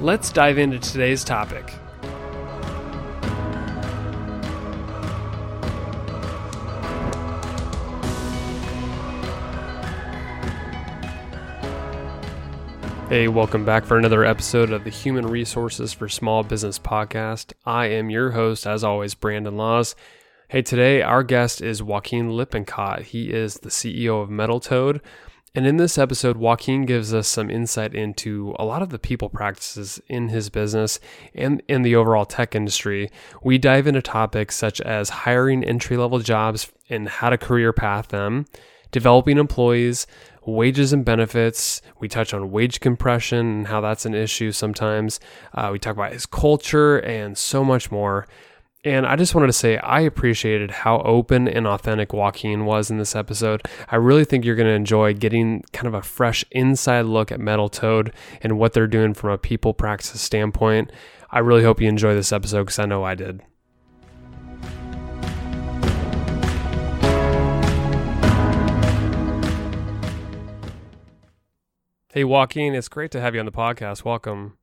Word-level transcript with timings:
Let's 0.00 0.30
dive 0.30 0.58
into 0.58 0.78
today's 0.78 1.24
topic. 1.24 1.72
Hey, 13.08 13.26
welcome 13.26 13.64
back 13.64 13.84
for 13.84 13.98
another 13.98 14.24
episode 14.24 14.70
of 14.70 14.84
the 14.84 14.90
Human 14.90 15.26
Resources 15.26 15.92
for 15.92 16.08
Small 16.08 16.44
Business 16.44 16.78
podcast. 16.78 17.52
I 17.66 17.86
am 17.86 18.08
your 18.08 18.30
host, 18.30 18.68
as 18.68 18.84
always, 18.84 19.14
Brandon 19.14 19.56
Laws. 19.56 19.96
Hey, 20.46 20.62
today 20.62 21.02
our 21.02 21.24
guest 21.24 21.60
is 21.60 21.82
Joaquin 21.82 22.30
Lippincott. 22.30 23.02
He 23.02 23.32
is 23.32 23.54
the 23.54 23.70
CEO 23.70 24.22
of 24.22 24.30
Metal 24.30 24.60
Toad, 24.60 25.00
and 25.58 25.66
in 25.66 25.76
this 25.76 25.98
episode, 25.98 26.36
Joaquin 26.36 26.86
gives 26.86 27.12
us 27.12 27.26
some 27.26 27.50
insight 27.50 27.92
into 27.92 28.54
a 28.60 28.64
lot 28.64 28.80
of 28.80 28.90
the 28.90 28.98
people 29.00 29.28
practices 29.28 30.00
in 30.06 30.28
his 30.28 30.50
business 30.50 31.00
and 31.34 31.64
in 31.66 31.82
the 31.82 31.96
overall 31.96 32.24
tech 32.24 32.54
industry. 32.54 33.10
We 33.42 33.58
dive 33.58 33.88
into 33.88 34.00
topics 34.00 34.54
such 34.54 34.80
as 34.80 35.08
hiring 35.08 35.64
entry 35.64 35.96
level 35.96 36.20
jobs 36.20 36.70
and 36.88 37.08
how 37.08 37.30
to 37.30 37.36
career 37.36 37.72
path 37.72 38.06
them, 38.06 38.46
developing 38.92 39.36
employees, 39.36 40.06
wages 40.46 40.92
and 40.92 41.04
benefits. 41.04 41.82
We 41.98 42.06
touch 42.06 42.32
on 42.32 42.52
wage 42.52 42.78
compression 42.78 43.38
and 43.38 43.66
how 43.66 43.80
that's 43.80 44.06
an 44.06 44.14
issue 44.14 44.52
sometimes. 44.52 45.18
Uh, 45.52 45.70
we 45.72 45.80
talk 45.80 45.96
about 45.96 46.12
his 46.12 46.24
culture 46.24 46.98
and 46.98 47.36
so 47.36 47.64
much 47.64 47.90
more. 47.90 48.28
And 48.88 49.04
I 49.04 49.16
just 49.16 49.34
wanted 49.34 49.48
to 49.48 49.52
say 49.52 49.76
I 49.76 50.00
appreciated 50.00 50.70
how 50.70 51.02
open 51.02 51.46
and 51.46 51.66
authentic 51.66 52.14
Joaquin 52.14 52.64
was 52.64 52.90
in 52.90 52.96
this 52.96 53.14
episode. 53.14 53.68
I 53.90 53.96
really 53.96 54.24
think 54.24 54.46
you're 54.46 54.56
going 54.56 54.66
to 54.66 54.72
enjoy 54.72 55.12
getting 55.12 55.62
kind 55.74 55.86
of 55.86 55.92
a 55.92 56.00
fresh 56.00 56.42
inside 56.52 57.04
look 57.04 57.30
at 57.30 57.38
Metal 57.38 57.68
Toad 57.68 58.14
and 58.40 58.58
what 58.58 58.72
they're 58.72 58.86
doing 58.86 59.12
from 59.12 59.28
a 59.28 59.36
people 59.36 59.74
practice 59.74 60.18
standpoint. 60.18 60.90
I 61.30 61.40
really 61.40 61.64
hope 61.64 61.82
you 61.82 61.88
enjoy 61.90 62.14
this 62.14 62.32
episode 62.32 62.60
because 62.60 62.78
I 62.78 62.86
know 62.86 63.04
I 63.04 63.14
did. 63.14 63.42
Hey, 72.14 72.24
Joaquin, 72.24 72.74
it's 72.74 72.88
great 72.88 73.10
to 73.10 73.20
have 73.20 73.34
you 73.34 73.40
on 73.40 73.44
the 73.44 73.52
podcast. 73.52 74.06
Welcome. 74.06 74.56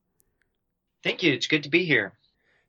Thank 1.04 1.22
you. 1.22 1.32
It's 1.32 1.46
good 1.46 1.62
to 1.62 1.70
be 1.70 1.86
here. 1.86 2.14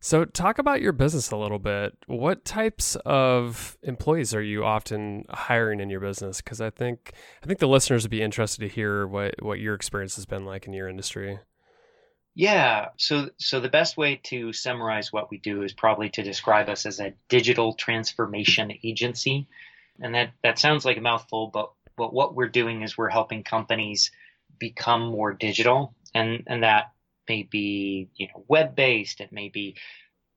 So, 0.07 0.25
talk 0.25 0.61
about 0.61 0.81
your 0.81 0.93
business 0.93 1.33
a 1.33 1.37
little 1.37 1.59
bit. 1.59 1.97
What 2.07 2.45
types 2.45 2.97
of 3.05 3.77
employees 3.83 4.37
are 4.37 4.43
you 4.43 4.65
often 4.65 5.25
hiring 5.29 5.81
in 5.81 5.91
your 5.91 5.99
business? 5.99 6.41
Because 6.41 6.61
I 6.61 6.71
think 6.71 7.11
I 7.43 7.47
think 7.47 7.59
the 7.59 7.67
listeners 7.67 8.05
would 8.05 8.13
be 8.13 8.23
interested 8.23 8.61
to 8.61 8.69
hear 8.69 9.05
what 9.09 9.35
what 9.43 9.59
your 9.59 9.75
experience 9.75 10.15
has 10.15 10.25
been 10.25 10.45
like 10.45 10.69
in 10.69 10.73
your 10.75 10.89
industry. 10.89 11.41
Yeah. 12.37 12.91
So, 12.99 13.31
so 13.39 13.59
the 13.59 13.69
best 13.69 13.97
way 13.97 14.21
to 14.27 14.53
summarize 14.53 15.13
what 15.13 15.29
we 15.29 15.39
do 15.39 15.63
is 15.63 15.73
probably 15.73 16.09
to 16.11 16.23
describe 16.23 16.69
us 16.69 16.87
as 16.87 17.01
a 17.01 17.13
digital 17.29 17.75
transformation 17.75 18.75
agency, 18.85 19.49
and 20.01 20.15
that 20.15 20.35
that 20.45 20.61
sounds 20.61 20.85
like 20.85 20.99
a 20.99 21.01
mouthful, 21.01 21.49
but 21.53 21.73
but 21.97 22.15
what 22.15 22.37
we're 22.37 22.49
doing 22.49 22.83
is 22.83 22.97
we're 22.97 23.09
helping 23.09 23.43
companies 23.43 24.13
become 24.61 25.09
more 25.09 25.33
digital, 25.33 25.97
and 26.15 26.45
and 26.47 26.63
that 26.63 26.93
may 27.29 27.43
be 27.43 28.09
you 28.17 28.29
know 28.29 28.45
web 28.49 28.75
based 28.75 29.21
it 29.21 29.33
may 29.33 29.49
be 29.49 29.77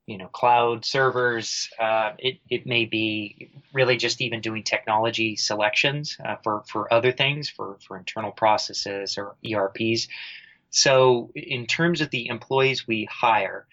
you 0.10 0.18
know 0.18 0.28
cloud 0.28 0.84
servers 0.84 1.70
uh, 1.80 2.14
it, 2.18 2.40
it 2.50 2.66
may 2.66 2.86
be 2.86 3.52
really 3.74 3.96
just 3.96 4.22
even 4.22 4.42
doing 4.42 4.64
technology 4.64 5.36
selections 5.36 6.18
uh, 6.26 6.36
for 6.44 6.64
for 6.68 6.92
other 6.92 7.12
things 7.12 7.48
for 7.50 7.78
for 7.88 7.98
internal 7.98 8.32
processes 8.32 9.18
or 9.18 9.36
erps 9.46 10.08
so 10.72 11.32
in 11.36 11.66
terms 11.66 12.02
of 12.02 12.10
the 12.10 12.28
employees 12.28 12.88
we 12.88 13.06
hire 13.06 13.68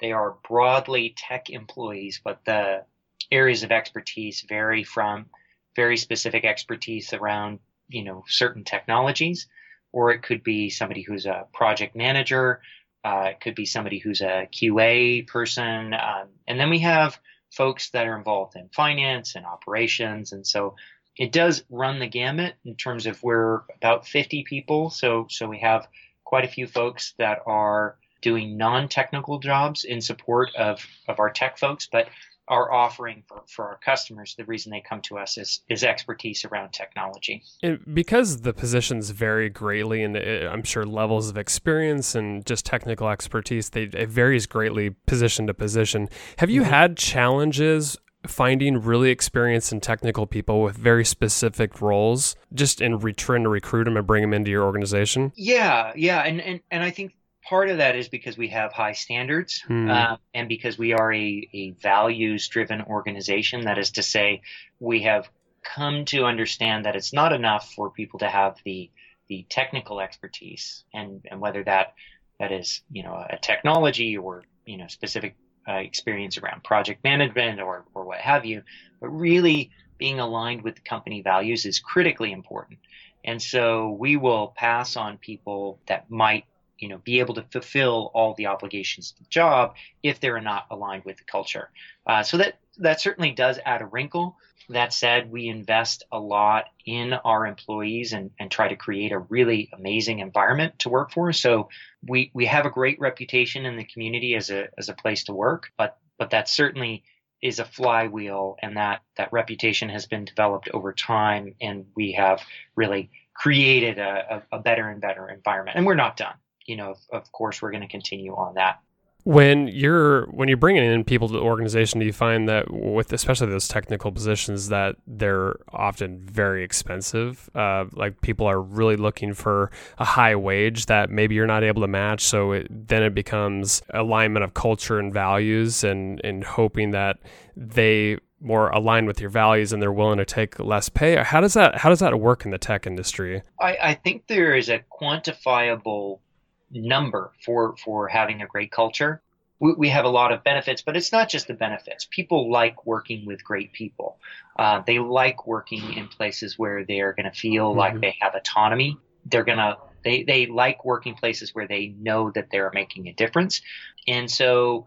they 0.00 0.12
are 0.12 0.36
broadly 0.46 1.14
tech 1.16 1.48
employees 1.48 2.20
but 2.22 2.44
the 2.44 2.84
areas 3.30 3.62
of 3.62 3.72
expertise 3.72 4.44
vary 4.46 4.84
from 4.84 5.26
very 5.74 5.96
specific 5.96 6.44
expertise 6.44 7.14
around 7.14 7.60
you 7.88 8.02
know 8.02 8.24
certain 8.28 8.62
technologies 8.62 9.46
or 9.92 10.10
it 10.10 10.22
could 10.22 10.42
be 10.42 10.70
somebody 10.70 11.02
who's 11.02 11.26
a 11.26 11.46
project 11.52 11.96
manager. 11.96 12.60
Uh, 13.04 13.28
it 13.30 13.40
could 13.40 13.54
be 13.54 13.64
somebody 13.64 13.98
who's 13.98 14.20
a 14.20 14.48
QA 14.52 15.26
person. 15.26 15.94
Um, 15.94 16.28
and 16.46 16.58
then 16.58 16.70
we 16.70 16.80
have 16.80 17.18
folks 17.50 17.90
that 17.90 18.06
are 18.06 18.16
involved 18.16 18.56
in 18.56 18.68
finance 18.68 19.34
and 19.34 19.46
operations. 19.46 20.32
And 20.32 20.46
so 20.46 20.76
it 21.16 21.32
does 21.32 21.64
run 21.70 21.98
the 21.98 22.06
gamut 22.06 22.54
in 22.64 22.76
terms 22.76 23.06
of 23.06 23.22
we're 23.22 23.62
about 23.76 24.06
50 24.06 24.44
people. 24.44 24.90
So, 24.90 25.26
so 25.30 25.48
we 25.48 25.60
have 25.60 25.88
quite 26.24 26.44
a 26.44 26.48
few 26.48 26.66
folks 26.66 27.14
that 27.18 27.40
are 27.46 27.96
doing 28.20 28.56
non-technical 28.56 29.38
jobs 29.38 29.84
in 29.84 30.00
support 30.00 30.50
of, 30.56 30.84
of 31.06 31.20
our 31.20 31.30
tech 31.30 31.58
folks, 31.58 31.88
but 31.90 32.08
our 32.48 32.72
offering 32.72 33.22
for, 33.26 33.42
for 33.46 33.66
our 33.66 33.78
customers, 33.78 34.34
the 34.36 34.44
reason 34.44 34.70
they 34.70 34.80
come 34.80 35.00
to 35.02 35.18
us 35.18 35.38
is, 35.38 35.60
is 35.68 35.84
expertise 35.84 36.44
around 36.44 36.72
technology. 36.72 37.42
And 37.62 37.80
because 37.92 38.40
the 38.42 38.52
positions 38.52 39.10
vary 39.10 39.48
greatly, 39.50 40.02
and 40.02 40.16
I'm 40.16 40.62
sure 40.62 40.84
levels 40.84 41.28
of 41.28 41.36
experience 41.36 42.14
and 42.14 42.44
just 42.46 42.64
technical 42.64 43.08
expertise, 43.08 43.70
they, 43.70 43.82
it 43.84 44.08
varies 44.08 44.46
greatly 44.46 44.90
position 44.90 45.46
to 45.46 45.54
position. 45.54 46.08
Have 46.38 46.50
you 46.50 46.62
mm-hmm. 46.62 46.70
had 46.70 46.96
challenges 46.96 47.96
finding 48.26 48.80
really 48.80 49.10
experienced 49.10 49.70
and 49.70 49.82
technical 49.82 50.26
people 50.26 50.62
with 50.62 50.76
very 50.76 51.04
specific 51.04 51.80
roles 51.80 52.34
just 52.52 52.80
in 52.80 52.98
return 52.98 53.44
to 53.44 53.48
recruit 53.48 53.84
them 53.84 53.96
and 53.96 54.06
bring 54.06 54.22
them 54.22 54.34
into 54.34 54.50
your 54.50 54.64
organization? 54.64 55.32
Yeah, 55.36 55.92
yeah. 55.94 56.22
And, 56.22 56.40
and, 56.40 56.60
and 56.70 56.82
I 56.82 56.90
think 56.90 57.14
part 57.48 57.70
of 57.70 57.78
that 57.78 57.96
is 57.96 58.08
because 58.08 58.36
we 58.36 58.48
have 58.48 58.72
high 58.72 58.92
standards 58.92 59.62
hmm. 59.62 59.90
uh, 59.90 60.16
and 60.34 60.48
because 60.48 60.76
we 60.76 60.92
are 60.92 61.12
a, 61.12 61.48
a 61.52 61.70
values 61.82 62.46
driven 62.48 62.82
organization. 62.82 63.62
That 63.62 63.78
is 63.78 63.92
to 63.92 64.02
say, 64.02 64.42
we 64.80 65.02
have 65.02 65.28
come 65.62 66.04
to 66.06 66.24
understand 66.24 66.84
that 66.84 66.94
it's 66.94 67.12
not 67.12 67.32
enough 67.32 67.72
for 67.72 67.90
people 67.90 68.18
to 68.20 68.28
have 68.28 68.56
the 68.64 68.90
the 69.28 69.44
technical 69.50 70.00
expertise 70.00 70.84
and, 70.94 71.20
and 71.30 71.38
whether 71.38 71.62
that 71.64 71.92
that 72.40 72.50
is 72.50 72.80
you 72.90 73.02
know 73.02 73.26
a 73.28 73.36
technology 73.36 74.16
or 74.16 74.44
you 74.64 74.78
know 74.78 74.86
specific 74.86 75.36
uh, 75.68 75.74
experience 75.74 76.38
around 76.38 76.64
project 76.64 77.02
management 77.04 77.60
or 77.60 77.84
or 77.94 78.04
what 78.04 78.18
have 78.18 78.44
you, 78.44 78.62
but 79.00 79.08
really 79.08 79.70
being 79.96 80.20
aligned 80.20 80.62
with 80.62 80.76
the 80.76 80.82
company 80.82 81.22
values 81.22 81.64
is 81.66 81.78
critically 81.80 82.30
important. 82.32 82.78
And 83.24 83.42
so 83.42 83.90
we 83.98 84.16
will 84.16 84.54
pass 84.56 84.96
on 84.96 85.18
people 85.18 85.80
that 85.86 86.08
might 86.08 86.44
you 86.78 86.88
know, 86.88 86.98
be 86.98 87.20
able 87.20 87.34
to 87.34 87.42
fulfill 87.50 88.10
all 88.14 88.34
the 88.34 88.46
obligations 88.46 89.12
of 89.12 89.18
the 89.18 89.30
job 89.30 89.74
if 90.02 90.20
they're 90.20 90.40
not 90.40 90.66
aligned 90.70 91.04
with 91.04 91.16
the 91.18 91.24
culture. 91.24 91.70
Uh, 92.06 92.22
so 92.22 92.36
that 92.36 92.58
that 92.78 93.00
certainly 93.00 93.32
does 93.32 93.58
add 93.64 93.82
a 93.82 93.86
wrinkle. 93.86 94.36
That 94.70 94.92
said, 94.92 95.30
we 95.30 95.48
invest 95.48 96.04
a 96.12 96.18
lot 96.18 96.66
in 96.84 97.14
our 97.14 97.46
employees 97.46 98.12
and, 98.12 98.30
and 98.38 98.50
try 98.50 98.68
to 98.68 98.76
create 98.76 99.12
a 99.12 99.18
really 99.18 99.70
amazing 99.72 100.18
environment 100.18 100.78
to 100.80 100.90
work 100.90 101.10
for. 101.10 101.32
So 101.32 101.70
we, 102.06 102.30
we 102.34 102.44
have 102.46 102.66
a 102.66 102.70
great 102.70 103.00
reputation 103.00 103.64
in 103.64 103.76
the 103.76 103.84
community 103.84 104.34
as 104.34 104.50
a 104.50 104.68
as 104.76 104.88
a 104.88 104.94
place 104.94 105.24
to 105.24 105.34
work, 105.34 105.72
but 105.76 105.98
but 106.18 106.30
that 106.30 106.48
certainly 106.48 107.04
is 107.40 107.60
a 107.60 107.64
flywheel 107.64 108.56
and 108.62 108.76
that 108.76 109.00
that 109.16 109.32
reputation 109.32 109.88
has 109.88 110.06
been 110.06 110.24
developed 110.24 110.68
over 110.74 110.92
time 110.92 111.54
and 111.60 111.86
we 111.94 112.12
have 112.12 112.42
really 112.74 113.10
created 113.32 113.98
a, 113.98 114.42
a, 114.50 114.56
a 114.56 114.60
better 114.60 114.88
and 114.88 115.00
better 115.00 115.28
environment. 115.28 115.76
And 115.76 115.86
we're 115.86 115.94
not 115.94 116.16
done 116.16 116.34
you 116.68 116.76
know, 116.76 116.90
of, 116.90 116.98
of 117.12 117.32
course, 117.32 117.62
we're 117.62 117.70
going 117.70 117.82
to 117.82 117.88
continue 117.88 118.34
on 118.34 118.54
that. 118.54 118.80
When 119.24 119.68
you're 119.68 120.26
when 120.26 120.48
you're 120.48 120.56
bringing 120.56 120.84
in 120.84 121.04
people 121.04 121.28
to 121.28 121.34
the 121.34 121.40
organization, 121.40 122.00
do 122.00 122.06
you 122.06 122.12
find 122.12 122.48
that 122.48 122.70
with 122.70 123.12
especially 123.12 123.48
those 123.48 123.68
technical 123.68 124.12
positions 124.12 124.68
that 124.68 124.96
they're 125.06 125.56
often 125.70 126.24
very 126.24 126.62
expensive? 126.62 127.50
Uh, 127.54 127.86
like 127.92 128.20
people 128.22 128.46
are 128.46 128.62
really 128.62 128.96
looking 128.96 129.34
for 129.34 129.70
a 129.98 130.04
high 130.04 130.36
wage 130.36 130.86
that 130.86 131.10
maybe 131.10 131.34
you're 131.34 131.46
not 131.46 131.64
able 131.64 131.82
to 131.82 131.88
match. 131.88 132.22
So 132.22 132.52
it, 132.52 132.68
then 132.70 133.02
it 133.02 133.14
becomes 133.14 133.82
alignment 133.92 134.44
of 134.44 134.54
culture 134.54 134.98
and 134.98 135.12
values, 135.12 135.84
and 135.84 136.24
and 136.24 136.44
hoping 136.44 136.92
that 136.92 137.18
they 137.56 138.18
more 138.40 138.70
aligned 138.70 139.08
with 139.08 139.20
your 139.20 139.30
values 139.30 139.72
and 139.72 139.82
they're 139.82 139.92
willing 139.92 140.18
to 140.18 140.24
take 140.24 140.58
less 140.60 140.88
pay. 140.88 141.16
How 141.16 141.40
does 141.40 141.54
that 141.54 141.76
how 141.76 141.88
does 141.88 141.98
that 141.98 142.18
work 142.18 142.44
in 142.44 142.50
the 142.50 142.58
tech 142.58 142.86
industry? 142.86 143.42
I, 143.60 143.76
I 143.82 143.94
think 143.94 144.26
there 144.28 144.54
is 144.54 144.68
a 144.68 144.80
quantifiable 145.00 146.20
number 146.70 147.32
for 147.44 147.76
for 147.76 148.08
having 148.08 148.42
a 148.42 148.46
great 148.46 148.70
culture. 148.70 149.22
We, 149.60 149.72
we 149.72 149.88
have 149.88 150.04
a 150.04 150.08
lot 150.08 150.32
of 150.32 150.44
benefits, 150.44 150.82
but 150.82 150.96
it's 150.96 151.10
not 151.10 151.28
just 151.28 151.48
the 151.48 151.54
benefits. 151.54 152.06
People 152.08 152.50
like 152.50 152.86
working 152.86 153.26
with 153.26 153.42
great 153.42 153.72
people. 153.72 154.18
Uh, 154.56 154.82
they 154.86 155.00
like 155.00 155.46
working 155.46 155.94
in 155.94 156.06
places 156.06 156.58
where 156.58 156.84
they're 156.84 157.12
going 157.12 157.30
to 157.30 157.36
feel 157.36 157.70
mm-hmm. 157.70 157.78
like 157.78 158.00
they 158.00 158.16
have 158.20 158.34
autonomy. 158.34 158.96
They're 159.26 159.44
going 159.44 159.58
to 159.58 159.76
they 160.04 160.22
they 160.22 160.46
like 160.46 160.84
working 160.84 161.14
places 161.14 161.54
where 161.54 161.66
they 161.66 161.88
know 161.98 162.30
that 162.30 162.50
they're 162.50 162.70
making 162.72 163.08
a 163.08 163.12
difference. 163.12 163.62
And 164.06 164.30
so, 164.30 164.86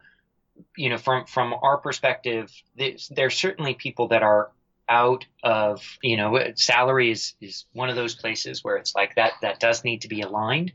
you 0.78 0.90
know, 0.90 0.98
from 0.98 1.26
from 1.26 1.54
our 1.54 1.78
perspective, 1.78 2.52
there's 2.76 3.36
certainly 3.36 3.74
people 3.74 4.08
that 4.10 4.24
are 4.24 4.52
out 4.90 5.26
of 5.42 5.82
you 6.02 6.18
know 6.18 6.38
salary 6.56 7.12
is 7.12 7.34
is 7.40 7.66
one 7.72 7.90
of 7.90 7.96
those 7.96 8.14
places 8.14 8.64
where 8.64 8.76
it's 8.76 8.94
like 8.94 9.16
that 9.16 9.32
that 9.42 9.60
does 9.60 9.84
need 9.84 10.02
to 10.02 10.10
be 10.10 10.22
aligned 10.22 10.74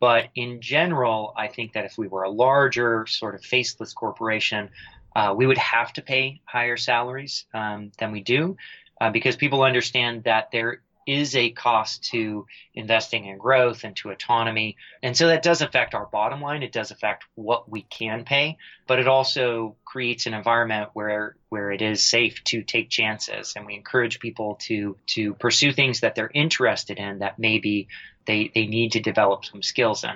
but 0.00 0.28
in 0.34 0.60
general 0.60 1.32
i 1.36 1.48
think 1.48 1.72
that 1.72 1.84
if 1.84 1.96
we 1.98 2.08
were 2.08 2.22
a 2.22 2.30
larger 2.30 3.06
sort 3.06 3.34
of 3.34 3.42
faceless 3.42 3.92
corporation 3.92 4.68
uh, 5.14 5.32
we 5.34 5.46
would 5.46 5.56
have 5.56 5.92
to 5.94 6.02
pay 6.02 6.42
higher 6.44 6.76
salaries 6.76 7.46
um, 7.54 7.90
than 7.98 8.12
we 8.12 8.22
do 8.22 8.56
uh, 9.00 9.10
because 9.10 9.36
people 9.36 9.62
understand 9.62 10.24
that 10.24 10.50
there 10.50 10.82
is 11.06 11.36
a 11.36 11.50
cost 11.50 12.02
to 12.02 12.46
investing 12.74 13.26
in 13.26 13.38
growth 13.38 13.84
and 13.84 13.94
to 13.96 14.10
autonomy. 14.10 14.76
And 15.02 15.16
so 15.16 15.28
that 15.28 15.42
does 15.42 15.62
affect 15.62 15.94
our 15.94 16.06
bottom 16.06 16.40
line. 16.40 16.64
It 16.64 16.72
does 16.72 16.90
affect 16.90 17.24
what 17.36 17.70
we 17.70 17.82
can 17.82 18.24
pay, 18.24 18.58
but 18.88 18.98
it 18.98 19.06
also 19.06 19.76
creates 19.84 20.26
an 20.26 20.34
environment 20.34 20.90
where 20.94 21.36
where 21.48 21.70
it 21.70 21.80
is 21.80 22.04
safe 22.04 22.42
to 22.44 22.62
take 22.62 22.90
chances 22.90 23.54
and 23.54 23.64
we 23.64 23.74
encourage 23.74 24.18
people 24.18 24.56
to 24.62 24.96
to 25.06 25.34
pursue 25.34 25.72
things 25.72 26.00
that 26.00 26.16
they're 26.16 26.30
interested 26.34 26.98
in 26.98 27.20
that 27.20 27.38
maybe 27.38 27.86
they, 28.26 28.50
they 28.54 28.66
need 28.66 28.92
to 28.92 29.00
develop 29.00 29.44
some 29.44 29.62
skills 29.62 30.04
in. 30.04 30.14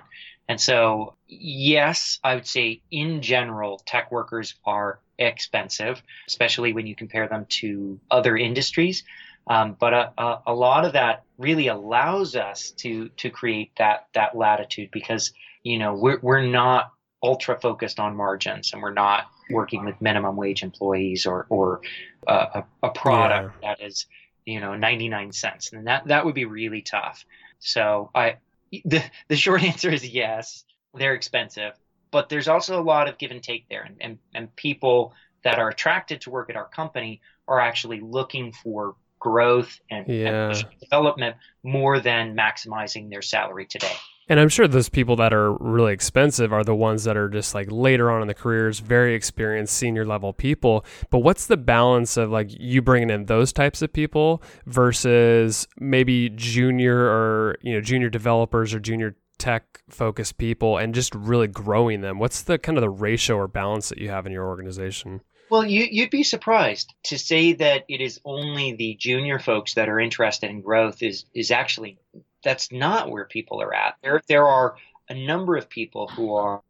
And 0.48 0.60
so, 0.60 1.14
yes, 1.28 2.18
I 2.24 2.34
would 2.34 2.46
say 2.46 2.82
in 2.90 3.22
general, 3.22 3.80
tech 3.86 4.10
workers 4.10 4.54
are 4.64 4.98
expensive, 5.16 6.02
especially 6.26 6.72
when 6.72 6.86
you 6.88 6.96
compare 6.96 7.28
them 7.28 7.46
to 7.60 8.00
other 8.10 8.36
industries. 8.36 9.04
Um, 9.46 9.76
but 9.78 9.94
a, 9.94 10.12
a, 10.18 10.42
a, 10.48 10.54
lot 10.54 10.84
of 10.84 10.94
that 10.94 11.24
really 11.38 11.68
allows 11.68 12.36
us 12.36 12.72
to 12.72 13.08
to 13.16 13.30
create 13.30 13.72
that 13.78 14.06
that 14.14 14.36
latitude 14.36 14.90
because 14.90 15.32
you 15.62 15.78
know 15.78 15.94
we're 15.94 16.18
we're 16.20 16.42
not 16.42 16.92
ultra 17.22 17.58
focused 17.58 17.98
on 17.98 18.16
margins 18.16 18.72
and 18.72 18.82
we're 18.82 18.92
not 18.92 19.24
working 19.50 19.84
with 19.84 20.00
minimum 20.00 20.36
wage 20.36 20.62
employees 20.62 21.26
or 21.26 21.46
or 21.48 21.80
uh, 22.26 22.62
a, 22.82 22.86
a 22.86 22.90
product 22.90 23.54
yeah. 23.62 23.74
that 23.74 23.84
is 23.84 24.06
you 24.44 24.60
know 24.60 24.76
99 24.76 25.32
cents 25.32 25.72
and 25.72 25.86
that 25.86 26.06
that 26.06 26.24
would 26.24 26.34
be 26.34 26.44
really 26.44 26.82
tough 26.82 27.24
so 27.60 28.10
i 28.14 28.36
the 28.84 29.02
the 29.28 29.36
short 29.36 29.62
answer 29.70 29.90
is 29.90 30.06
yes 30.08 30.64
they're 30.94 31.14
expensive 31.14 31.74
but 32.10 32.28
there's 32.28 32.48
also 32.48 32.80
a 32.80 32.82
lot 32.82 33.08
of 33.08 33.18
give 33.18 33.30
and 33.30 33.42
take 33.42 33.68
there 33.68 33.82
and, 33.82 33.96
and, 34.00 34.18
and 34.34 34.54
people 34.56 35.14
that 35.44 35.58
are 35.58 35.68
attracted 35.68 36.20
to 36.22 36.30
work 36.30 36.50
at 36.50 36.56
our 36.56 36.68
company 36.68 37.20
are 37.48 37.60
actually 37.60 38.00
looking 38.00 38.52
for 38.52 38.96
growth 39.18 39.80
and, 39.90 40.08
yeah. 40.08 40.50
and 40.50 40.66
development 40.80 41.36
more 41.62 42.00
than 42.00 42.36
maximizing 42.36 43.10
their 43.10 43.22
salary 43.22 43.66
today. 43.66 43.94
And 44.30 44.38
I'm 44.38 44.48
sure 44.48 44.68
those 44.68 44.88
people 44.88 45.16
that 45.16 45.34
are 45.34 45.54
really 45.54 45.92
expensive 45.92 46.52
are 46.52 46.62
the 46.62 46.74
ones 46.74 47.02
that 47.02 47.16
are 47.16 47.28
just 47.28 47.52
like 47.52 47.66
later 47.68 48.12
on 48.12 48.22
in 48.22 48.28
the 48.28 48.34
careers, 48.34 48.78
very 48.78 49.16
experienced 49.16 49.76
senior 49.76 50.06
level 50.06 50.32
people. 50.32 50.84
But 51.10 51.18
what's 51.18 51.48
the 51.48 51.56
balance 51.56 52.16
of 52.16 52.30
like 52.30 52.48
you 52.48 52.80
bringing 52.80 53.10
in 53.10 53.24
those 53.24 53.52
types 53.52 53.82
of 53.82 53.92
people 53.92 54.40
versus 54.66 55.66
maybe 55.80 56.28
junior 56.28 56.96
or, 56.96 57.56
you 57.60 57.74
know, 57.74 57.80
junior 57.80 58.08
developers 58.08 58.72
or 58.72 58.78
junior 58.78 59.16
tech 59.38 59.82
focused 59.88 60.38
people 60.38 60.78
and 60.78 60.94
just 60.94 61.12
really 61.16 61.48
growing 61.48 62.00
them? 62.00 62.20
What's 62.20 62.42
the 62.42 62.56
kind 62.56 62.78
of 62.78 62.82
the 62.82 62.88
ratio 62.88 63.34
or 63.34 63.48
balance 63.48 63.88
that 63.88 63.98
you 63.98 64.10
have 64.10 64.26
in 64.26 64.32
your 64.32 64.46
organization? 64.46 65.22
Well, 65.50 65.66
you, 65.66 65.88
you'd 65.90 66.10
be 66.10 66.22
surprised 66.22 66.94
to 67.06 67.18
say 67.18 67.54
that 67.54 67.84
it 67.88 68.00
is 68.00 68.20
only 68.24 68.74
the 68.74 68.94
junior 68.94 69.40
folks 69.40 69.74
that 69.74 69.88
are 69.88 69.98
interested 69.98 70.50
in 70.50 70.60
growth 70.60 71.02
is 71.02 71.24
is 71.34 71.50
actually 71.50 71.98
that's 72.42 72.72
not 72.72 73.10
where 73.10 73.24
people 73.24 73.62
are 73.62 73.74
at. 73.74 73.96
There 74.02 74.22
there 74.28 74.46
are 74.46 74.76
a 75.08 75.14
number 75.14 75.56
of 75.56 75.68
people 75.68 76.08
who 76.08 76.34
are 76.34 76.62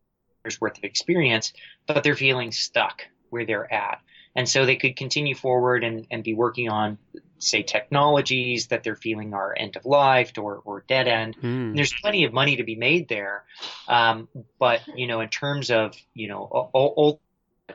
years 0.44 0.61
worth 0.61 0.78
of 0.78 0.84
experience, 0.84 1.52
but 1.87 2.02
they're 2.02 2.17
feeling 2.17 2.52
stuck 2.52 3.02
where 3.28 3.44
they're 3.44 3.72
at. 3.72 4.00
And 4.34 4.49
so 4.49 4.64
they 4.64 4.76
could 4.76 4.96
continue 4.96 5.34
forward 5.34 5.82
and, 5.82 6.06
and 6.11 6.22
be 6.22 6.34
working 6.34 6.69
on, 6.69 6.99
say, 7.38 7.62
technologies 7.62 8.69
that 8.69 8.84
they're 8.84 8.94
feeling 8.94 9.34
are 9.34 9.55
end 9.56 9.76
of 9.76 9.84
life 9.84 10.32
or, 10.38 10.62
or 10.64 10.84
dead 10.87 11.08
end. 11.08 11.37
Mm. 11.43 11.75
There's 11.75 11.93
plenty 12.00 12.25
of 12.25 12.32
money 12.32 12.56
to 12.56 12.64
be 12.64 12.76
made 12.76 13.08
there. 13.08 13.44
Um, 13.88 14.28
but, 14.58 14.81
you 14.94 15.08
know, 15.08 15.20
in 15.20 15.28
terms 15.28 15.70
of, 15.70 15.96
you 16.14 16.28
know, 16.28 16.70
old 16.73 17.19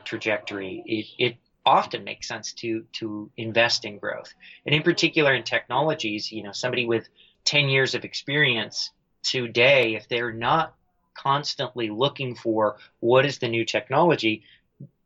trajectory, 0.04 0.82
it, 0.86 1.06
it 1.18 1.36
often 1.66 2.04
makes 2.04 2.28
sense 2.28 2.52
to 2.52 2.84
to 2.92 3.30
invest 3.36 3.84
in 3.84 3.98
growth, 3.98 4.32
and 4.64 4.74
in 4.74 4.82
particular 4.82 5.34
in 5.34 5.42
technologies. 5.42 6.30
You 6.30 6.44
know, 6.44 6.52
somebody 6.52 6.86
with 6.86 7.08
10 7.46 7.68
years 7.68 7.94
of 7.94 8.04
experience 8.04 8.90
today, 9.22 9.94
if 9.94 10.08
they're 10.08 10.32
not 10.32 10.74
constantly 11.14 11.88
looking 11.88 12.34
for 12.34 12.76
what 13.00 13.24
is 13.24 13.38
the 13.38 13.48
new 13.48 13.64
technology, 13.64 14.42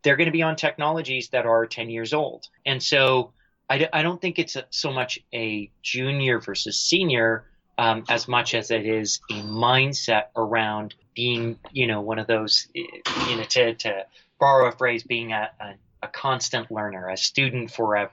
they're 0.02 0.16
going 0.16 0.26
to 0.26 0.32
be 0.32 0.42
on 0.42 0.56
technologies 0.56 1.28
that 1.28 1.46
are 1.46 1.66
10 1.66 1.90
years 1.90 2.12
old. 2.12 2.48
And 2.66 2.82
so 2.82 3.32
I, 3.69 3.88
I 3.92 4.02
don't 4.02 4.20
think 4.20 4.38
it's 4.38 4.56
a, 4.56 4.64
so 4.70 4.90
much 4.90 5.20
a 5.32 5.70
junior 5.82 6.40
versus 6.40 6.78
senior 6.78 7.44
um, 7.78 8.04
as 8.08 8.28
much 8.28 8.54
as 8.54 8.70
it 8.70 8.84
is 8.84 9.20
a 9.31 9.40
mindset 9.43 10.25
around 10.36 10.94
being, 11.14 11.58
you 11.72 11.86
know, 11.86 12.00
one 12.00 12.19
of 12.19 12.26
those, 12.26 12.69
you 12.75 13.36
know, 13.36 13.44
to, 13.44 13.75
to 13.75 14.06
borrow 14.38 14.69
a 14.69 14.72
phrase, 14.72 15.02
being 15.02 15.32
a, 15.32 15.50
a, 15.60 15.75
a 16.02 16.08
constant 16.08 16.70
learner, 16.70 17.08
a 17.08 17.16
student 17.16 17.70
forever. 17.70 18.10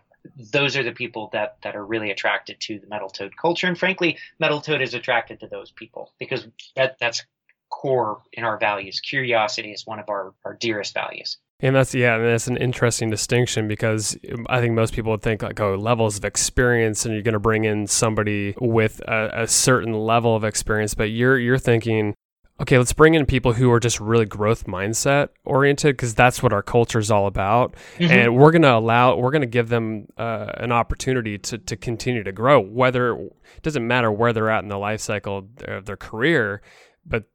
Those 0.51 0.75
are 0.75 0.83
the 0.83 0.91
people 0.91 1.29
that, 1.33 1.57
that 1.63 1.75
are 1.75 1.85
really 1.85 2.11
attracted 2.11 2.59
to 2.61 2.79
the 2.79 2.87
Metal 2.87 3.09
Toad 3.09 3.35
culture. 3.37 3.67
And 3.67 3.77
frankly, 3.77 4.17
Metal 4.39 4.61
Toad 4.61 4.81
is 4.81 4.93
attracted 4.93 5.39
to 5.39 5.47
those 5.47 5.71
people 5.71 6.13
because 6.19 6.47
that, 6.75 6.97
that's 6.99 7.25
core 7.69 8.21
in 8.33 8.43
our 8.43 8.57
values. 8.57 8.99
Curiosity 8.99 9.71
is 9.71 9.85
one 9.85 9.99
of 9.99 10.09
our, 10.09 10.33
our 10.45 10.55
dearest 10.55 10.93
values. 10.93 11.37
And 11.59 11.75
that's 11.75 11.95
yeah, 11.95 12.15
and 12.15 12.25
that's 12.25 12.47
an 12.47 12.57
interesting 12.57 13.09
distinction 13.09 13.67
because 13.67 14.15
I 14.47 14.61
think 14.61 14.75
most 14.75 14.93
people 14.93 15.11
would 15.11 15.23
think 15.23 15.41
like, 15.41 15.59
oh, 15.59 15.73
levels 15.73 16.19
of 16.19 16.25
experience, 16.25 17.03
and 17.03 17.15
you're 17.15 17.23
going 17.23 17.33
to 17.33 17.39
bring 17.39 17.65
in 17.65 17.87
somebody 17.87 18.53
with 18.59 19.01
a, 19.07 19.41
a, 19.41 19.47
certain 19.47 19.93
level 19.93 20.35
of 20.35 20.43
experience, 20.43 20.93
but 20.93 21.05
you're 21.05 21.39
you're 21.39 21.57
thinking 21.57 22.13
okay, 22.59 22.77
let's 22.77 22.93
bring 22.93 23.13
in 23.13 23.25
people 23.25 23.53
who 23.53 23.71
are 23.71 23.79
just 23.79 23.99
really 23.99 24.25
growth 24.25 24.65
mindset 24.65 25.29
oriented 25.45 25.95
because 25.95 26.15
that's 26.15 26.41
what 26.41 26.51
our 26.51 26.63
culture 26.63 26.99
is 26.99 27.11
all 27.11 27.27
about. 27.27 27.75
Mm-hmm. 27.97 28.11
And 28.11 28.35
we're 28.35 28.51
going 28.51 28.63
to 28.63 28.73
allow, 28.73 29.15
we're 29.15 29.31
going 29.31 29.41
to 29.41 29.47
give 29.47 29.69
them 29.69 30.07
uh, 30.17 30.51
an 30.55 30.71
opportunity 30.71 31.37
to, 31.37 31.57
to 31.59 31.75
continue 31.75 32.23
to 32.23 32.31
grow, 32.31 32.59
whether 32.59 33.15
it 33.15 33.61
doesn't 33.61 33.85
matter 33.85 34.11
where 34.11 34.33
they're 34.33 34.49
at 34.49 34.63
in 34.63 34.69
the 34.69 34.77
life 34.77 35.01
cycle 35.01 35.47
of 35.67 35.85
their 35.85 35.97
career, 35.97 36.61
but 37.05 37.25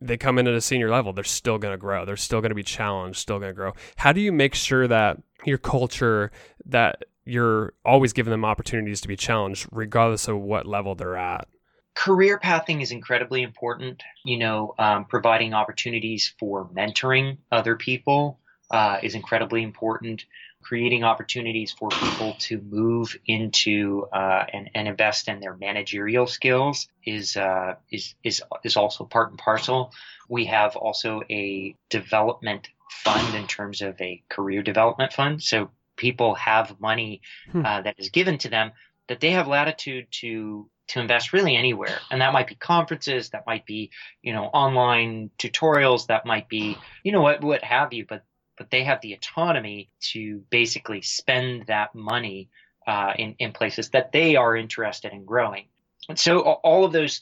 they 0.00 0.16
come 0.16 0.38
in 0.38 0.48
at 0.48 0.54
a 0.54 0.60
senior 0.60 0.90
level, 0.90 1.12
they're 1.12 1.24
still 1.24 1.58
going 1.58 1.74
to 1.74 1.78
grow. 1.78 2.04
They're 2.04 2.16
still 2.16 2.40
going 2.40 2.50
to 2.50 2.54
be 2.54 2.62
challenged, 2.62 3.18
still 3.18 3.38
going 3.38 3.50
to 3.50 3.54
grow. 3.54 3.72
How 3.96 4.12
do 4.12 4.20
you 4.20 4.32
make 4.32 4.54
sure 4.54 4.88
that 4.88 5.18
your 5.44 5.58
culture, 5.58 6.32
that 6.66 7.04
you're 7.24 7.74
always 7.84 8.12
giving 8.12 8.30
them 8.30 8.44
opportunities 8.44 9.00
to 9.02 9.08
be 9.08 9.16
challenged, 9.16 9.68
regardless 9.70 10.26
of 10.26 10.38
what 10.38 10.66
level 10.66 10.94
they're 10.94 11.16
at? 11.16 11.48
Career 11.94 12.38
pathing 12.38 12.80
is 12.80 12.92
incredibly 12.92 13.42
important. 13.42 14.02
You 14.24 14.38
know, 14.38 14.74
um, 14.78 15.04
providing 15.04 15.54
opportunities 15.54 16.32
for 16.38 16.68
mentoring 16.68 17.38
other 17.50 17.76
people 17.76 18.38
uh, 18.70 18.98
is 19.02 19.14
incredibly 19.14 19.62
important. 19.62 20.24
Creating 20.62 21.04
opportunities 21.04 21.72
for 21.72 21.88
people 21.88 22.34
to 22.40 22.60
move 22.60 23.16
into 23.26 24.06
uh, 24.12 24.44
and, 24.52 24.70
and, 24.74 24.88
invest 24.88 25.26
in 25.26 25.40
their 25.40 25.56
managerial 25.56 26.26
skills 26.26 26.86
is 27.04 27.36
uh, 27.36 27.76
is 27.90 28.14
is 28.22 28.42
is 28.62 28.76
also 28.76 29.04
part 29.04 29.30
and 29.30 29.38
parcel. 29.38 29.92
We 30.28 30.44
have 30.46 30.76
also 30.76 31.22
a 31.30 31.74
development 31.88 32.68
fund 32.90 33.34
in 33.34 33.46
terms 33.46 33.80
of 33.80 33.98
a 34.02 34.22
career 34.28 34.62
development 34.62 35.14
fund. 35.14 35.42
So 35.42 35.70
people 35.96 36.34
have 36.34 36.78
money 36.78 37.22
hmm. 37.50 37.64
Uh, 37.64 37.82
that 37.82 37.94
is 37.98 38.10
given 38.10 38.38
to 38.38 38.50
them 38.50 38.72
that 39.08 39.20
they 39.20 39.30
have 39.30 39.48
latitude 39.48 40.06
to 40.10 40.68
to 40.90 41.00
invest 41.00 41.32
really 41.32 41.56
anywhere. 41.56 41.98
And 42.10 42.20
that 42.20 42.32
might 42.32 42.48
be 42.48 42.54
conferences, 42.54 43.30
that 43.30 43.46
might 43.46 43.64
be, 43.66 43.90
you 44.22 44.32
know, 44.32 44.44
online 44.44 45.30
tutorials, 45.38 46.06
that 46.06 46.26
might 46.26 46.48
be, 46.48 46.76
you 47.04 47.12
know, 47.12 47.20
what, 47.20 47.42
what 47.42 47.62
have 47.62 47.92
you, 47.92 48.04
but, 48.08 48.24
but 48.58 48.70
they 48.70 48.84
have 48.84 49.00
the 49.00 49.14
autonomy 49.14 49.90
to 50.12 50.42
basically 50.50 51.00
spend 51.02 51.66
that 51.66 51.94
money 51.94 52.48
uh, 52.86 53.12
in, 53.16 53.36
in 53.38 53.52
places 53.52 53.90
that 53.90 54.12
they 54.12 54.36
are 54.36 54.56
interested 54.56 55.12
in 55.12 55.24
growing. 55.24 55.66
And 56.08 56.18
so 56.18 56.40
all 56.40 56.84
of 56.84 56.92
those 56.92 57.20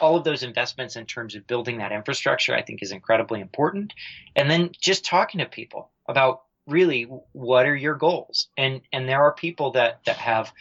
all 0.00 0.16
of 0.16 0.22
those 0.22 0.44
investments 0.44 0.94
in 0.94 1.04
terms 1.04 1.34
of 1.34 1.46
building 1.48 1.78
that 1.78 1.90
infrastructure, 1.90 2.54
I 2.54 2.62
think 2.62 2.80
is 2.80 2.92
incredibly 2.92 3.40
important. 3.40 3.92
And 4.36 4.48
then 4.48 4.70
just 4.80 5.04
talking 5.04 5.40
to 5.40 5.46
people 5.46 5.90
about 6.08 6.42
really 6.66 7.08
what 7.32 7.66
are 7.66 7.74
your 7.74 7.96
goals? 7.96 8.48
And 8.56 8.82
and 8.92 9.08
there 9.08 9.22
are 9.22 9.32
people 9.32 9.72
that 9.72 10.00
that 10.06 10.16
have 10.16 10.52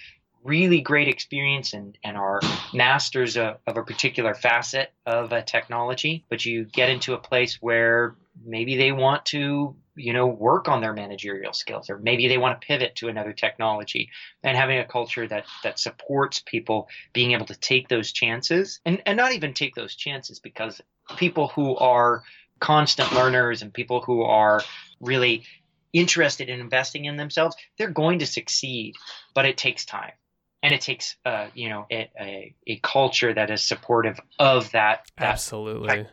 really 0.44 0.82
great 0.82 1.08
experience 1.08 1.74
and, 1.74 1.98
and 2.04 2.18
are 2.18 2.40
masters 2.74 3.38
of, 3.38 3.58
of 3.68 3.78
a 3.78 3.84
particular 3.84 4.34
facet 4.34 4.92
of 5.06 5.32
a 5.32 5.42
technology, 5.42 6.26
but 6.30 6.46
you 6.46 6.66
get 6.66 6.90
into 6.90 7.14
a 7.14 7.18
place 7.18 7.58
where 7.62 8.16
maybe 8.46 8.78
they 8.78 8.92
want 8.92 9.26
to 9.26 9.76
you 10.00 10.14
know 10.14 10.28
work 10.28 10.70
on 10.70 10.82
their 10.82 10.94
managerial 10.94 11.52
skills 11.54 11.90
or 11.90 12.00
maybe 12.00 12.28
they 12.28 12.38
want 12.38 12.60
to 12.60 12.66
pivot 12.66 12.96
to 12.96 13.10
another 13.10 13.34
technology 13.34 14.10
and 14.44 14.58
having 14.58 14.80
a 14.80 14.86
culture 14.86 15.28
that 15.28 15.46
that 15.64 15.78
supports 15.78 16.42
people 16.46 16.88
being 17.14 17.32
able 17.34 17.46
to 17.46 17.56
take 17.56 17.90
those 17.90 18.12
chances 18.12 18.80
and 18.86 19.02
and 19.06 19.18
not 19.18 19.34
even 19.34 19.54
take 19.54 19.76
those 19.76 19.96
chances 19.96 20.40
because 20.40 20.82
people 21.18 21.50
who 21.50 21.76
are 21.78 22.24
constant 22.60 23.12
learners 23.14 23.62
and 23.62 23.74
people 23.74 24.02
who 24.02 24.22
are 24.22 24.62
really 25.02 25.44
interested 25.92 26.50
in 26.50 26.60
investing 26.60 27.06
in 27.06 27.18
themselves 27.18 27.56
they're 27.78 27.90
going 27.90 28.20
to 28.20 28.26
succeed 28.26 28.96
but 29.34 29.46
it 29.46 29.58
takes 29.58 29.86
time 29.86 30.14
and 30.62 30.74
it 30.74 30.82
takes 30.82 31.16
uh, 31.26 31.48
you 31.54 31.70
know 31.70 31.86
a, 31.92 32.10
a, 32.20 32.56
a, 32.68 32.80
culture 32.80 33.34
that 33.34 33.50
is 33.50 33.62
supportive 33.64 34.20
of 34.40 34.72
that, 34.72 35.06
that 35.18 35.30
absolutely 35.30 36.06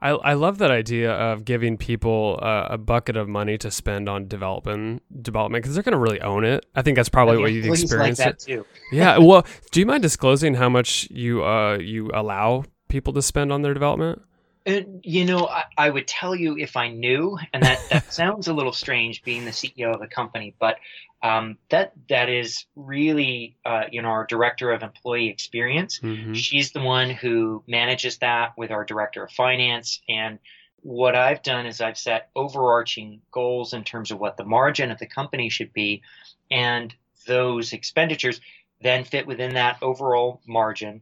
I, 0.00 0.10
I 0.10 0.34
love 0.34 0.58
that 0.58 0.70
idea 0.70 1.10
of 1.10 1.44
giving 1.44 1.76
people 1.76 2.38
uh, 2.40 2.68
a 2.70 2.78
bucket 2.78 3.16
of 3.16 3.28
money 3.28 3.58
to 3.58 3.70
spend 3.70 4.08
on 4.08 4.28
development 4.28 5.02
development 5.22 5.62
because 5.62 5.74
they're 5.74 5.82
going 5.82 5.92
to 5.92 5.98
really 5.98 6.20
own 6.20 6.44
it. 6.44 6.66
I 6.74 6.82
think 6.82 6.96
that's 6.96 7.08
probably 7.08 7.38
what 7.38 7.52
you 7.52 7.72
experienced. 7.72 8.20
Like 8.20 8.38
too. 8.38 8.64
yeah. 8.92 9.18
Well, 9.18 9.44
do 9.72 9.80
you 9.80 9.86
mind 9.86 10.02
disclosing 10.02 10.54
how 10.54 10.68
much 10.68 11.08
you 11.10 11.44
uh, 11.44 11.78
you 11.78 12.10
allow 12.14 12.64
people 12.88 13.12
to 13.14 13.22
spend 13.22 13.52
on 13.52 13.62
their 13.62 13.74
development? 13.74 14.22
And, 14.68 15.00
you 15.02 15.24
know, 15.24 15.46
I, 15.46 15.64
I, 15.78 15.88
would 15.88 16.06
tell 16.06 16.34
you 16.34 16.58
if 16.58 16.76
I 16.76 16.88
knew, 16.88 17.38
and 17.54 17.62
that, 17.62 17.80
that 17.88 18.12
sounds 18.12 18.48
a 18.48 18.52
little 18.52 18.74
strange 18.74 19.22
being 19.22 19.46
the 19.46 19.50
CEO 19.50 19.94
of 19.94 20.02
a 20.02 20.06
company, 20.06 20.54
but 20.60 20.76
um, 21.22 21.56
that 21.70 21.94
that 22.10 22.28
is 22.28 22.66
really, 22.76 23.56
uh, 23.64 23.84
you 23.90 24.02
know, 24.02 24.08
our 24.08 24.26
director 24.26 24.70
of 24.70 24.82
employee 24.82 25.30
experience. 25.30 26.00
Mm-hmm. 26.00 26.34
She's 26.34 26.72
the 26.72 26.82
one 26.82 27.08
who 27.08 27.64
manages 27.66 28.18
that 28.18 28.58
with 28.58 28.70
our 28.70 28.84
director 28.84 29.24
of 29.24 29.32
finance. 29.32 30.02
And 30.06 30.38
what 30.82 31.16
I've 31.16 31.42
done 31.42 31.64
is 31.64 31.80
I've 31.80 31.96
set 31.96 32.28
overarching 32.36 33.22
goals 33.30 33.72
in 33.72 33.84
terms 33.84 34.10
of 34.10 34.20
what 34.20 34.36
the 34.36 34.44
margin 34.44 34.90
of 34.90 34.98
the 34.98 35.06
company 35.06 35.48
should 35.48 35.72
be, 35.72 36.02
and 36.50 36.94
those 37.26 37.72
expenditures 37.72 38.42
then 38.82 39.04
fit 39.04 39.26
within 39.26 39.54
that 39.54 39.78
overall 39.80 40.42
margin. 40.46 41.00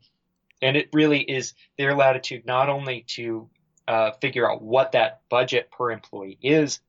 And 0.63 0.77
it 0.77 0.89
really 0.93 1.21
is 1.21 1.53
their 1.77 1.95
latitude 1.97 2.47
not 2.47 2.69
only 2.71 3.05
to 3.09 3.51
uh, 3.89 4.13
figure 4.21 4.51
out 4.51 4.63
what 4.63 4.93
that 4.93 5.21
budget 5.29 5.71
per 5.71 5.91
employee 5.91 6.39
is, 6.43 6.81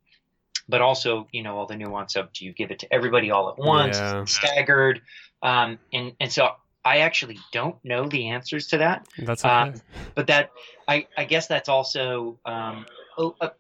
but 0.67 0.81
also 0.81 1.27
you 1.31 1.43
know 1.43 1.57
all 1.57 1.65
the 1.65 1.75
nuance 1.75 2.15
of 2.15 2.31
do 2.33 2.45
you 2.45 2.53
give 2.53 2.71
it 2.71 2.79
to 2.79 2.93
everybody 2.93 3.31
all 3.31 3.49
at 3.49 3.57
once, 3.57 3.97
yeah. 3.97 4.25
staggered, 4.25 5.01
um, 5.41 5.79
and 5.93 6.13
and 6.19 6.31
so 6.31 6.49
I 6.83 6.99
actually 6.99 7.37
don't 7.51 7.75
know 7.83 8.07
the 8.07 8.29
answers 8.29 8.67
to 8.67 8.77
that. 8.79 9.07
That's 9.17 9.43
okay. 9.43 9.53
Um, 9.53 9.73
but 10.15 10.27
that 10.27 10.51
I 10.87 11.07
I 11.17 11.25
guess 11.25 11.47
that's 11.47 11.69
also 11.69 12.39
um, 12.45 12.85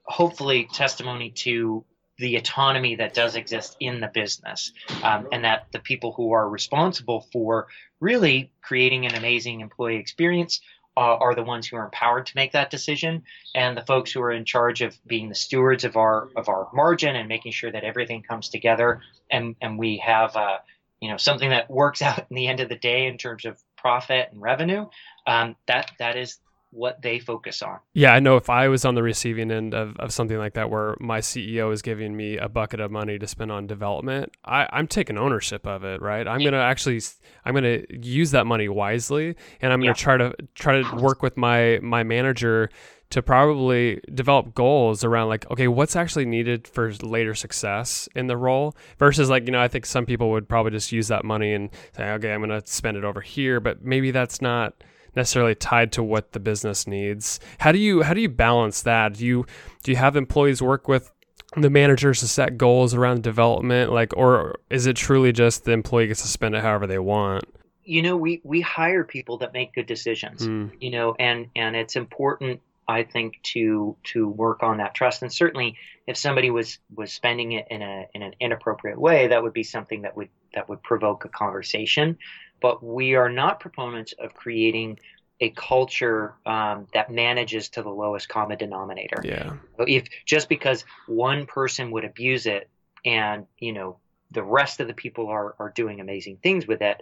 hopefully 0.05 0.69
testimony 0.73 1.31
to 1.31 1.83
the 2.19 2.37
autonomy 2.37 2.95
that 2.95 3.13
does 3.13 3.35
exist 3.35 3.77
in 3.79 3.99
the 3.99 4.07
business, 4.07 4.71
um, 5.03 5.27
and 5.31 5.43
that 5.43 5.67
the 5.71 5.79
people 5.79 6.13
who 6.13 6.31
are 6.31 6.49
responsible 6.49 7.27
for 7.31 7.67
really 7.99 8.51
creating 8.61 9.05
an 9.05 9.15
amazing 9.15 9.59
employee 9.59 9.97
experience 9.97 10.61
uh, 10.97 11.17
are 11.17 11.35
the 11.35 11.43
ones 11.43 11.67
who 11.67 11.77
are 11.77 11.85
empowered 11.85 12.25
to 12.25 12.33
make 12.35 12.53
that 12.53 12.71
decision, 12.71 13.21
and 13.53 13.77
the 13.77 13.85
folks 13.85 14.11
who 14.11 14.19
are 14.19 14.31
in 14.31 14.45
charge 14.45 14.81
of 14.81 14.97
being 15.05 15.29
the 15.29 15.35
stewards 15.35 15.83
of 15.83 15.95
our 15.95 16.29
of 16.35 16.49
our 16.49 16.67
margin 16.73 17.15
and 17.15 17.29
making 17.29 17.51
sure 17.51 17.71
that 17.71 17.83
everything 17.83 18.23
comes 18.23 18.49
together, 18.49 19.01
and 19.29 19.55
and 19.61 19.77
we 19.77 19.97
have 19.97 20.35
uh, 20.35 20.57
you 20.99 21.09
know 21.09 21.17
something 21.17 21.51
that 21.51 21.69
works 21.69 22.01
out 22.07 22.25
in 22.29 22.35
the 22.35 22.47
end 22.47 22.61
of 22.61 22.69
the 22.69 22.75
day 22.75 23.05
in 23.05 23.19
terms 23.19 23.45
of 23.45 23.61
profit 23.77 24.29
and 24.31 24.41
revenue. 24.41 24.87
Um, 25.27 25.55
that 25.67 25.91
that 25.99 26.17
is 26.17 26.39
what 26.77 27.01
they 27.01 27.17
focus 27.17 27.63
on. 27.63 27.79
Yeah, 27.93 28.13
I 28.13 28.19
know 28.19 28.37
if 28.37 28.49
I 28.49 28.67
was 28.67 28.85
on 28.85 28.93
the 28.93 29.01
receiving 29.01 29.49
end 29.51 29.73
of, 29.73 29.97
of 29.97 30.13
something 30.13 30.37
like 30.37 30.53
that 30.53 30.69
where 30.69 30.95
my 30.99 31.19
CEO 31.19 31.73
is 31.73 31.81
giving 31.81 32.15
me 32.15 32.37
a 32.37 32.47
bucket 32.47 32.79
of 32.79 32.91
money 32.91 33.17
to 33.17 33.25
spend 33.25 33.51
on 33.51 33.65
development, 33.65 34.31
I, 34.45 34.67
I'm 34.71 34.87
taking 34.87 35.17
ownership 35.17 35.65
of 35.65 35.83
it, 35.83 36.01
right? 36.01 36.27
I'm 36.27 36.39
yeah. 36.39 36.51
gonna 36.51 36.63
actually 36.63 37.01
I'm 37.43 37.55
gonna 37.55 37.79
use 37.89 38.31
that 38.31 38.45
money 38.45 38.69
wisely 38.69 39.35
and 39.59 39.73
I'm 39.73 39.79
gonna 39.79 39.89
yeah. 39.89 39.93
try 39.93 40.17
to 40.17 40.35
try 40.53 40.81
to 40.81 40.95
work 41.01 41.23
with 41.23 41.35
my 41.35 41.79
my 41.81 42.03
manager 42.03 42.69
to 43.09 43.23
probably 43.23 44.01
develop 44.13 44.53
goals 44.53 45.03
around 45.03 45.29
like 45.29 45.49
okay 45.49 45.67
what's 45.67 45.95
actually 45.95 46.25
needed 46.25 46.67
for 46.67 46.91
later 47.01 47.33
success 47.33 48.09
in 48.15 48.27
the 48.27 48.35
role 48.35 48.75
versus 48.99 49.29
like 49.29 49.45
you 49.45 49.51
know 49.51 49.61
i 49.61 49.67
think 49.67 49.85
some 49.85 50.05
people 50.05 50.29
would 50.29 50.49
probably 50.49 50.71
just 50.71 50.91
use 50.91 51.07
that 51.07 51.23
money 51.23 51.53
and 51.53 51.69
say 51.95 52.09
okay 52.11 52.33
i'm 52.33 52.45
going 52.45 52.49
to 52.49 52.69
spend 52.69 52.97
it 52.97 53.05
over 53.05 53.21
here 53.21 53.61
but 53.61 53.81
maybe 53.81 54.11
that's 54.11 54.41
not 54.41 54.73
necessarily 55.17 55.55
tied 55.55 55.91
to 55.93 56.03
what 56.03 56.31
the 56.31 56.39
business 56.39 56.87
needs. 56.87 57.41
How 57.57 57.73
do 57.73 57.79
you 57.79 58.03
how 58.03 58.13
do 58.13 58.21
you 58.21 58.29
balance 58.29 58.83
that? 58.83 59.15
Do 59.15 59.25
you 59.25 59.45
do 59.83 59.91
you 59.91 59.97
have 59.97 60.15
employees 60.15 60.61
work 60.61 60.87
with 60.87 61.11
the 61.55 61.69
managers 61.69 62.19
to 62.21 62.27
set 62.27 62.57
goals 62.57 62.93
around 62.93 63.23
development 63.23 63.91
like 63.91 64.15
or 64.15 64.55
is 64.69 64.85
it 64.85 64.95
truly 64.95 65.31
just 65.31 65.65
the 65.65 65.71
employee 65.71 66.07
gets 66.07 66.21
to 66.21 66.27
spend 66.27 66.55
it 66.55 66.61
however 66.61 66.87
they 66.87 66.99
want? 66.99 67.43
You 67.83 68.01
know, 68.01 68.15
we 68.15 68.41
we 68.43 68.61
hire 68.61 69.03
people 69.03 69.37
that 69.39 69.51
make 69.51 69.73
good 69.73 69.87
decisions. 69.87 70.47
Mm. 70.47 70.71
You 70.79 70.91
know, 70.91 71.15
and 71.19 71.47
and 71.55 71.75
it's 71.75 71.97
important 71.97 72.61
I 72.87 73.03
think 73.03 73.41
to 73.53 73.97
to 74.13 74.27
work 74.29 74.63
on 74.63 74.77
that 74.77 74.93
trust. 74.93 75.21
And 75.21 75.33
certainly, 75.33 75.75
if 76.05 76.15
somebody 76.15 76.51
was 76.51 76.79
was 76.95 77.11
spending 77.11 77.51
it 77.51 77.67
in 77.69 77.81
a 77.81 78.05
in 78.13 78.21
an 78.21 78.33
inappropriate 78.39 78.99
way, 78.99 79.27
that 79.27 79.43
would 79.43 79.53
be 79.53 79.63
something 79.63 80.03
that 80.03 80.15
would 80.15 80.29
that 80.53 80.69
would 80.69 80.81
provoke 80.83 81.25
a 81.25 81.29
conversation 81.29 82.17
but 82.61 82.83
we 82.83 83.15
are 83.15 83.29
not 83.29 83.59
proponents 83.59 84.13
of 84.19 84.33
creating 84.33 84.99
a 85.39 85.49
culture 85.51 86.33
um, 86.45 86.87
that 86.93 87.11
manages 87.11 87.69
to 87.69 87.83
the 87.83 87.89
lowest 87.89 88.27
common 88.27 88.57
denominator. 88.57 89.21
Yeah. 89.23 89.53
If 89.79 90.07
just 90.25 90.49
because 90.49 90.83
one 91.07 91.45
person 91.45 91.91
would 91.91 92.05
abuse 92.05 92.45
it 92.47 92.69
and 93.05 93.45
you 93.59 93.73
know 93.73 93.97
the 94.31 94.43
rest 94.43 94.79
of 94.79 94.87
the 94.87 94.93
people 94.93 95.27
are 95.27 95.55
are 95.59 95.69
doing 95.69 95.99
amazing 95.99 96.37
things 96.37 96.65
with 96.67 96.81
it, 96.81 97.01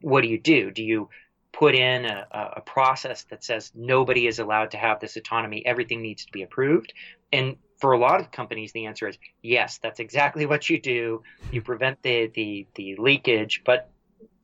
what 0.00 0.22
do 0.22 0.28
you 0.28 0.38
do? 0.38 0.70
Do 0.70 0.82
you 0.82 1.10
put 1.52 1.74
in 1.74 2.04
a, 2.04 2.26
a 2.56 2.60
process 2.62 3.24
that 3.24 3.44
says 3.44 3.70
nobody 3.74 4.26
is 4.26 4.38
allowed 4.38 4.72
to 4.72 4.76
have 4.76 5.00
this 5.00 5.16
autonomy? 5.16 5.64
Everything 5.64 6.02
needs 6.02 6.24
to 6.24 6.32
be 6.32 6.42
approved. 6.42 6.92
And 7.32 7.56
for 7.78 7.92
a 7.92 7.98
lot 7.98 8.20
of 8.20 8.30
companies, 8.30 8.72
the 8.72 8.86
answer 8.86 9.08
is 9.08 9.18
yes. 9.42 9.78
That's 9.82 10.00
exactly 10.00 10.46
what 10.52 10.70
you 10.70 10.80
do. 10.80 11.22
You 11.52 11.60
prevent 11.60 12.02
the 12.02 12.28
the, 12.28 12.66
the 12.74 12.96
leakage, 12.96 13.62
but 13.64 13.90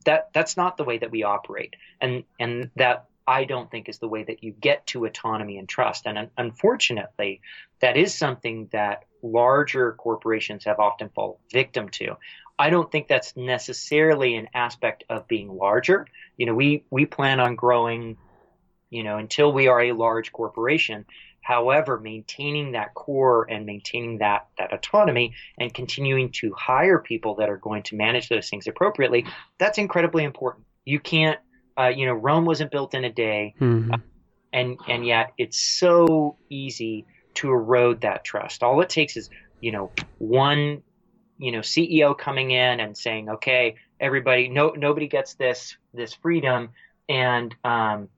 that 0.05 0.31
that's 0.33 0.57
not 0.57 0.77
the 0.77 0.85
way 0.85 0.99
that 0.99 1.11
we 1.11 1.23
operate, 1.23 1.77
and 2.01 2.25
and 2.39 2.71
that 2.77 3.07
I 3.27 3.45
don't 3.45 3.71
think 3.71 3.89
is 3.89 3.99
the 3.99 4.09
way 4.09 4.25
that 4.25 4.43
you 4.43 4.53
get 4.53 4.87
to 4.89 5.05
autonomy 5.05 5.59
and 5.59 5.69
trust. 5.69 6.07
And 6.07 6.31
unfortunately, 6.37 7.41
that 7.81 7.97
is 7.97 8.15
something 8.15 8.69
that 8.73 9.05
larger 9.23 9.93
corporations 9.93 10.65
have 10.65 10.81
often 10.81 11.11
fallen 11.11 11.37
victim 11.53 11.89
to. 11.91 12.17
I 12.59 12.71
don't 12.71 12.91
think 12.91 13.09
that's 13.09 13.37
necessarily 13.37 14.35
an 14.37 14.49
aspect 14.53 15.05
of 15.09 15.29
being 15.29 15.49
larger. 15.49 16.07
You 16.37 16.47
know, 16.47 16.55
we 16.55 16.85
we 16.91 17.07
plan 17.07 17.41
on 17.41 17.55
growing, 17.55 18.17
you 18.91 19.03
know, 19.03 19.17
until 19.17 19.53
we 19.53 19.69
are 19.69 19.81
a 19.81 19.93
large 19.93 20.33
corporation. 20.33 21.07
However, 21.41 21.99
maintaining 21.99 22.73
that 22.73 22.95
core 22.95 23.47
and 23.51 23.67
maintaining 23.67 24.19
that, 24.19 24.49
that 24.59 24.73
autonomy 24.73 25.35
and 25.59 25.73
continuing 25.73 26.31
to 26.33 26.53
hire 26.55 26.99
people 26.99 27.37
that 27.37 27.49
are 27.49 27.57
going 27.57 27.83
to 27.85 27.97
manage 27.97 28.29
those 28.29 28.49
things 28.49 28.67
appropriately, 28.67 29.27
that's 29.59 29.79
incredibly 29.79 30.25
important. 30.25 30.67
You 30.85 31.01
can't, 31.01 31.39
uh, 31.79 31.89
you 31.89 32.07
know, 32.07 32.13
Rome 32.13 32.45
wasn't 32.45 32.71
built 32.71 32.95
in 32.95 33.05
a 33.05 33.13
day. 33.13 33.55
Mm-hmm. 33.61 33.95
Uh, 33.95 33.99
and, 34.53 34.79
and 34.89 35.07
yet 35.07 35.33
it's 35.39 35.59
so 35.59 36.37
easy 36.51 37.07
to 37.35 37.51
erode 37.51 38.03
that 38.03 38.25
trust. 38.25 38.63
All 38.63 38.81
it 38.81 38.89
takes 38.89 39.17
is, 39.17 39.31
you 39.61 39.73
know, 39.73 39.91
one, 40.19 40.83
you 41.39 41.53
know, 41.53 41.61
CEO 41.61 42.17
coming 42.17 42.51
in 42.51 42.81
and 42.81 42.97
saying, 42.97 43.29
okay, 43.31 43.77
everybody, 43.99 44.49
no, 44.49 44.71
nobody 44.71 45.07
gets 45.07 45.35
this, 45.35 45.77
this 45.95 46.15
freedom. 46.15 46.71
And, 47.09 47.55
um, 47.65 48.09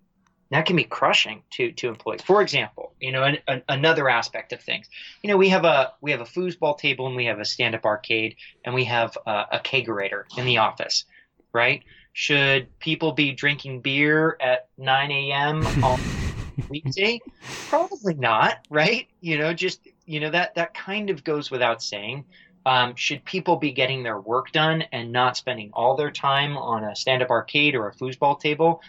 that 0.54 0.66
can 0.66 0.76
be 0.76 0.84
crushing 0.84 1.42
to 1.52 1.72
to 1.72 1.88
employees. 1.88 2.22
For 2.22 2.42
example, 2.42 2.94
you 3.00 3.12
know, 3.12 3.22
an, 3.22 3.38
an, 3.48 3.62
another 3.68 4.08
aspect 4.08 4.52
of 4.52 4.60
things. 4.60 4.88
You 5.22 5.28
know, 5.28 5.36
we 5.36 5.48
have 5.50 5.64
a 5.64 5.92
we 6.00 6.10
have 6.10 6.20
a 6.20 6.24
foosball 6.24 6.76
table 6.78 7.06
and 7.06 7.16
we 7.16 7.26
have 7.26 7.40
a 7.40 7.44
stand 7.44 7.74
up 7.74 7.84
arcade 7.84 8.36
and 8.64 8.74
we 8.74 8.84
have 8.84 9.16
a, 9.26 9.44
a 9.52 9.60
kegerator 9.60 10.24
in 10.36 10.44
the 10.44 10.58
office, 10.58 11.04
right? 11.52 11.82
Should 12.12 12.78
people 12.78 13.12
be 13.12 13.32
drinking 13.32 13.80
beer 13.80 14.36
at 14.40 14.68
9 14.76 15.10
a.m. 15.10 15.66
on 15.82 15.98
weekday? 16.68 17.20
Probably 17.68 18.14
not, 18.14 18.58
right? 18.68 19.08
You 19.20 19.38
know, 19.38 19.54
just 19.54 19.80
you 20.04 20.20
know 20.20 20.30
that 20.30 20.56
that 20.56 20.74
kind 20.74 21.10
of 21.10 21.24
goes 21.24 21.50
without 21.50 21.82
saying. 21.82 22.24
Um, 22.64 22.94
should 22.94 23.24
people 23.24 23.56
be 23.56 23.72
getting 23.72 24.04
their 24.04 24.20
work 24.20 24.52
done 24.52 24.82
and 24.92 25.10
not 25.10 25.36
spending 25.36 25.70
all 25.72 25.96
their 25.96 26.12
time 26.12 26.56
on 26.56 26.84
a 26.84 26.94
stand-up 26.94 27.30
arcade 27.30 27.74
or 27.74 27.88
a 27.88 27.94
foosball 27.94 28.38
table? 28.38 28.80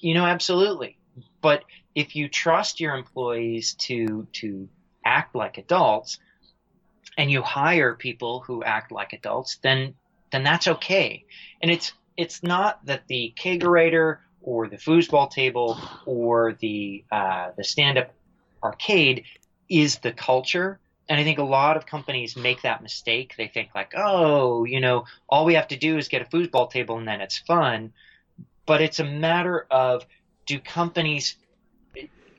You 0.00 0.12
know, 0.12 0.26
absolutely. 0.26 0.98
But 1.44 1.64
if 1.94 2.16
you 2.16 2.30
trust 2.30 2.80
your 2.80 2.96
employees 2.96 3.74
to 3.80 4.26
to 4.40 4.66
act 5.04 5.34
like 5.34 5.58
adults 5.58 6.18
and 7.18 7.30
you 7.30 7.42
hire 7.42 7.94
people 7.94 8.40
who 8.40 8.64
act 8.64 8.90
like 8.90 9.12
adults, 9.12 9.58
then 9.62 9.94
then 10.32 10.42
that's 10.42 10.66
okay. 10.66 11.26
And 11.60 11.70
it's 11.70 11.92
it's 12.16 12.42
not 12.42 12.86
that 12.86 13.06
the 13.08 13.34
kegerator 13.36 14.20
or 14.40 14.68
the 14.68 14.78
foosball 14.78 15.30
table 15.30 15.78
or 16.06 16.54
the 16.54 17.04
uh, 17.12 17.50
the 17.58 17.64
stand 17.64 17.98
up 17.98 18.14
arcade 18.62 19.24
is 19.68 19.98
the 19.98 20.12
culture. 20.12 20.80
And 21.10 21.20
I 21.20 21.24
think 21.24 21.38
a 21.38 21.44
lot 21.44 21.76
of 21.76 21.84
companies 21.84 22.36
make 22.36 22.62
that 22.62 22.82
mistake. 22.82 23.34
They 23.36 23.48
think 23.48 23.68
like, 23.74 23.92
oh, 23.94 24.64
you 24.64 24.80
know, 24.80 25.04
all 25.28 25.44
we 25.44 25.56
have 25.56 25.68
to 25.68 25.76
do 25.76 25.98
is 25.98 26.08
get 26.08 26.22
a 26.22 26.24
foosball 26.24 26.70
table 26.70 26.96
and 26.96 27.06
then 27.06 27.20
it's 27.20 27.36
fun. 27.36 27.92
But 28.64 28.80
it's 28.80 28.98
a 28.98 29.04
matter 29.04 29.66
of 29.70 30.06
do 30.46 30.58
companies 30.58 31.36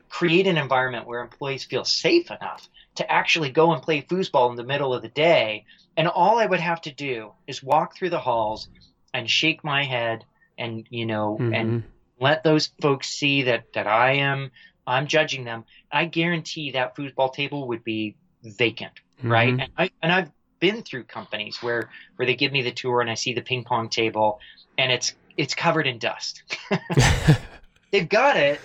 create 0.08 0.46
an 0.46 0.56
environment 0.56 1.06
where 1.06 1.20
employees 1.20 1.64
feel 1.64 1.84
safe 1.84 2.30
enough 2.30 2.68
to 2.94 3.10
actually 3.10 3.50
go 3.50 3.72
and 3.72 3.82
play 3.82 4.02
foosball 4.02 4.50
in 4.50 4.56
the 4.56 4.64
middle 4.64 4.94
of 4.94 5.02
the 5.02 5.08
day. 5.08 5.64
And 5.96 6.08
all 6.08 6.38
I 6.38 6.46
would 6.46 6.60
have 6.60 6.80
to 6.82 6.92
do 6.92 7.32
is 7.46 7.62
walk 7.62 7.96
through 7.96 8.10
the 8.10 8.18
halls 8.18 8.68
and 9.12 9.28
shake 9.28 9.64
my 9.64 9.84
head 9.84 10.24
and, 10.56 10.86
you 10.90 11.06
know, 11.06 11.36
mm-hmm. 11.38 11.54
and 11.54 11.84
let 12.18 12.44
those 12.44 12.70
folks 12.80 13.08
see 13.08 13.42
that, 13.42 13.72
that 13.74 13.86
I 13.86 14.12
am, 14.12 14.50
I'm 14.86 15.06
judging 15.06 15.44
them. 15.44 15.64
I 15.92 16.06
guarantee 16.06 16.72
that 16.72 16.96
foosball 16.96 17.32
table 17.32 17.68
would 17.68 17.84
be 17.84 18.16
vacant, 18.42 18.92
mm-hmm. 19.18 19.30
right? 19.30 19.48
And, 19.48 19.68
I, 19.76 19.90
and 20.02 20.12
I've 20.12 20.30
been 20.60 20.82
through 20.82 21.04
companies 21.04 21.62
where, 21.62 21.90
where 22.16 22.24
they 22.24 22.36
give 22.36 22.52
me 22.52 22.62
the 22.62 22.72
tour 22.72 23.00
and 23.00 23.10
I 23.10 23.14
see 23.14 23.34
the 23.34 23.42
ping 23.42 23.64
pong 23.64 23.90
table 23.90 24.40
and 24.78 24.90
it's, 24.90 25.14
it's 25.36 25.54
covered 25.54 25.86
in 25.86 25.98
dust. 25.98 26.42
They've 27.90 28.08
got 28.08 28.36
it, 28.36 28.60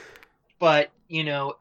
but 0.60 0.92
you 1.08 1.24
know, 1.24 1.56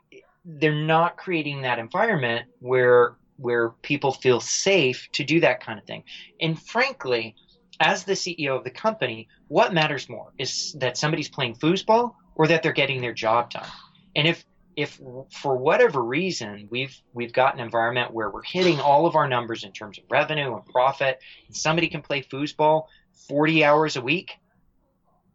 they're 0.45 0.75
not 0.75 1.17
creating 1.17 1.63
that 1.63 1.79
environment 1.79 2.47
where 2.61 3.17
where 3.37 3.71
people 3.83 4.13
feel 4.13 4.41
safe 4.41 5.09
to 5.13 5.25
do 5.25 5.41
that 5.41 5.63
kind 5.63 5.79
of 5.79 5.87
thing. 5.87 6.05
And 6.41 6.61
frankly, 6.61 7.35
as 7.81 8.05
the 8.05 8.13
CEO 8.13 8.57
of 8.57 8.65
the 8.65 8.71
company, 8.71 9.29
what 9.49 9.73
matters 9.73 10.09
more 10.09 10.33
is 10.39 10.75
that 10.79 10.99
somebody's 10.99 11.31
playing 11.31 11.57
foosball 11.57 12.15
or 12.35 12.47
that 12.49 12.63
they're 12.63 12.73
getting 12.73 13.01
their 13.01 13.15
job 13.15 13.51
done. 13.51 13.67
And 14.15 14.29
if 14.29 14.45
if 14.77 15.01
for 15.31 15.57
whatever 15.57 16.03
reason 16.03 16.69
we've 16.71 16.97
we've 17.13 17.33
got 17.33 17.55
an 17.55 17.61
environment 17.61 18.13
where 18.13 18.31
we're 18.31 18.43
hitting 18.43 18.79
all 18.79 19.07
of 19.07 19.17
our 19.17 19.29
numbers 19.29 19.65
in 19.65 19.73
terms 19.73 19.99
of 19.99 20.05
revenue 20.11 20.55
and 20.55 20.65
profit, 20.67 21.21
and 21.47 21.57
somebody 21.57 21.89
can 21.89 22.03
play 22.03 22.23
foosball 22.23 22.85
40 23.29 23.65
hours 23.65 23.97
a 23.97 24.01
week, 24.01 24.33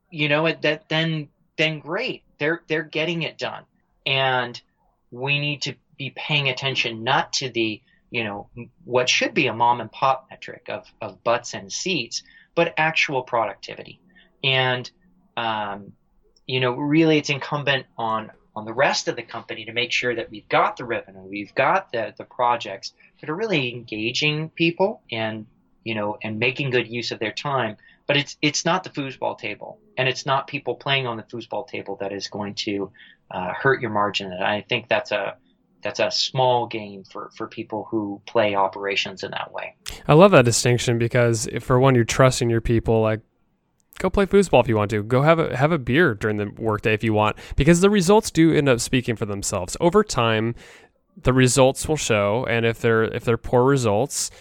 you 0.10 0.30
know, 0.30 0.52
that 0.52 0.88
then 0.90 1.30
then 1.58 1.80
great. 1.80 2.24
They're 2.38 2.62
they're 2.68 2.84
getting 2.84 3.24
it 3.24 3.38
done. 3.38 3.64
And 4.06 4.60
we 5.12 5.40
need 5.40 5.64
to 5.64 5.76
be 5.98 6.14
paying 6.16 6.50
attention 6.50 7.04
not 7.04 7.34
to 7.34 7.50
the, 7.50 7.82
you 8.12 8.24
know, 8.24 8.50
what 8.84 9.10
should 9.10 9.34
be 9.34 9.48
a 9.48 9.54
mom 9.54 9.82
and 9.82 9.92
pop 9.92 10.28
metric 10.30 10.66
of, 10.70 10.86
of 11.02 11.24
butts 11.24 11.54
and 11.54 11.72
seats, 11.72 12.22
but 12.54 12.74
actual 12.78 13.24
productivity. 13.24 14.00
And, 14.44 14.90
um, 15.38 15.94
you 16.46 16.60
know, 16.60 16.74
really 16.74 17.18
it's 17.18 17.30
incumbent 17.30 17.86
on, 17.98 18.32
on 18.56 18.66
the 18.66 18.74
rest 18.74 19.08
of 19.08 19.16
the 19.16 19.24
company 19.24 19.66
to 19.66 19.74
make 19.74 19.92
sure 19.92 20.14
that 20.16 20.30
we've 20.30 20.48
got 20.50 20.78
the 20.78 20.86
revenue, 20.86 21.22
we've 21.22 21.56
got 21.56 21.92
the, 21.92 22.14
the 22.18 22.26
projects 22.26 22.94
that 23.22 23.30
are 23.30 23.36
really 23.36 23.74
engaging 23.74 24.50
people 24.50 25.02
and, 25.12 25.46
you 25.84 25.96
know, 25.96 26.18
and 26.22 26.40
making 26.40 26.70
good 26.70 26.88
use 26.88 27.12
of 27.12 27.20
their 27.20 27.32
time. 27.32 27.78
But 28.08 28.18
it's, 28.18 28.38
it's 28.42 28.66
not 28.66 28.84
the 28.84 28.90
foosball 28.90 29.38
table 29.38 29.80
and 29.98 30.08
it's 30.08 30.26
not 30.26 30.48
people 30.48 30.76
playing 30.76 31.08
on 31.08 31.18
the 31.18 31.24
foosball 31.24 31.68
table 31.68 31.98
that 32.02 32.14
is 32.14 32.28
going 32.28 32.56
to 32.56 32.92
uh, 33.32 33.54
hurt 33.54 33.82
your 33.82 33.92
margin. 33.92 34.32
And 34.32 34.44
I 34.44 34.62
think 34.62 34.88
that's 34.88 35.12
a 35.12 35.38
that's 35.86 36.00
a 36.00 36.10
small 36.10 36.66
game 36.66 37.04
for, 37.04 37.30
for 37.38 37.46
people 37.46 37.88
who 37.92 38.20
play 38.26 38.56
operations 38.56 39.22
in 39.22 39.30
that 39.30 39.52
way. 39.54 39.76
I 40.08 40.14
love 40.14 40.32
that 40.32 40.44
distinction 40.44 40.98
because 40.98 41.48
for 41.62 41.80
one 41.80 41.94
you're 41.94 42.04
trusting 42.04 42.50
your 42.50 42.60
people, 42.60 43.02
like 43.02 43.22
go 44.00 44.10
play 44.10 44.26
foosball 44.26 44.62
if 44.62 44.68
you 44.68 44.76
want 44.76 44.90
to. 44.92 45.04
Go 45.04 45.22
have 45.22 45.38
a 45.38 45.56
have 45.56 45.72
a 45.72 45.78
beer 45.78 46.16
during 46.16 46.38
the 46.38 46.52
workday 46.58 46.96
if 46.96 47.04
you 47.04 47.14
want, 47.14 47.38
because 47.56 47.82
the 47.82 47.92
results 47.92 48.32
do 48.32 48.52
end 48.52 48.68
up 48.68 48.80
speaking 48.80 49.16
for 49.16 49.26
themselves 49.26 49.78
over 49.80 50.04
time. 50.04 50.56
The 51.22 51.34
results 51.34 51.88
will 51.88 51.98
show, 51.98 52.46
and 52.50 52.66
if 52.66 52.82
they're 52.82 53.04
if 53.04 53.24
they're 53.24 53.38
poor 53.38 53.64
results, 53.64 54.32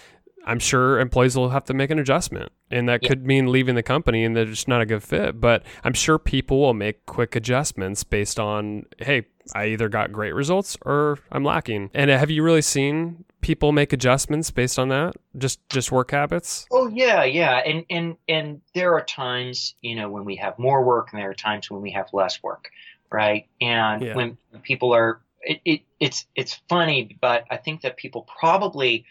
I'm 0.46 0.58
sure 0.58 1.00
employees 1.00 1.36
will 1.36 1.50
have 1.50 1.64
to 1.64 1.74
make 1.74 1.90
an 1.90 1.98
adjustment, 1.98 2.52
and 2.70 2.88
that 2.88 3.02
yeah. 3.02 3.08
could 3.08 3.26
mean 3.26 3.50
leaving 3.50 3.74
the 3.74 3.82
company 3.82 4.24
and 4.24 4.36
they're 4.36 4.44
just 4.44 4.68
not 4.68 4.80
a 4.80 4.86
good 4.86 5.02
fit. 5.02 5.40
But 5.40 5.62
I'm 5.82 5.94
sure 5.94 6.18
people 6.18 6.60
will 6.60 6.74
make 6.74 7.06
quick 7.06 7.34
adjustments 7.36 8.04
based 8.04 8.38
on, 8.38 8.86
hey, 8.98 9.26
I 9.54 9.66
either 9.66 9.88
got 9.88 10.12
great 10.12 10.34
results 10.34 10.76
or 10.82 11.18
I'm 11.30 11.44
lacking. 11.44 11.90
And 11.94 12.10
have 12.10 12.30
you 12.30 12.42
really 12.42 12.62
seen 12.62 13.24
people 13.40 13.72
make 13.72 13.92
adjustments 13.92 14.50
based 14.50 14.78
on 14.78 14.88
that? 14.88 15.14
Just 15.36 15.60
just 15.68 15.92
work 15.92 16.10
habits? 16.10 16.66
Oh 16.70 16.88
yeah, 16.88 17.24
yeah. 17.24 17.58
And 17.58 17.84
and 17.90 18.16
and 18.28 18.60
there 18.74 18.94
are 18.94 19.04
times, 19.04 19.74
you 19.82 19.94
know, 19.94 20.10
when 20.10 20.24
we 20.24 20.36
have 20.36 20.58
more 20.58 20.82
work, 20.82 21.08
and 21.12 21.20
there 21.20 21.30
are 21.30 21.34
times 21.34 21.70
when 21.70 21.82
we 21.82 21.90
have 21.92 22.08
less 22.12 22.42
work, 22.42 22.70
right? 23.10 23.46
And 23.60 24.02
yeah. 24.02 24.14
when 24.14 24.38
people 24.62 24.94
are, 24.94 25.20
it, 25.42 25.60
it 25.64 25.80
it's 26.00 26.26
it's 26.34 26.60
funny, 26.68 27.16
but 27.20 27.44
I 27.50 27.58
think 27.58 27.82
that 27.82 27.96
people 27.96 28.26
probably 28.38 29.04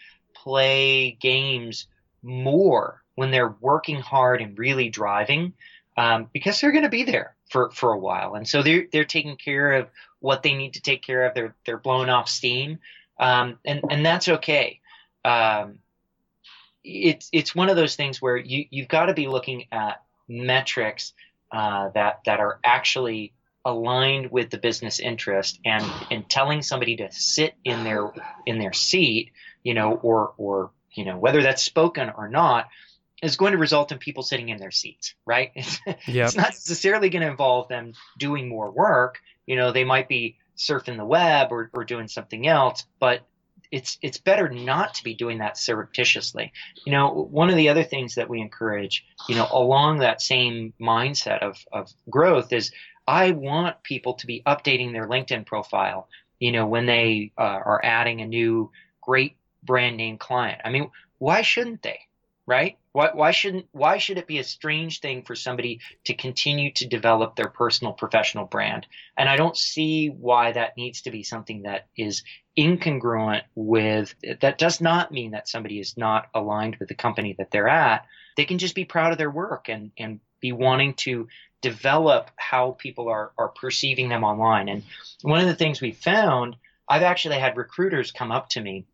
play 0.44 1.12
games 1.20 1.86
more 2.22 3.02
when 3.14 3.30
they're 3.30 3.54
working 3.60 4.00
hard 4.00 4.42
and 4.42 4.58
really 4.58 4.90
driving 4.90 5.54
um, 5.96 6.28
because 6.32 6.60
they're 6.60 6.72
going 6.72 6.84
to 6.84 6.90
be 6.90 7.04
there 7.04 7.34
for, 7.50 7.70
for 7.70 7.92
a 7.92 7.98
while. 7.98 8.34
And 8.34 8.46
so 8.46 8.62
they're, 8.62 8.86
they're 8.92 9.04
taking 9.04 9.36
care 9.36 9.72
of 9.74 9.88
what 10.20 10.42
they 10.42 10.54
need 10.54 10.74
to 10.74 10.82
take 10.82 11.02
care 11.02 11.26
of. 11.26 11.34
They're, 11.34 11.54
they're 11.64 11.78
blowing 11.78 12.10
off 12.10 12.28
steam. 12.28 12.78
Um, 13.18 13.58
and, 13.64 13.82
and 13.90 14.04
that's 14.04 14.28
okay. 14.28 14.80
Um, 15.24 15.78
it's, 16.82 17.28
it's 17.32 17.54
one 17.54 17.70
of 17.70 17.76
those 17.76 17.96
things 17.96 18.20
where 18.20 18.36
you, 18.36 18.66
you've 18.70 18.88
got 18.88 19.06
to 19.06 19.14
be 19.14 19.28
looking 19.28 19.66
at 19.72 20.02
metrics 20.28 21.12
uh, 21.52 21.90
that, 21.90 22.20
that 22.26 22.40
are 22.40 22.58
actually 22.64 23.32
aligned 23.64 24.30
with 24.30 24.50
the 24.50 24.58
business 24.58 24.98
interest 24.98 25.58
and, 25.64 25.84
and 26.10 26.28
telling 26.28 26.60
somebody 26.60 26.96
to 26.96 27.10
sit 27.12 27.54
in 27.64 27.84
their, 27.84 28.12
in 28.44 28.58
their 28.58 28.72
seat 28.72 29.30
you 29.64 29.74
know, 29.74 29.94
or 29.94 30.34
or 30.36 30.70
you 30.92 31.04
know, 31.04 31.18
whether 31.18 31.42
that's 31.42 31.62
spoken 31.62 32.10
or 32.16 32.28
not, 32.28 32.68
is 33.22 33.36
going 33.36 33.52
to 33.52 33.58
result 33.58 33.90
in 33.90 33.98
people 33.98 34.22
sitting 34.22 34.50
in 34.50 34.58
their 34.58 34.70
seats, 34.70 35.14
right? 35.26 35.50
It's, 35.56 35.80
yep. 36.06 36.26
it's 36.26 36.36
not 36.36 36.50
necessarily 36.50 37.08
going 37.08 37.22
to 37.22 37.30
involve 37.30 37.68
them 37.68 37.94
doing 38.18 38.48
more 38.48 38.70
work. 38.70 39.18
You 39.46 39.56
know, 39.56 39.72
they 39.72 39.84
might 39.84 40.08
be 40.08 40.36
surfing 40.56 40.96
the 40.96 41.04
web 41.04 41.48
or, 41.50 41.70
or 41.74 41.84
doing 41.84 42.06
something 42.06 42.46
else, 42.46 42.84
but 43.00 43.26
it's 43.72 43.98
it's 44.02 44.18
better 44.18 44.48
not 44.48 44.94
to 44.94 45.04
be 45.04 45.14
doing 45.14 45.38
that 45.38 45.58
surreptitiously. 45.58 46.52
You 46.86 46.92
know, 46.92 47.08
one 47.08 47.50
of 47.50 47.56
the 47.56 47.70
other 47.70 47.82
things 47.82 48.14
that 48.14 48.28
we 48.28 48.40
encourage, 48.40 49.04
you 49.28 49.34
know, 49.34 49.48
along 49.50 49.98
that 49.98 50.22
same 50.22 50.72
mindset 50.80 51.40
of, 51.40 51.56
of 51.72 51.92
growth 52.08 52.52
is 52.52 52.70
I 53.06 53.32
want 53.32 53.82
people 53.82 54.14
to 54.14 54.26
be 54.26 54.42
updating 54.46 54.92
their 54.92 55.08
LinkedIn 55.08 55.44
profile, 55.46 56.08
you 56.38 56.52
know, 56.52 56.66
when 56.66 56.86
they 56.86 57.32
uh, 57.36 57.42
are 57.42 57.80
adding 57.82 58.20
a 58.20 58.26
new 58.26 58.70
great 59.00 59.36
brand 59.64 59.96
name 59.96 60.18
client. 60.18 60.60
I 60.64 60.70
mean, 60.70 60.90
why 61.18 61.42
shouldn't 61.42 61.82
they? 61.82 62.00
Right? 62.46 62.76
Why, 62.92 63.10
why 63.14 63.30
shouldn't 63.30 63.66
why 63.72 63.96
should 63.96 64.18
it 64.18 64.26
be 64.26 64.38
a 64.38 64.44
strange 64.44 65.00
thing 65.00 65.22
for 65.22 65.34
somebody 65.34 65.80
to 66.04 66.14
continue 66.14 66.72
to 66.74 66.86
develop 66.86 67.36
their 67.36 67.48
personal 67.48 67.94
professional 67.94 68.44
brand? 68.44 68.86
And 69.16 69.28
I 69.28 69.36
don't 69.36 69.56
see 69.56 70.08
why 70.08 70.52
that 70.52 70.76
needs 70.76 71.02
to 71.02 71.10
be 71.10 71.22
something 71.22 71.62
that 71.62 71.86
is 71.96 72.22
incongruent 72.56 73.42
with 73.54 74.14
that 74.40 74.58
does 74.58 74.80
not 74.80 75.10
mean 75.10 75.32
that 75.32 75.48
somebody 75.48 75.80
is 75.80 75.96
not 75.96 76.28
aligned 76.34 76.76
with 76.76 76.88
the 76.88 76.94
company 76.94 77.34
that 77.38 77.50
they're 77.50 77.68
at. 77.68 78.06
They 78.36 78.44
can 78.44 78.58
just 78.58 78.74
be 78.74 78.84
proud 78.84 79.12
of 79.12 79.18
their 79.18 79.30
work 79.30 79.68
and, 79.68 79.90
and 79.96 80.20
be 80.40 80.52
wanting 80.52 80.94
to 80.94 81.28
develop 81.62 82.30
how 82.36 82.72
people 82.72 83.08
are, 83.08 83.32
are 83.38 83.48
perceiving 83.48 84.10
them 84.10 84.22
online. 84.22 84.68
And 84.68 84.82
one 85.22 85.40
of 85.40 85.46
the 85.46 85.54
things 85.54 85.80
we 85.80 85.92
found, 85.92 86.56
I've 86.86 87.02
actually 87.02 87.38
had 87.38 87.56
recruiters 87.56 88.12
come 88.12 88.30
up 88.30 88.50
to 88.50 88.60
me 88.60 88.84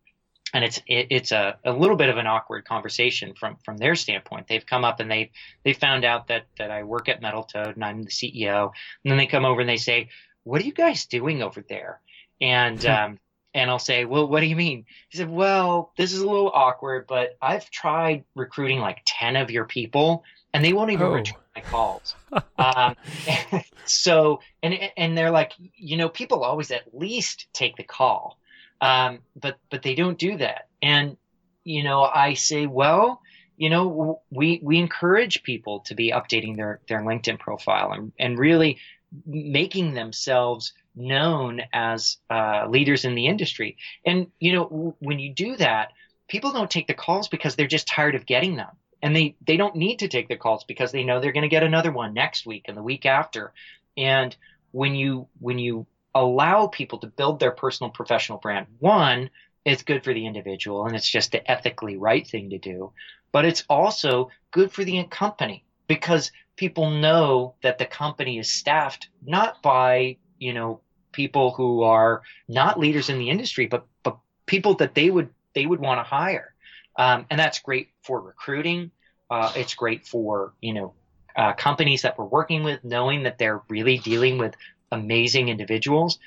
and 0.53 0.65
it's 0.65 0.79
it, 0.87 1.09
it's 1.11 1.33
a, 1.33 1.59
a 1.65 1.73
little 1.73 1.97
bit 1.97 2.09
of 2.09 2.17
an 2.17 2.27
awkward 2.27 2.65
conversation 2.65 3.35
from 3.35 3.57
from 3.65 3.77
their 3.77 3.95
standpoint. 3.95 4.47
They've 4.49 4.65
come 4.65 4.85
up 4.85 5.01
and 5.01 5.11
they 5.11 5.31
they 5.65 5.73
found 5.73 6.05
out 6.05 6.29
that 6.29 6.47
that 6.59 6.71
I 6.71 6.83
work 6.83 7.09
at 7.09 7.23
Metal 7.23 7.45
Toad 7.45 7.77
and 7.77 7.85
I'm 7.85 8.03
the 8.03 8.11
CEO, 8.11 8.71
and 9.05 9.11
then 9.11 9.19
they 9.19 9.27
come 9.27 9.45
over 9.45 9.61
and 9.61 9.71
they 9.71 9.77
say, 9.77 10.09
"What 10.45 10.61
are 10.61 10.65
you 10.65 10.73
guys 10.73 11.07
doing 11.07 11.43
over 11.43 11.63
there?" 11.69 12.01
And 12.41 12.83
hmm. 12.83 12.91
um, 12.91 13.19
and 13.55 13.71
I'll 13.71 13.79
say, 13.79 14.05
"Well, 14.05 14.27
what 14.27 14.41
do 14.41 14.47
you 14.47 14.57
mean?" 14.57 14.85
He 15.09 15.19
said, 15.19 15.31
"Well, 15.31 15.93
this 15.97 16.13
is 16.13 16.21
a 16.21 16.27
little 16.27 16.51
awkward, 16.53 17.07
but 17.07 17.37
I've 17.41 17.71
tried 17.71 18.25
recruiting 18.35 18.81
like 18.81 19.03
ten 19.07 19.37
of 19.37 19.51
your 19.51 19.65
people, 19.65 20.25
and 20.53 20.65
they 20.65 20.73
won't 20.73 20.91
even 20.91 21.07
oh. 21.07 21.13
return 21.13 21.39
my 21.55 21.63
calls." 21.63 22.15
um, 22.59 22.97
so 23.85 24.41
and 24.63 24.75
and 24.97 25.17
they're 25.17 25.31
like, 25.31 25.53
you 25.77 25.97
know, 25.97 26.09
people 26.09 26.43
always 26.43 26.71
at 26.71 26.95
least 26.95 27.47
take 27.53 27.77
the 27.77 27.85
call. 27.85 28.40
Um, 28.81 29.21
but 29.37 29.59
but 29.71 29.83
they 29.83 29.95
don't 29.95 30.19
do 30.19 30.37
that. 30.39 30.69
And 30.83 31.17
you 31.65 31.83
know, 31.83 32.03
I 32.05 32.35
say, 32.35 32.67
well, 32.67 33.21
you 33.57 33.71
know, 33.71 34.23
we 34.31 34.61
we 34.63 34.79
encourage 34.79 35.43
people 35.43 35.81
to 35.87 35.95
be 35.95 36.13
updating 36.13 36.57
their 36.57 36.81
their 36.89 37.01
LinkedIn 37.03 37.39
profile 37.39 37.93
and 37.93 38.13
and 38.19 38.39
really 38.39 38.79
making 39.27 39.95
themselves 39.95 40.73
known 40.95 41.61
as 41.73 42.19
uh, 42.31 42.67
leaders 42.69 43.05
in 43.05 43.15
the 43.15 43.27
industry. 43.27 43.77
And 44.05 44.29
you 44.41 44.53
know, 44.53 44.97
when 45.01 45.19
you 45.19 45.35
do 45.35 45.57
that, 45.57 45.91
people 46.29 46.53
don't 46.53 46.71
take 46.71 46.87
the 46.87 46.95
calls 46.95 47.29
because 47.29 47.57
they're 47.57 47.67
just 47.67 47.89
tired 47.89 48.15
of 48.15 48.27
getting 48.27 48.57
them. 48.57 48.71
and 49.03 49.15
they 49.17 49.37
they 49.47 49.57
don't 49.57 49.77
need 49.77 49.99
to 50.01 50.09
take 50.09 50.29
the 50.29 50.37
calls 50.37 50.65
because 50.65 50.93
they 50.93 51.05
know 51.05 51.21
they're 51.21 51.33
going 51.33 51.43
to 51.43 51.49
get 51.49 51.63
another 51.63 51.93
one 51.93 52.15
next 52.15 52.47
week 52.47 52.67
and 52.69 52.77
the 52.77 52.83
week 52.83 53.07
after. 53.07 53.53
And 53.97 54.37
when 54.73 54.95
you 54.95 55.29
when 55.41 55.59
you 55.59 55.87
allow 56.15 56.67
people 56.67 56.99
to 56.99 57.07
build 57.07 57.41
their 57.41 57.51
personal 57.51 57.91
professional 57.91 58.39
brand, 58.39 58.67
one, 58.79 59.31
it's 59.65 59.83
good 59.83 60.03
for 60.03 60.15
the 60.15 60.27
individual 60.27 60.87
and 60.87 60.97
it's 60.97 61.09
just 61.09 61.33
the 61.33 61.51
ethically 61.51 61.97
right 61.97 62.27
thing 62.27 62.51
to 62.51 62.59
do, 62.59 62.93
but 63.33 63.45
it's 63.45 63.65
also 63.69 64.31
good 64.51 64.73
for 64.73 64.85
the 64.85 65.03
company 65.05 65.65
because 65.87 66.33
people 66.57 66.91
know 66.91 67.55
that 67.63 67.79
the 67.79 67.87
company 67.87 68.39
is 68.39 68.51
staffed 68.51 69.09
not 69.25 69.63
by, 69.63 70.17
you 70.39 70.53
know, 70.53 70.81
people 71.13 71.51
who 71.53 71.83
are 71.83 72.23
not 72.49 72.79
leaders 72.79 73.09
in 73.09 73.19
the 73.19 73.31
industry, 73.31 73.67
but 73.67 73.87
but 74.03 74.17
people 74.47 74.75
that 74.75 74.95
they 74.95 75.11
would 75.11 75.29
they 75.55 75.67
would 75.67 75.81
want 75.81 75.99
to 75.99 76.05
hire, 76.05 76.55
um, 76.97 77.27
and 77.31 77.39
that's 77.39 77.59
great 77.59 77.89
for 78.03 78.21
recruiting. 78.21 78.91
Uh, 79.31 79.53
it's 79.57 79.75
great 79.75 80.07
for 80.07 80.53
you 80.61 80.73
know 80.73 80.95
uh, 81.37 81.53
companies 81.55 82.03
that 82.03 82.19
we're 82.19 82.25
working 82.25 82.63
with, 82.63 82.83
knowing 82.85 83.23
that 83.25 83.39
they're 83.39 83.63
really 83.69 83.99
dealing 83.99 84.39
with 84.39 84.55
amazing 84.93 85.49
individuals. 85.49 86.19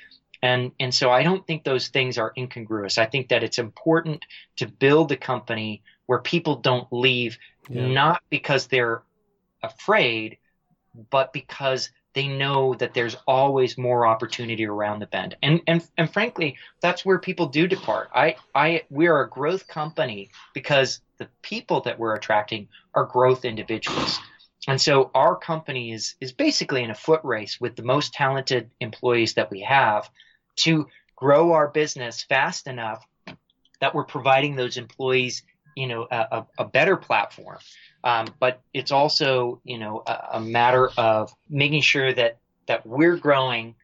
And, 0.42 0.72
and 0.78 0.94
so 0.94 1.10
I 1.10 1.22
don't 1.22 1.46
think 1.46 1.64
those 1.64 1.88
things 1.88 2.18
are 2.18 2.32
incongruous. 2.36 2.98
I 2.98 3.06
think 3.06 3.28
that 3.28 3.42
it's 3.42 3.58
important 3.58 4.24
to 4.56 4.66
build 4.66 5.10
a 5.12 5.16
company 5.16 5.82
where 6.06 6.18
people 6.18 6.56
don't 6.56 6.86
leave, 6.92 7.38
yeah. 7.68 7.86
not 7.86 8.22
because 8.28 8.66
they're 8.66 9.02
afraid, 9.62 10.38
but 11.10 11.32
because 11.32 11.90
they 12.14 12.28
know 12.28 12.74
that 12.74 12.94
there's 12.94 13.16
always 13.26 13.76
more 13.76 14.06
opportunity 14.06 14.64
around 14.64 15.00
the 15.00 15.06
bend. 15.06 15.36
And 15.42 15.60
and 15.66 15.84
and 15.98 16.10
frankly, 16.10 16.56
that's 16.80 17.04
where 17.04 17.18
people 17.18 17.46
do 17.46 17.66
depart. 17.66 18.08
I 18.14 18.36
I 18.54 18.82
we 18.88 19.08
are 19.08 19.22
a 19.22 19.28
growth 19.28 19.66
company 19.66 20.30
because 20.54 21.00
the 21.18 21.28
people 21.42 21.80
that 21.82 21.98
we're 21.98 22.14
attracting 22.14 22.68
are 22.94 23.04
growth 23.04 23.44
individuals. 23.44 24.20
And 24.66 24.80
so 24.80 25.10
our 25.14 25.36
company 25.36 25.92
is 25.92 26.14
is 26.20 26.32
basically 26.32 26.82
in 26.82 26.90
a 26.90 26.94
foot 26.94 27.20
race 27.22 27.60
with 27.60 27.76
the 27.76 27.82
most 27.82 28.14
talented 28.14 28.70
employees 28.80 29.34
that 29.34 29.50
we 29.50 29.60
have 29.60 30.10
to 30.56 30.86
grow 31.16 31.52
our 31.52 31.68
business 31.68 32.22
fast 32.22 32.66
enough 32.66 33.06
that 33.80 33.94
we're 33.94 34.04
providing 34.04 34.56
those 34.56 34.76
employees, 34.76 35.42
you 35.76 35.86
know, 35.86 36.06
a, 36.10 36.44
a 36.58 36.64
better 36.64 36.96
platform. 36.96 37.58
Um, 38.02 38.28
but 38.38 38.60
it's 38.72 38.92
also, 38.92 39.60
you 39.64 39.78
know, 39.78 40.02
a, 40.06 40.28
a 40.34 40.40
matter 40.40 40.90
of 40.96 41.34
making 41.48 41.82
sure 41.82 42.12
that 42.12 42.38
that 42.66 42.86
we're 42.86 43.16
growing 43.16 43.74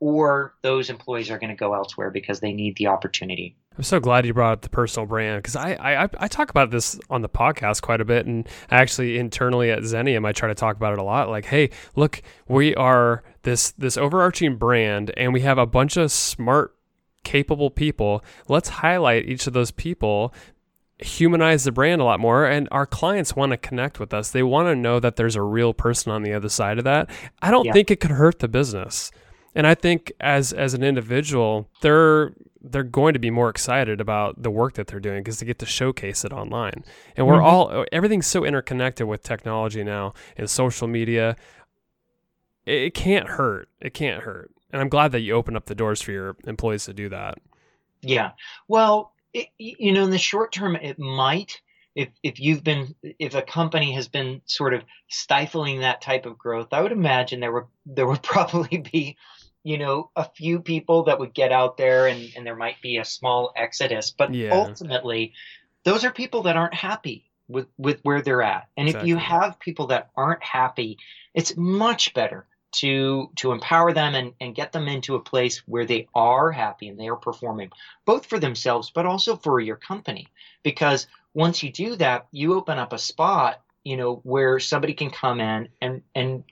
or 0.00 0.54
those 0.62 0.90
employees 0.90 1.30
are 1.30 1.38
going 1.38 1.50
to 1.50 1.56
go 1.56 1.74
elsewhere 1.74 2.10
because 2.10 2.40
they 2.40 2.52
need 2.52 2.76
the 2.76 2.88
opportunity. 2.88 3.56
I'm 3.76 3.82
so 3.82 4.00
glad 4.00 4.24
you 4.24 4.32
brought 4.32 4.52
up 4.52 4.62
the 4.62 4.70
personal 4.70 5.06
brand 5.06 5.42
because 5.42 5.56
I, 5.56 5.72
I 5.74 6.08
I 6.18 6.28
talk 6.28 6.50
about 6.50 6.70
this 6.70 6.98
on 7.10 7.22
the 7.22 7.28
podcast 7.28 7.82
quite 7.82 8.00
a 8.00 8.04
bit, 8.04 8.26
and 8.26 8.48
actually 8.70 9.18
internally 9.18 9.70
at 9.70 9.80
Xenium 9.80 10.26
I 10.26 10.32
try 10.32 10.48
to 10.48 10.54
talk 10.54 10.76
about 10.76 10.94
it 10.94 10.98
a 10.98 11.02
lot. 11.02 11.28
Like, 11.28 11.46
hey, 11.46 11.70
look, 11.94 12.22
we 12.48 12.74
are 12.74 13.22
this 13.42 13.72
this 13.72 13.96
overarching 13.96 14.56
brand, 14.56 15.12
and 15.16 15.32
we 15.32 15.42
have 15.42 15.58
a 15.58 15.66
bunch 15.66 15.96
of 15.96 16.10
smart, 16.10 16.74
capable 17.24 17.70
people. 17.70 18.24
Let's 18.48 18.68
highlight 18.68 19.26
each 19.26 19.46
of 19.46 19.52
those 19.52 19.70
people 19.70 20.32
humanize 20.98 21.64
the 21.64 21.72
brand 21.72 22.00
a 22.00 22.04
lot 22.04 22.18
more 22.18 22.46
and 22.46 22.66
our 22.70 22.86
clients 22.86 23.36
want 23.36 23.50
to 23.50 23.56
connect 23.58 24.00
with 24.00 24.14
us 24.14 24.30
they 24.30 24.42
want 24.42 24.66
to 24.66 24.74
know 24.74 24.98
that 24.98 25.16
there's 25.16 25.36
a 25.36 25.42
real 25.42 25.74
person 25.74 26.10
on 26.10 26.22
the 26.22 26.32
other 26.32 26.48
side 26.48 26.78
of 26.78 26.84
that 26.84 27.10
i 27.42 27.50
don't 27.50 27.66
yeah. 27.66 27.72
think 27.74 27.90
it 27.90 28.00
could 28.00 28.12
hurt 28.12 28.38
the 28.38 28.48
business 28.48 29.10
and 29.56 29.66
i 29.66 29.74
think 29.74 30.12
as 30.20 30.52
as 30.52 30.72
an 30.74 30.84
individual 30.84 31.68
they're 31.82 32.32
they're 32.70 32.82
going 32.82 33.12
to 33.12 33.18
be 33.18 33.30
more 33.30 33.48
excited 33.48 34.00
about 34.00 34.42
the 34.42 34.50
work 34.50 34.74
that 34.74 34.88
they're 34.88 35.00
doing 35.00 35.22
because 35.22 35.40
they 35.40 35.46
get 35.46 35.58
to 35.60 35.66
showcase 35.66 36.24
it 36.24 36.32
online. 36.32 36.84
And 37.16 37.26
we're 37.26 37.34
mm-hmm. 37.34 37.44
all 37.44 37.84
everything's 37.92 38.26
so 38.26 38.44
interconnected 38.44 39.06
with 39.06 39.22
technology 39.22 39.84
now 39.84 40.14
and 40.36 40.50
social 40.50 40.88
media. 40.88 41.36
It, 42.64 42.82
it 42.82 42.94
can't 42.94 43.28
hurt. 43.28 43.68
It 43.80 43.94
can't 43.94 44.22
hurt. 44.22 44.50
And 44.72 44.82
i'm 44.82 44.88
glad 44.88 45.12
that 45.12 45.20
you 45.20 45.34
open 45.34 45.56
up 45.56 45.66
the 45.66 45.74
doors 45.74 46.02
for 46.02 46.12
your 46.12 46.36
employees 46.46 46.84
to 46.86 46.92
do 46.92 47.08
that. 47.10 47.38
Yeah. 48.02 48.32
Well 48.68 49.12
it, 49.32 49.48
you 49.58 49.92
know, 49.92 50.04
in 50.04 50.10
the 50.10 50.18
short 50.18 50.52
term, 50.52 50.76
it 50.76 50.98
might. 50.98 51.60
If 51.94 52.08
if 52.22 52.40
you've 52.40 52.62
been 52.62 52.94
if 53.02 53.34
a 53.34 53.42
company 53.42 53.92
has 53.92 54.08
been 54.08 54.42
sort 54.44 54.74
of 54.74 54.82
stifling 55.08 55.80
that 55.80 56.02
type 56.02 56.26
of 56.26 56.36
growth, 56.36 56.68
I 56.72 56.82
would 56.82 56.92
imagine 56.92 57.40
there 57.40 57.52
would 57.52 57.66
there 57.86 58.06
would 58.06 58.22
probably 58.34 58.78
be, 58.78 59.16
you 59.66 59.78
know, 59.78 60.10
a 60.14 60.22
few 60.22 60.60
people 60.60 61.02
that 61.04 61.18
would 61.18 61.34
get 61.34 61.50
out 61.50 61.76
there 61.76 62.06
and 62.06 62.32
and 62.36 62.46
there 62.46 62.54
might 62.54 62.80
be 62.80 62.98
a 62.98 63.04
small 63.04 63.52
exodus. 63.56 64.12
But 64.16 64.32
yeah. 64.32 64.54
ultimately, 64.54 65.32
those 65.82 66.04
are 66.04 66.12
people 66.12 66.44
that 66.44 66.56
aren't 66.56 66.74
happy 66.74 67.24
with 67.48 67.66
with 67.76 67.98
where 68.04 68.22
they're 68.22 68.42
at. 68.42 68.68
And 68.76 68.86
exactly. 68.86 69.10
if 69.10 69.14
you 69.14 69.16
have 69.20 69.58
people 69.58 69.88
that 69.88 70.10
aren't 70.16 70.44
happy, 70.44 70.98
it's 71.34 71.56
much 71.56 72.14
better 72.14 72.46
to 72.74 73.32
to 73.36 73.50
empower 73.50 73.92
them 73.92 74.14
and, 74.14 74.34
and 74.40 74.54
get 74.54 74.70
them 74.70 74.86
into 74.86 75.16
a 75.16 75.20
place 75.20 75.58
where 75.66 75.84
they 75.84 76.06
are 76.14 76.52
happy 76.52 76.86
and 76.86 76.98
they 77.00 77.08
are 77.08 77.16
performing 77.16 77.70
both 78.04 78.26
for 78.26 78.38
themselves 78.38 78.90
but 78.90 79.06
also 79.06 79.36
for 79.36 79.60
your 79.60 79.76
company 79.76 80.26
because 80.62 81.06
once 81.32 81.62
you 81.62 81.70
do 81.70 81.94
that 81.94 82.26
you 82.32 82.54
open 82.54 82.76
up 82.76 82.92
a 82.92 82.98
spot 82.98 83.62
you 83.84 83.96
know 83.96 84.16
where 84.24 84.58
somebody 84.58 84.94
can 84.94 85.10
come 85.10 85.40
in 85.40 85.68
and 85.80 86.02
and 86.14 86.42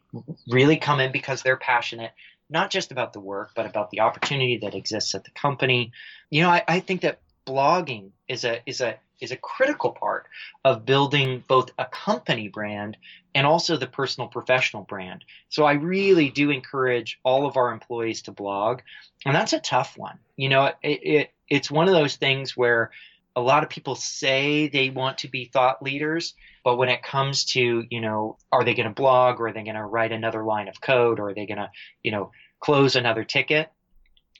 really 0.49 0.77
come 0.77 1.01
in 1.01 1.11
because 1.11 1.43
they're 1.43 1.57
passionate 1.57 2.13
not 2.51 2.71
just 2.71 2.93
about 2.93 3.13
the 3.13 3.21
work 3.21 3.51
but 3.55 3.67
about 3.67 3.91
the 3.91 4.01
opportunity 4.01 4.59
that 4.59 4.75
exists 4.75 5.15
at 5.15 5.25
the 5.25 5.31
company 5.31 5.93
you 6.31 6.43
know 6.43 6.51
i, 6.51 6.63
I 6.67 6.81
think 6.81 7.03
that 7.03 7.21
blogging 7.47 8.11
is 8.29 8.45
a 8.45 8.61
is 8.67 8.81
a 8.81 8.99
is 9.21 9.33
a 9.33 9.37
critical 9.37 9.93
part 9.93 10.27
of 10.65 10.85
building 10.85 11.43
both 11.47 11.71
a 11.79 11.85
company 11.87 12.49
brand 12.49 12.97
and 13.35 13.47
also 13.47 13.77
the 13.77 13.87
personal 13.87 14.29
professional 14.29 14.83
brand. 14.83 15.25
So 15.49 15.65
I 15.65 15.75
really 15.75 16.31
do 16.31 16.51
encourage 16.51 17.19
all 17.25 17.47
of 17.47 17.57
our 17.57 17.73
employees 17.73 18.23
to 18.23 18.33
blog, 18.33 18.81
and 19.25 19.35
that's 19.35 19.53
a 19.53 19.61
tough 19.61 19.97
one. 19.97 20.19
You 20.37 20.49
know, 20.49 20.67
it, 20.83 21.01
it 21.03 21.31
it's 21.49 21.71
one 21.71 21.89
of 21.89 21.95
those 21.95 22.17
things 22.17 22.57
where 22.57 22.91
a 23.37 23.41
lot 23.41 23.63
of 23.63 23.71
people 23.71 23.95
say 23.95 24.69
they 24.69 24.91
want 24.91 25.19
to 25.19 25.29
be 25.29 25.47
thought 25.47 25.83
leaders, 25.83 26.35
but 26.65 26.77
when 26.77 26.89
it 26.89 27.03
comes 27.03 27.45
to, 27.45 27.85
you 27.89 28.01
know, 28.01 28.39
are 28.51 28.65
they 28.65 28.75
going 28.75 28.89
to 28.89 28.95
blog 28.95 29.41
or 29.41 29.49
are 29.49 29.53
they 29.53 29.63
going 29.63 29.77
to 29.77 29.85
write 29.85 30.13
another 30.13 30.43
line 30.43 30.69
of 30.69 30.81
code 30.81 31.21
or 31.21 31.29
are 31.29 31.35
they 31.35 31.47
going 31.47 31.59
to, 31.59 31.71
you 32.03 32.11
know, 32.11 32.33
close 32.61 32.97
another 32.97 33.25
ticket? 33.25 33.71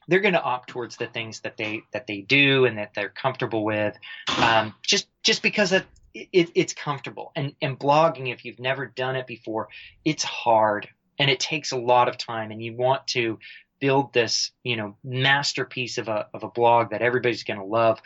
they're 0.09 0.21
going 0.21 0.35
to 0.35 0.43
opt 0.43 0.69
towards 0.69 0.97
the 0.97 1.07
things 1.07 1.41
that 1.41 1.57
they 1.57 1.83
that 1.93 2.07
they 2.07 2.21
do 2.21 2.67
and 2.67 2.79
that 2.79 2.93
they're 2.95 3.09
comfortable 3.09 3.65
with, 3.65 3.97
um, 4.39 4.75
just 4.83 5.09
just 5.23 5.43
because 5.43 5.73
it, 5.73 5.87
it, 6.15 6.51
it's 6.55 6.75
comfortable. 6.75 7.33
And 7.37 7.55
and 7.63 7.79
blogging, 7.79 8.33
if 8.33 8.45
you've 8.45 8.61
never 8.61 8.87
done 8.87 9.17
it 9.17 9.27
before, 9.27 9.69
it's 10.05 10.25
hard 10.25 10.89
and 11.19 11.31
it 11.31 11.41
takes 11.41 11.73
a 11.73 11.79
lot 11.79 12.09
of 12.09 12.19
time. 12.19 12.51
And 12.51 12.63
you 12.63 12.75
want 12.75 13.07
to 13.09 13.39
build 13.81 14.13
this, 14.13 14.51
you 14.63 14.77
know, 14.77 14.97
masterpiece 15.03 15.99
of 15.99 16.09
a 16.09 16.27
of 16.35 16.43
a 16.43 16.49
blog 16.49 16.91
that 16.91 17.03
everybody's 17.03 17.45
going 17.45 17.61
to 17.61 17.67
love. 17.67 18.01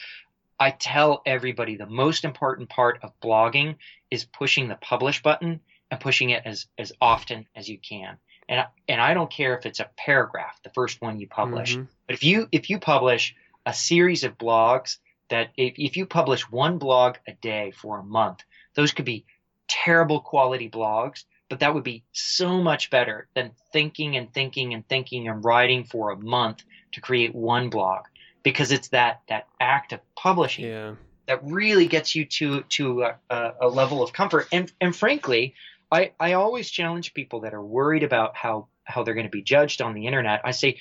I 0.61 0.73
tell 0.73 1.23
everybody 1.25 1.77
the 1.77 1.87
most 1.87 2.25
important 2.25 2.69
part 2.69 2.99
of 3.03 3.19
blogging 3.21 3.77
is 4.11 4.25
pushing 4.25 4.69
the 4.69 4.75
publish 4.77 5.23
button 5.23 5.61
and 5.91 6.01
pushing 6.01 6.31
it 6.31 6.43
as 6.45 6.67
as 6.77 6.93
often 7.01 7.47
as 7.55 7.69
you 7.69 7.79
can. 7.79 8.19
And 8.49 8.61
I, 8.61 8.67
and 8.89 9.01
I 9.01 9.15
don't 9.15 9.31
care 9.31 9.57
if 9.57 9.67
it's 9.67 9.81
a 9.81 9.91
paragraph, 9.97 10.59
the 10.63 10.71
first 10.71 11.01
one 11.01 11.21
you 11.21 11.29
publish, 11.29 11.75
mm-hmm. 11.75 11.85
but 12.07 12.15
if 12.15 12.25
you 12.25 12.49
if 12.51 12.71
you 12.71 12.79
publish 12.79 13.35
a 13.67 13.73
series 13.73 14.25
of 14.25 14.39
blogs 14.39 14.99
that 15.29 15.51
if, 15.57 15.75
if 15.77 15.97
you 15.97 16.07
publish 16.07 16.51
one 16.51 16.79
blog 16.79 17.17
a 17.27 17.33
day 17.33 17.71
for 17.71 17.99
a 17.99 18.05
month, 18.05 18.43
those 18.75 18.93
could 18.93 19.05
be 19.05 19.27
terrible 19.69 20.21
quality 20.21 20.71
blogs, 20.71 21.25
but 21.51 21.61
that 21.61 21.75
would 21.75 21.85
be 21.85 22.03
so 22.13 22.63
much 22.63 22.89
better 22.91 23.29
than 23.35 23.53
thinking 23.73 24.17
and 24.17 24.33
thinking 24.33 24.73
and 24.73 24.89
thinking 24.89 25.29
and 25.29 25.45
writing 25.45 25.85
for 25.85 26.11
a 26.11 26.17
month 26.17 26.63
to 26.93 27.01
create 27.03 27.35
one 27.35 27.69
blog 27.69 28.05
because 28.43 28.73
it's 28.73 28.89
that 28.89 29.23
that 29.29 29.47
act 29.61 29.93
of 29.93 30.01
publishing 30.15 30.67
yeah. 30.67 30.95
that 31.27 31.41
really 31.45 31.87
gets 31.87 32.15
you 32.15 32.25
to 32.25 32.63
to 32.63 33.03
a, 33.31 33.53
a 33.61 33.69
level 33.69 34.03
of 34.03 34.13
comfort 34.13 34.49
and 34.53 34.73
and 34.81 34.95
frankly 34.95 35.55
I, 35.91 36.13
I 36.21 36.35
always 36.35 36.71
challenge 36.71 37.15
people 37.15 37.41
that 37.41 37.55
are 37.55 37.65
worried 37.65 38.03
about 38.03 38.37
how, 38.37 38.69
how 38.85 39.03
they're 39.03 39.15
going 39.15 39.27
to 39.27 39.31
be 39.31 39.43
judged 39.43 39.81
on 39.81 39.95
the 39.95 40.07
internet. 40.07 40.43
I 40.45 40.51
say, 40.51 40.79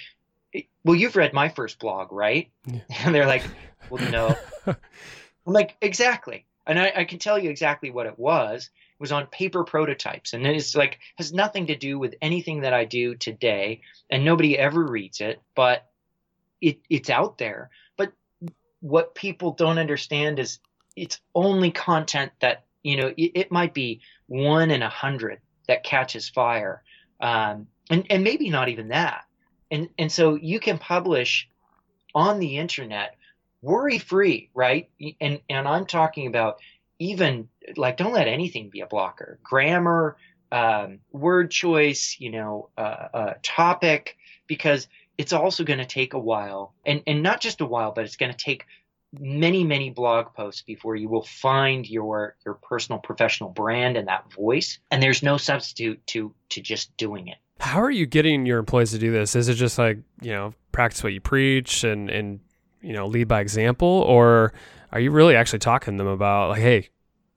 eh, 0.53 0.61
well, 0.83 0.95
you've 0.95 1.15
read 1.15 1.33
my 1.33 1.49
first 1.49 1.79
blog, 1.79 2.11
right? 2.11 2.49
Yeah. 2.65 2.81
And 3.05 3.15
they're 3.15 3.27
like, 3.27 3.43
well, 3.89 4.09
no. 4.11 4.35
I'm 4.67 5.53
like, 5.53 5.77
exactly. 5.81 6.45
And 6.65 6.77
I, 6.77 6.91
I, 6.97 7.05
can 7.05 7.19
tell 7.19 7.39
you 7.39 7.49
exactly 7.49 7.89
what 7.89 8.07
it 8.07 8.19
was. 8.19 8.65
It 8.65 8.99
was 8.99 9.13
on 9.13 9.27
paper 9.27 9.63
prototypes. 9.63 10.33
And 10.33 10.45
it's 10.45 10.75
like, 10.75 10.99
has 11.17 11.31
nothing 11.31 11.67
to 11.67 11.77
do 11.77 11.97
with 11.97 12.15
anything 12.21 12.61
that 12.61 12.73
I 12.73 12.83
do 12.83 13.15
today. 13.15 13.81
And 14.09 14.25
nobody 14.25 14.57
ever 14.57 14.83
reads 14.85 15.21
it, 15.21 15.41
but 15.55 15.85
it, 16.61 16.79
it's 16.89 17.09
out 17.09 17.37
there. 17.37 17.69
But 17.97 18.13
what 18.81 19.15
people 19.15 19.51
don't 19.51 19.77
understand 19.79 20.39
is 20.39 20.59
it's 20.95 21.19
only 21.35 21.71
content 21.71 22.31
that 22.41 22.65
you 22.83 22.95
know, 22.95 23.07
it, 23.17 23.31
it 23.35 23.51
might 23.51 23.73
be 23.73 23.99
one 24.27 24.71
in 24.71 24.81
a 24.81 24.89
hundred 24.89 25.41
that 25.67 25.83
catches 25.83 26.29
fire, 26.29 26.83
um, 27.19 27.67
and 27.89 28.05
and 28.09 28.23
maybe 28.23 28.49
not 28.49 28.69
even 28.69 28.89
that. 28.89 29.25
And 29.69 29.89
and 29.97 30.11
so 30.11 30.35
you 30.35 30.59
can 30.59 30.77
publish 30.77 31.49
on 32.15 32.39
the 32.39 32.57
internet 32.57 33.15
worry 33.61 33.97
free, 33.97 34.49
right? 34.53 34.89
And 35.19 35.41
and 35.49 35.67
I'm 35.67 35.85
talking 35.85 36.27
about 36.27 36.59
even 36.99 37.49
like 37.75 37.97
don't 37.97 38.13
let 38.13 38.27
anything 38.27 38.69
be 38.69 38.79
a 38.81 38.87
blocker. 38.87 39.39
Grammar, 39.43 40.15
um, 40.51 40.99
word 41.11 41.51
choice, 41.51 42.15
you 42.19 42.31
know, 42.31 42.69
uh, 42.77 43.07
uh, 43.13 43.33
topic, 43.43 44.17
because 44.47 44.87
it's 45.17 45.33
also 45.33 45.63
going 45.63 45.79
to 45.79 45.85
take 45.85 46.13
a 46.13 46.19
while, 46.19 46.73
and 46.85 47.01
and 47.07 47.23
not 47.23 47.41
just 47.41 47.61
a 47.61 47.65
while, 47.65 47.91
but 47.91 48.05
it's 48.05 48.17
going 48.17 48.31
to 48.31 48.37
take 48.37 48.65
many 49.19 49.63
many 49.63 49.89
blog 49.89 50.33
posts 50.33 50.61
before 50.61 50.95
you 50.95 51.09
will 51.09 51.23
find 51.23 51.89
your 51.89 52.35
your 52.45 52.55
personal 52.55 52.99
professional 52.99 53.49
brand 53.49 53.95
and 53.95 54.07
that 54.07 54.31
voice 54.33 54.79
and 54.91 55.01
there's 55.01 55.23
no 55.23 55.37
substitute 55.37 56.05
to 56.07 56.33
to 56.49 56.61
just 56.61 56.95
doing 56.97 57.27
it. 57.27 57.37
How 57.59 57.81
are 57.81 57.89
you 57.89 58.05
getting 58.05 58.45
your 58.45 58.59
employees 58.59 58.91
to 58.91 58.99
do 58.99 59.11
this? 59.11 59.35
Is 59.35 59.47
it 59.47 59.55
just 59.55 59.77
like 59.77 59.99
you 60.21 60.31
know 60.31 60.53
practice 60.71 61.03
what 61.03 61.13
you 61.13 61.21
preach 61.21 61.83
and 61.83 62.09
and 62.09 62.39
you 62.81 62.93
know 62.93 63.07
lead 63.07 63.27
by 63.27 63.41
example 63.41 63.87
or 63.87 64.53
are 64.91 64.99
you 64.99 65.11
really 65.11 65.35
actually 65.35 65.59
talking 65.59 65.97
to 65.97 66.03
them 66.03 66.11
about 66.11 66.49
like 66.49 66.61
hey 66.61 66.89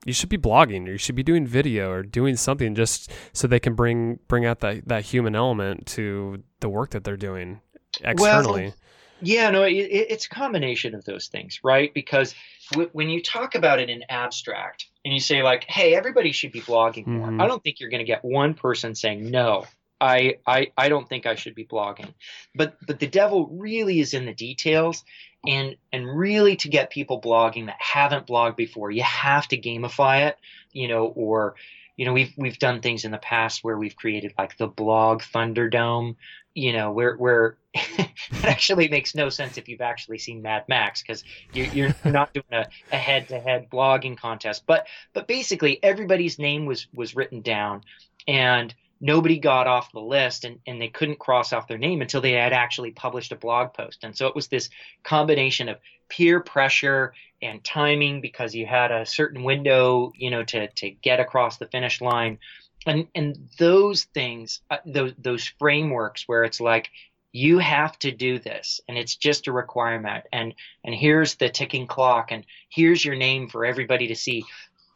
you 0.05 0.13
should 0.13 0.29
be 0.29 0.39
blogging 0.39 0.87
or 0.87 0.93
you 0.93 0.99
should 0.99 1.15
be 1.15 1.23
doing 1.23 1.47
video 1.47 1.91
or 1.91 2.03
doing 2.03 2.37
something 2.37 2.75
just 2.75 3.11
so 3.33 3.47
they 3.47 3.61
can 3.61 3.75
bring 3.75 4.19
bring 4.29 4.45
out 4.45 4.61
that 4.61 4.87
that 4.87 5.05
human 5.05 5.35
element 5.35 5.87
to 5.87 6.43
the 6.61 6.69
work 6.69 6.91
that 6.91 7.05
they're 7.05 7.17
doing 7.17 7.61
externally 8.03 8.65
well, 8.65 8.75
yeah 9.23 9.51
no 9.51 9.63
it, 9.65 9.73
it's 9.73 10.27
a 10.27 10.29
combination 10.29 10.95
of 10.95 11.05
those 11.05 11.29
things 11.29 11.61
right 11.63 11.93
because 11.95 12.35
w- 12.73 12.91
when 12.93 13.09
you 13.09 13.23
talk 13.23 13.55
about 13.55 13.79
it 13.79 13.91
in 13.91 14.03
abstract 14.09 14.87
and 15.05 15.13
you 15.13 15.21
say 15.21 15.43
like 15.43 15.65
hey 15.65 15.95
everybody 15.95 16.33
should 16.33 16.53
be 16.53 16.61
blogging 16.61 17.07
more 17.07 17.29
mm-hmm. 17.29 17.41
i 17.41 17.47
don't 17.47 17.63
think 17.63 17.81
you're 17.81 17.91
going 17.91 18.05
to 18.05 18.05
get 18.05 18.25
one 18.25 18.55
person 18.55 18.95
saying 18.95 19.31
no 19.31 19.65
I, 20.01 20.39
I 20.47 20.73
I 20.79 20.89
don't 20.89 21.07
think 21.07 21.27
I 21.27 21.35
should 21.35 21.55
be 21.55 21.67
blogging. 21.67 22.15
But 22.55 22.77
but 22.87 22.99
the 22.99 23.07
devil 23.07 23.49
really 23.49 24.01
is 24.01 24.15
in 24.15 24.25
the 24.25 24.33
details 24.33 25.05
and 25.47 25.77
and 25.93 26.19
really 26.19 26.57
to 26.57 26.69
get 26.69 26.91
people 26.91 27.21
blogging 27.21 27.67
that 27.67 27.77
haven't 27.79 28.27
blogged 28.27 28.57
before, 28.57 28.91
you 28.91 29.03
have 29.03 29.47
to 29.49 29.59
gamify 29.59 30.29
it, 30.29 30.39
you 30.73 30.89
know, 30.89 31.07
or 31.07 31.55
you 32.01 32.07
know, 32.07 32.15
we've 32.15 32.33
we've 32.39 32.59
done 32.59 32.81
things 32.81 33.05
in 33.05 33.11
the 33.11 33.19
past 33.19 33.63
where 33.63 33.77
we've 33.77 33.95
created 33.95 34.33
like 34.39 34.57
the 34.57 34.67
blog 34.67 35.21
Thunderdome, 35.21 36.17
you 36.55 36.73
know, 36.73 36.93
where 36.93 37.15
where 37.15 37.59
it 37.75 38.09
actually 38.43 38.89
makes 38.89 39.15
no 39.15 39.29
sense 39.29 39.59
if 39.59 39.69
you've 39.69 39.83
actually 39.83 40.17
seen 40.17 40.41
Mad 40.41 40.65
Max 40.67 41.03
because 41.03 41.25
you, 41.53 41.65
you're 41.65 41.95
not 42.07 42.33
doing 42.33 42.47
a, 42.53 42.65
a 42.91 42.97
head-to-head 42.97 43.69
blogging 43.69 44.17
contest. 44.17 44.63
But 44.67 44.87
but 45.13 45.29
basically, 45.29 45.79
everybody's 45.83 46.39
name 46.39 46.65
was 46.65 46.87
was 46.95 47.15
written 47.15 47.43
down, 47.43 47.83
and 48.27 48.75
nobody 49.01 49.39
got 49.39 49.67
off 49.67 49.93
the 49.93 50.01
list 50.01 50.45
and, 50.45 50.59
and 50.67 50.81
they 50.81 50.89
couldn't 50.89 51.19
cross 51.19 51.53
off 51.53 51.69
their 51.69 51.79
name 51.79 52.03
until 52.03 52.21
they 52.21 52.33
had 52.33 52.53
actually 52.53 52.91
published 52.91 53.33
a 53.33 53.37
blog 53.37 53.73
post. 53.73 54.05
And 54.05 54.17
so 54.17 54.27
it 54.27 54.35
was 54.35 54.49
this 54.49 54.69
combination 55.03 55.69
of 55.69 55.79
peer 56.09 56.41
pressure 56.41 57.15
and 57.41 57.65
timing 57.65 58.21
because 58.21 58.55
you 58.55 58.67
had 58.67 58.91
a 58.91 59.07
certain 59.07 59.43
window, 59.43 60.13
you 60.15 60.31
know, 60.31 60.45
to, 60.45 60.69
to 60.69 60.91
get 60.91 61.21
across 61.21 61.57
the 61.57 61.67
finish 61.67 62.01
line. 62.01 62.39
And, 62.87 63.09
and 63.15 63.49
those 63.59 64.05
things, 64.05 64.61
uh, 64.71 64.79
those, 64.85 65.13
those 65.19 65.47
frameworks 65.59 66.25
where 66.27 66.45
it's 66.45 66.61
like, 66.61 66.91
you 67.33 67.59
have 67.59 67.97
to 68.01 68.11
do 68.11 68.41
this 68.41 68.81
and 68.89 68.99
it's 68.99 69.15
just 69.15 69.47
a 69.47 69.53
requirement 69.53 70.25
and 70.33 70.53
and 70.83 70.93
here's 70.93 71.37
the 71.37 71.49
ticking 71.49 71.87
clock 71.87 72.33
and 72.33 72.45
here's 72.69 73.05
your 73.05 73.15
name 73.15 73.49
for 73.49 73.65
everybody 73.65 74.09
to 74.09 74.17
see 74.17 74.45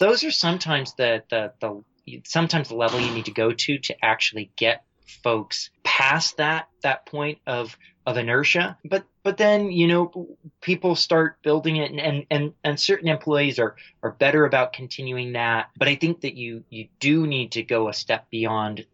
those 0.00 0.24
are 0.24 0.32
sometimes 0.32 0.94
the 0.94 1.22
the 1.30 1.52
the 1.60 1.84
sometimes 2.24 2.68
the 2.68 2.76
level 2.76 3.00
you 3.00 3.12
need 3.12 3.26
to 3.26 3.32
go 3.32 3.52
to 3.52 3.78
to 3.78 4.04
actually 4.04 4.50
get 4.56 4.84
folks 5.22 5.70
past 5.82 6.38
that 6.38 6.68
that 6.82 7.06
point 7.06 7.38
of 7.46 7.76
of 8.06 8.16
inertia. 8.18 8.76
But 8.84 9.04
but 9.22 9.36
then 9.36 9.70
you 9.70 9.86
know 9.86 10.36
people 10.60 10.96
start 10.96 11.40
building 11.42 11.76
it 11.76 11.90
and 11.90 12.00
and 12.00 12.26
and, 12.30 12.52
and 12.62 12.80
certain 12.80 13.08
employees 13.08 13.58
are 13.58 13.76
are 14.02 14.12
better 14.12 14.44
about 14.44 14.72
continuing 14.72 15.32
that. 15.32 15.70
But 15.76 15.88
i 15.88 15.94
think 15.94 16.22
that 16.22 16.34
you 16.34 16.64
you 16.70 16.88
do 17.00 17.26
need 17.26 17.52
to 17.52 17.62
go 17.62 17.88
a 17.88 17.94
step 17.94 18.28
beyond 18.30 18.86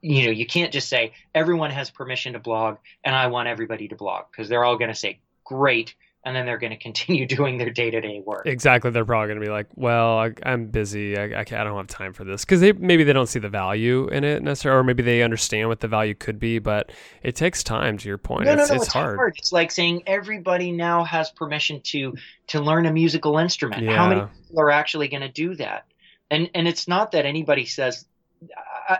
you 0.00 0.24
know 0.24 0.30
you 0.30 0.46
can't 0.46 0.72
just 0.72 0.88
say 0.88 1.12
everyone 1.34 1.70
has 1.70 1.90
permission 1.90 2.32
to 2.32 2.38
blog 2.38 2.78
and 3.04 3.14
i 3.14 3.26
want 3.26 3.46
everybody 3.46 3.88
to 3.88 3.94
blog 3.94 4.24
because 4.30 4.48
they're 4.48 4.64
all 4.64 4.78
going 4.78 4.88
to 4.90 4.94
say 4.94 5.20
great 5.44 5.94
and 6.26 6.34
then 6.34 6.44
they're 6.44 6.58
going 6.58 6.72
to 6.76 6.76
continue 6.76 7.24
doing 7.24 7.56
their 7.56 7.70
day 7.70 7.90
to 7.90 8.00
day 8.00 8.20
work. 8.26 8.46
Exactly. 8.46 8.90
They're 8.90 9.04
probably 9.04 9.28
going 9.28 9.40
to 9.40 9.46
be 9.46 9.50
like, 9.50 9.68
"Well, 9.76 10.18
I, 10.18 10.32
am 10.44 10.66
busy. 10.66 11.16
I, 11.16 11.24
I, 11.24 11.40
I, 11.40 11.44
don't 11.44 11.76
have 11.76 11.86
time 11.86 12.12
for 12.12 12.24
this," 12.24 12.44
because 12.44 12.60
they 12.60 12.72
maybe 12.72 13.04
they 13.04 13.14
don't 13.14 13.28
see 13.28 13.38
the 13.38 13.48
value 13.48 14.08
in 14.08 14.24
it 14.24 14.42
necessarily, 14.42 14.80
or 14.80 14.84
maybe 14.84 15.02
they 15.02 15.22
understand 15.22 15.68
what 15.68 15.80
the 15.80 15.88
value 15.88 16.14
could 16.14 16.38
be, 16.38 16.58
but 16.58 16.90
it 17.22 17.36
takes 17.36 17.62
time. 17.62 17.96
To 17.96 18.08
your 18.08 18.18
point, 18.18 18.44
no, 18.44 18.52
it's, 18.52 18.68
no, 18.68 18.74
no, 18.74 18.74
it's, 18.74 18.84
it's 18.84 18.92
hard. 18.92 19.16
hard. 19.16 19.34
It's 19.38 19.52
like 19.52 19.70
saying 19.70 20.02
everybody 20.06 20.72
now 20.72 21.04
has 21.04 21.30
permission 21.30 21.80
to 21.82 22.14
to 22.48 22.60
learn 22.60 22.84
a 22.84 22.92
musical 22.92 23.38
instrument. 23.38 23.84
Yeah. 23.84 23.96
How 23.96 24.08
many 24.08 24.20
people 24.20 24.60
are 24.60 24.70
actually 24.70 25.08
going 25.08 25.22
to 25.22 25.32
do 25.32 25.54
that? 25.54 25.86
And 26.30 26.50
and 26.54 26.66
it's 26.68 26.88
not 26.88 27.12
that 27.12 27.24
anybody 27.24 27.64
says. 27.64 28.04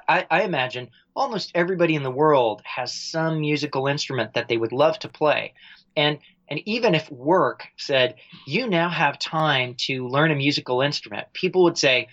I, 0.09 0.27
I 0.31 0.43
imagine 0.43 0.89
almost 1.15 1.53
everybody 1.55 1.95
in 1.95 2.03
the 2.03 2.11
world 2.11 2.63
has 2.65 2.93
some 2.93 3.41
musical 3.41 3.87
instrument 3.87 4.33
that 4.33 4.49
they 4.49 4.57
would 4.57 4.73
love 4.73 4.99
to 5.01 5.09
play. 5.09 5.53
And 5.97 6.19
and 6.49 6.61
even 6.67 6.95
if 6.95 7.11
work 7.11 7.67
said, 7.77 8.17
you 8.47 8.69
now 8.69 8.89
have 8.89 9.19
time 9.19 9.75
to 9.79 10.07
learn 10.09 10.31
a 10.31 10.37
musical 10.37 10.81
instrument, 10.81 11.27
people 11.33 11.65
would 11.65 11.79
say, 11.79 12.09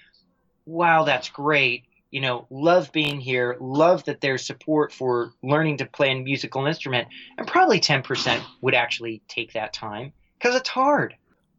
wow, 0.65 1.04
that's 1.04 1.30
great. 1.30 1.84
You 2.10 2.22
know, 2.22 2.48
love 2.50 2.91
being 2.91 3.19
here, 3.19 3.58
love 3.60 4.04
that 4.06 4.22
there's 4.22 4.46
support 4.46 4.91
for 4.91 5.34
learning 5.41 5.78
to 5.78 5.86
play 5.86 6.12
a 6.12 6.15
musical 6.15 6.65
instrument. 6.65 7.08
And 7.38 7.48
probably 7.48 7.80
10% 7.80 8.43
would 8.62 8.76
actually 8.76 9.22
take 9.28 9.54
that 9.54 9.74
time 9.74 10.13
because 10.38 10.56
it's 10.56 10.69
hard. 10.69 11.15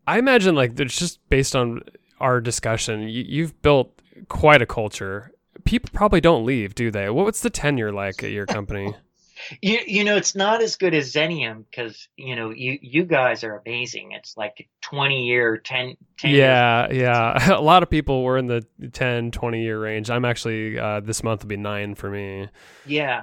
I 0.06 0.18
imagine, 0.18 0.54
like, 0.54 0.78
it's 0.78 0.98
just 0.98 1.18
based 1.28 1.56
on 1.56 1.80
our 2.20 2.40
discussion, 2.40 3.02
you, 3.02 3.24
you've 3.26 3.60
built 3.62 4.00
quite 4.28 4.62
a 4.62 4.66
culture. 4.66 5.32
People 5.64 5.90
probably 5.92 6.20
don't 6.20 6.44
leave, 6.44 6.74
do 6.74 6.90
they? 6.90 7.08
What's 7.10 7.40
the 7.40 7.50
tenure 7.50 7.92
like 7.92 8.22
at 8.22 8.30
your 8.30 8.46
company? 8.46 8.94
You 9.60 9.80
you 9.86 10.04
know 10.04 10.16
it's 10.16 10.34
not 10.34 10.62
as 10.62 10.76
good 10.76 10.94
as 10.94 11.12
Xenium 11.12 11.64
because 11.70 12.08
you 12.16 12.36
know 12.36 12.50
you 12.50 12.78
you 12.80 13.04
guys 13.04 13.44
are 13.44 13.62
amazing. 13.64 14.12
It's 14.12 14.36
like 14.36 14.68
20 14.82 15.26
year 15.26 15.58
10, 15.58 15.96
10 16.18 16.30
Yeah, 16.30 16.88
years. 16.88 16.96
yeah. 17.00 17.56
A 17.58 17.60
lot 17.60 17.82
of 17.82 17.90
people 17.90 18.22
were 18.22 18.38
in 18.38 18.46
the 18.46 18.66
10 18.92 19.30
20 19.30 19.62
year 19.62 19.80
range. 19.80 20.10
I'm 20.10 20.24
actually 20.24 20.78
uh, 20.78 21.00
this 21.00 21.22
month 21.22 21.42
will 21.42 21.48
be 21.48 21.56
9 21.56 21.94
for 21.94 22.10
me. 22.10 22.48
Yeah. 22.86 23.22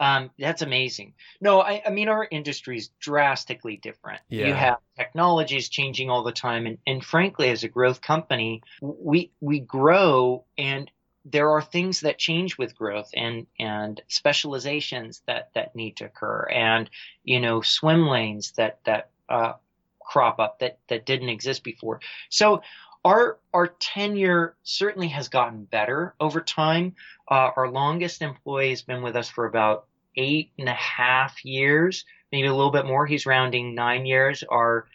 Um, 0.00 0.30
that's 0.38 0.62
amazing. 0.62 1.14
No, 1.40 1.60
I, 1.60 1.82
I 1.84 1.90
mean 1.90 2.08
our 2.08 2.26
industry 2.30 2.78
is 2.78 2.90
drastically 3.00 3.78
different. 3.78 4.20
Yeah. 4.28 4.46
You 4.46 4.54
have 4.54 4.76
technologies 4.96 5.68
changing 5.68 6.08
all 6.08 6.22
the 6.22 6.32
time, 6.32 6.66
and, 6.66 6.78
and 6.86 7.04
frankly, 7.04 7.50
as 7.50 7.64
a 7.64 7.68
growth 7.68 8.00
company, 8.00 8.62
we 8.80 9.32
we 9.40 9.58
grow 9.58 10.44
and 10.56 10.88
there 11.24 11.50
are 11.50 11.62
things 11.62 12.00
that 12.00 12.18
change 12.18 12.56
with 12.56 12.76
growth 12.76 13.10
and 13.14 13.46
and 13.58 14.00
specializations 14.08 15.22
that 15.26 15.50
that 15.54 15.74
need 15.74 15.96
to 15.96 16.06
occur 16.06 16.48
and 16.52 16.88
you 17.24 17.40
know 17.40 17.60
swim 17.60 18.06
lanes 18.06 18.52
that 18.52 18.78
that 18.84 19.10
uh, 19.28 19.52
crop 20.00 20.38
up 20.38 20.58
that 20.60 20.78
that 20.88 21.06
didn't 21.06 21.28
exist 21.28 21.64
before. 21.64 22.00
So 22.30 22.62
our 23.04 23.38
our 23.52 23.66
tenure 23.66 24.56
certainly 24.62 25.08
has 25.08 25.28
gotten 25.28 25.64
better 25.64 26.14
over 26.20 26.40
time. 26.40 26.94
Uh, 27.30 27.50
our 27.56 27.70
longest 27.70 28.22
employee 28.22 28.70
has 28.70 28.82
been 28.82 29.02
with 29.02 29.16
us 29.16 29.28
for 29.28 29.46
about 29.46 29.86
eight 30.16 30.50
and 30.58 30.68
a 30.68 30.72
half 30.72 31.44
years 31.44 32.04
maybe 32.32 32.48
a 32.48 32.54
little 32.54 32.72
bit 32.72 32.86
more. 32.86 33.06
He's 33.06 33.26
rounding 33.26 33.74
nine 33.74 34.06
years. 34.06 34.44
Our 34.48 34.86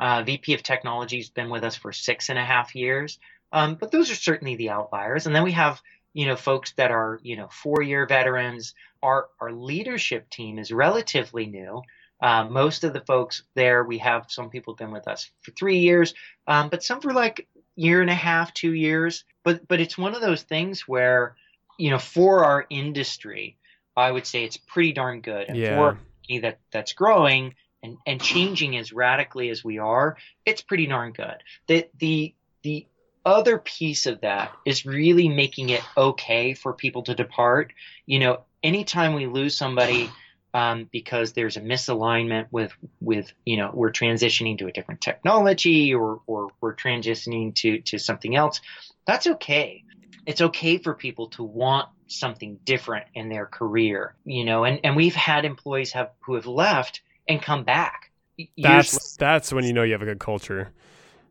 uh, 0.00 0.22
vp 0.22 0.54
of 0.54 0.62
technology 0.62 1.16
has 1.16 1.28
been 1.28 1.50
with 1.50 1.64
us 1.64 1.74
for 1.74 1.92
six 1.92 2.28
and 2.28 2.38
a 2.38 2.44
half 2.44 2.76
years 2.76 3.18
um, 3.52 3.76
but 3.76 3.90
those 3.90 4.10
are 4.10 4.16
certainly 4.16 4.56
the 4.56 4.70
outliers. 4.70 5.26
And 5.26 5.34
then 5.34 5.44
we 5.44 5.52
have, 5.52 5.80
you 6.12 6.26
know, 6.26 6.36
folks 6.36 6.72
that 6.72 6.90
are, 6.90 7.20
you 7.22 7.36
know, 7.36 7.48
four 7.50 7.82
year 7.82 8.06
veterans. 8.06 8.74
Our, 9.02 9.28
our 9.40 9.52
leadership 9.52 10.28
team 10.30 10.58
is 10.58 10.72
relatively 10.72 11.46
new. 11.46 11.82
Um, 12.20 12.52
most 12.52 12.82
of 12.82 12.92
the 12.92 13.00
folks 13.00 13.44
there, 13.54 13.84
we 13.84 13.98
have 13.98 14.26
some 14.28 14.50
people 14.50 14.74
have 14.74 14.78
been 14.78 14.90
with 14.90 15.06
us 15.06 15.30
for 15.42 15.52
three 15.52 15.78
years, 15.78 16.14
um, 16.48 16.68
but 16.68 16.82
some 16.82 17.00
for 17.00 17.12
like 17.12 17.46
year 17.76 18.00
and 18.00 18.10
a 18.10 18.14
half, 18.14 18.52
two 18.52 18.72
years. 18.72 19.24
But 19.44 19.68
but 19.68 19.80
it's 19.80 19.96
one 19.96 20.14
of 20.14 20.20
those 20.20 20.42
things 20.42 20.82
where, 20.88 21.36
you 21.78 21.90
know, 21.90 21.98
for 21.98 22.44
our 22.44 22.66
industry, 22.68 23.56
I 23.96 24.10
would 24.10 24.26
say 24.26 24.44
it's 24.44 24.56
pretty 24.56 24.92
darn 24.92 25.20
good. 25.20 25.48
And 25.48 25.56
yeah. 25.56 25.76
for 25.76 25.98
that 26.42 26.58
that's 26.72 26.92
growing 26.92 27.54
and, 27.82 27.96
and 28.04 28.20
changing 28.20 28.76
as 28.76 28.92
radically 28.92 29.48
as 29.50 29.64
we 29.64 29.78
are, 29.78 30.16
it's 30.44 30.60
pretty 30.60 30.86
darn 30.86 31.12
good. 31.12 31.36
The 31.68 31.88
the 31.98 32.34
the 32.62 32.86
other 33.28 33.58
piece 33.58 34.06
of 34.06 34.22
that 34.22 34.52
is 34.64 34.86
really 34.86 35.28
making 35.28 35.68
it 35.68 35.82
okay 35.96 36.54
for 36.54 36.72
people 36.72 37.02
to 37.04 37.14
depart. 37.14 37.72
You 38.06 38.18
know, 38.18 38.40
anytime 38.62 39.14
we 39.14 39.26
lose 39.26 39.56
somebody 39.56 40.10
um, 40.54 40.88
because 40.90 41.34
there's 41.34 41.56
a 41.56 41.60
misalignment 41.60 42.46
with 42.50 42.72
with 43.00 43.32
you 43.44 43.56
know 43.56 43.70
we're 43.72 43.92
transitioning 43.92 44.58
to 44.58 44.66
a 44.66 44.72
different 44.72 45.00
technology 45.00 45.94
or 45.94 46.20
or 46.26 46.48
we're 46.60 46.74
transitioning 46.74 47.54
to 47.56 47.80
to 47.82 47.98
something 47.98 48.34
else, 48.34 48.60
that's 49.06 49.26
okay. 49.26 49.84
It's 50.26 50.40
okay 50.40 50.78
for 50.78 50.94
people 50.94 51.28
to 51.28 51.42
want 51.42 51.88
something 52.06 52.58
different 52.64 53.06
in 53.14 53.28
their 53.28 53.46
career, 53.46 54.14
you 54.24 54.44
know, 54.44 54.64
and 54.64 54.80
and 54.84 54.96
we've 54.96 55.14
had 55.14 55.44
employees 55.44 55.92
have 55.92 56.10
who 56.20 56.34
have 56.34 56.46
left 56.46 57.02
and 57.28 57.42
come 57.42 57.64
back. 57.64 58.10
That's 58.56 59.16
that's 59.16 59.52
when 59.52 59.64
you 59.64 59.72
know 59.72 59.82
you 59.82 59.92
have 59.92 60.02
a 60.02 60.06
good 60.06 60.20
culture. 60.20 60.70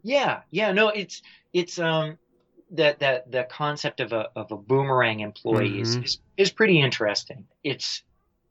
Yeah, 0.03 0.41
yeah, 0.51 0.71
no, 0.71 0.89
it's 0.89 1.21
it's 1.57 1.79
um 1.79 2.17
that 2.71 2.99
that 2.99 3.31
the 3.31 3.45
concept 3.45 3.99
of 4.01 4.13
a 4.13 4.29
of 4.35 4.51
a 4.51 4.57
boomerang 4.57 5.21
employee 5.21 5.79
is, 5.81 5.97
Mhm. 5.97 6.03
is 6.03 6.19
is 6.37 6.51
pretty 6.51 6.81
interesting. 6.81 7.47
It's 7.63 8.03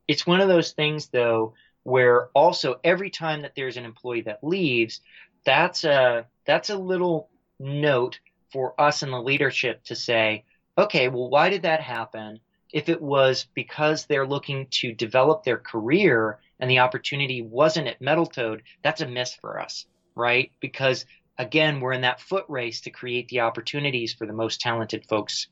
it's 0.08 0.26
one 0.26 0.40
of 0.40 0.48
those 0.48 0.72
things 0.72 1.08
though 1.10 1.54
where 1.84 2.28
also 2.34 2.80
every 2.84 3.10
time 3.10 3.42
that 3.42 3.54
there's 3.56 3.76
an 3.76 3.84
employee 3.84 4.22
that 4.22 4.44
leaves, 4.44 5.00
that's 5.44 5.84
a 5.84 6.26
that's 6.46 6.70
a 6.70 6.76
little 6.78 7.30
note 7.60 8.18
for 8.52 8.80
us 8.80 9.02
in 9.02 9.10
the 9.10 9.22
leadership 9.22 9.82
to 9.84 9.94
say, 9.96 10.44
okay, 10.78 11.08
well, 11.08 11.28
why 11.30 11.50
did 11.50 11.62
that 11.62 11.80
happen? 11.80 12.40
If 12.72 12.88
it 12.88 13.00
was 13.00 13.46
because 13.54 14.06
they're 14.06 14.26
looking 14.26 14.66
to 14.82 14.92
develop 14.92 15.44
their 15.44 15.58
career 15.58 16.40
and 16.60 16.70
the 16.70 16.80
opportunity 16.80 17.42
wasn't 17.42 17.88
at 17.88 18.00
Metal 18.00 18.26
Toad, 18.26 18.62
that's 18.82 19.00
a 19.00 19.06
miss 19.06 19.34
for 19.34 19.60
us, 19.60 19.86
right? 20.16 20.52
Because 20.60 21.04
again, 21.38 21.80
we're 21.80 21.92
in 21.92 22.02
that 22.02 22.20
foot 22.20 22.44
race 22.48 22.82
to 22.82 22.90
create 22.90 23.28
the 23.28 23.40
opportunities 23.40 24.12
for 24.12 24.26
the 24.26 24.32
most 24.32 24.60
talented 24.60 25.06
folks 25.06 25.48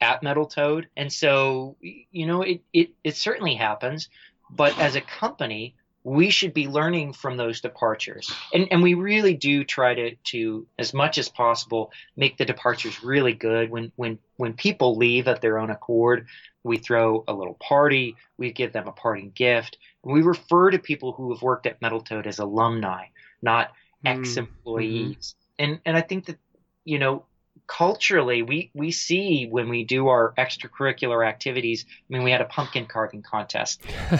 at 0.00 0.22
Metal 0.22 0.46
Toad. 0.46 0.88
And 0.96 1.12
so, 1.12 1.76
you 1.80 2.26
know, 2.26 2.42
it, 2.42 2.62
it, 2.72 2.90
it 3.04 3.16
certainly 3.16 3.54
happens. 3.54 4.08
But 4.50 4.78
as 4.78 4.96
a 4.96 5.00
company, 5.00 5.74
we 6.04 6.30
should 6.30 6.54
be 6.54 6.68
learning 6.68 7.12
from 7.12 7.36
those 7.36 7.60
departures. 7.60 8.32
And, 8.54 8.68
and 8.70 8.82
we 8.82 8.94
really 8.94 9.34
do 9.34 9.64
try 9.64 9.94
to, 9.94 10.14
to, 10.14 10.66
as 10.78 10.94
much 10.94 11.18
as 11.18 11.28
possible, 11.28 11.92
make 12.16 12.38
the 12.38 12.44
departures 12.44 13.02
really 13.02 13.34
good. 13.34 13.70
When, 13.70 13.92
when, 13.96 14.18
when 14.36 14.54
people 14.54 14.96
leave 14.96 15.28
at 15.28 15.42
their 15.42 15.58
own 15.58 15.70
accord, 15.70 16.26
we 16.62 16.78
throw 16.78 17.24
a 17.28 17.34
little 17.34 17.54
party, 17.54 18.16
we 18.36 18.52
give 18.52 18.72
them 18.72 18.88
a 18.88 18.92
parting 18.92 19.32
gift. 19.34 19.76
We 20.02 20.22
refer 20.22 20.70
to 20.70 20.78
people 20.78 21.12
who 21.12 21.32
have 21.32 21.42
worked 21.42 21.66
at 21.66 21.82
Metal 21.82 22.00
Toad 22.00 22.26
as 22.26 22.38
alumni, 22.38 23.06
not 23.42 23.72
ex 24.04 24.36
employees. 24.36 25.34
And, 25.58 25.80
and 25.84 25.96
I 25.96 26.00
think 26.00 26.26
that, 26.26 26.38
you 26.84 26.98
know, 26.98 27.24
culturally 27.66 28.40
we 28.40 28.70
we 28.74 28.90
see 28.90 29.46
when 29.46 29.68
we 29.68 29.84
do 29.84 30.08
our 30.08 30.32
extracurricular 30.38 31.26
activities 31.28 31.84
i 31.88 31.92
mean 32.08 32.22
we 32.22 32.30
had 32.30 32.40
a 32.40 32.46
pumpkin 32.46 32.86
carving 32.86 33.22
contest. 33.22 33.82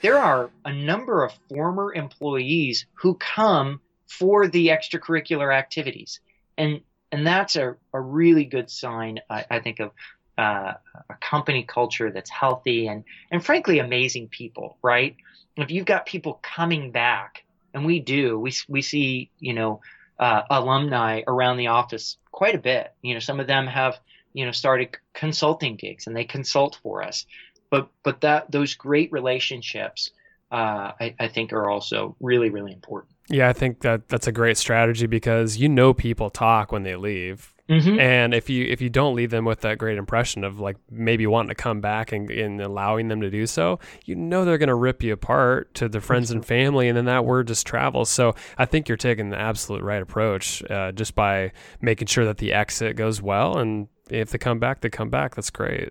There 0.00 0.16
are 0.16 0.50
a 0.64 0.72
number 0.72 1.24
of 1.24 1.32
former 1.48 1.92
employees 1.92 2.86
who 2.94 3.14
come 3.14 3.80
for 4.06 4.46
the 4.46 4.68
extracurricular 4.68 5.52
activities. 5.52 6.20
And 6.56 6.82
and 7.10 7.26
that's 7.26 7.56
a, 7.56 7.76
a 7.92 8.00
really 8.00 8.44
good 8.44 8.70
sign 8.70 9.20
i, 9.30 9.44
I 9.50 9.60
think 9.60 9.80
of 9.80 9.92
uh, 10.36 10.74
a 11.10 11.14
company 11.20 11.64
culture 11.64 12.12
that's 12.12 12.30
healthy 12.30 12.86
and 12.86 13.02
and 13.32 13.44
frankly 13.44 13.80
amazing 13.80 14.28
people 14.28 14.78
right? 14.82 15.16
If 15.56 15.72
you've 15.72 15.86
got 15.86 16.06
people 16.06 16.38
coming 16.42 16.92
back 16.92 17.44
and 17.74 17.84
we 17.84 18.00
do 18.00 18.38
we 18.38 18.52
we 18.68 18.82
see 18.82 19.30
you 19.38 19.52
know 19.52 19.80
uh, 20.18 20.42
alumni 20.50 21.22
around 21.26 21.56
the 21.56 21.68
office 21.68 22.16
quite 22.32 22.54
a 22.54 22.58
bit. 22.58 22.92
You 23.02 23.14
know, 23.14 23.20
some 23.20 23.40
of 23.40 23.46
them 23.46 23.66
have 23.66 23.98
you 24.32 24.44
know 24.44 24.52
started 24.52 24.96
consulting 25.14 25.76
gigs 25.76 26.06
and 26.06 26.16
they 26.16 26.24
consult 26.24 26.78
for 26.82 27.02
us. 27.02 27.26
But 27.70 27.88
but 28.02 28.20
that 28.22 28.50
those 28.50 28.74
great 28.74 29.12
relationships, 29.12 30.10
uh, 30.50 30.92
I, 31.00 31.14
I 31.20 31.28
think, 31.28 31.52
are 31.52 31.68
also 31.68 32.16
really 32.20 32.50
really 32.50 32.72
important. 32.72 33.12
yeah, 33.28 33.48
I 33.48 33.52
think 33.52 33.80
that 33.80 34.08
that's 34.08 34.26
a 34.26 34.32
great 34.32 34.56
strategy 34.56 35.06
because 35.06 35.56
you 35.56 35.68
know 35.68 35.92
people 35.92 36.30
talk 36.30 36.72
when 36.72 36.82
they 36.82 36.96
leave. 36.96 37.54
Mm-hmm. 37.68 38.00
And 38.00 38.34
if 38.34 38.48
you 38.48 38.64
if 38.64 38.80
you 38.80 38.88
don't 38.88 39.14
leave 39.14 39.30
them 39.30 39.44
with 39.44 39.60
that 39.60 39.76
great 39.76 39.98
impression 39.98 40.42
of 40.42 40.58
like 40.58 40.76
maybe 40.90 41.26
wanting 41.26 41.50
to 41.50 41.54
come 41.54 41.80
back 41.82 42.12
and, 42.12 42.30
and 42.30 42.60
allowing 42.62 43.08
them 43.08 43.20
to 43.20 43.30
do 43.30 43.46
so, 43.46 43.78
you 44.06 44.14
know 44.14 44.44
they're 44.44 44.58
going 44.58 44.68
to 44.68 44.74
rip 44.74 45.02
you 45.02 45.12
apart 45.12 45.74
to 45.74 45.88
their 45.88 46.00
friends 46.00 46.30
and 46.30 46.44
family, 46.44 46.88
and 46.88 46.96
then 46.96 47.04
that 47.04 47.26
word 47.26 47.48
just 47.48 47.66
travels. 47.66 48.08
So 48.08 48.34
I 48.56 48.64
think 48.64 48.88
you're 48.88 48.96
taking 48.96 49.28
the 49.28 49.38
absolute 49.38 49.82
right 49.82 50.00
approach 50.00 50.62
uh, 50.70 50.92
just 50.92 51.14
by 51.14 51.52
making 51.82 52.06
sure 52.06 52.24
that 52.24 52.38
the 52.38 52.54
exit 52.54 52.96
goes 52.96 53.20
well, 53.20 53.58
and 53.58 53.88
if 54.08 54.30
they 54.30 54.38
come 54.38 54.58
back, 54.58 54.80
they 54.80 54.88
come 54.88 55.10
back. 55.10 55.34
That's 55.34 55.50
great. 55.50 55.90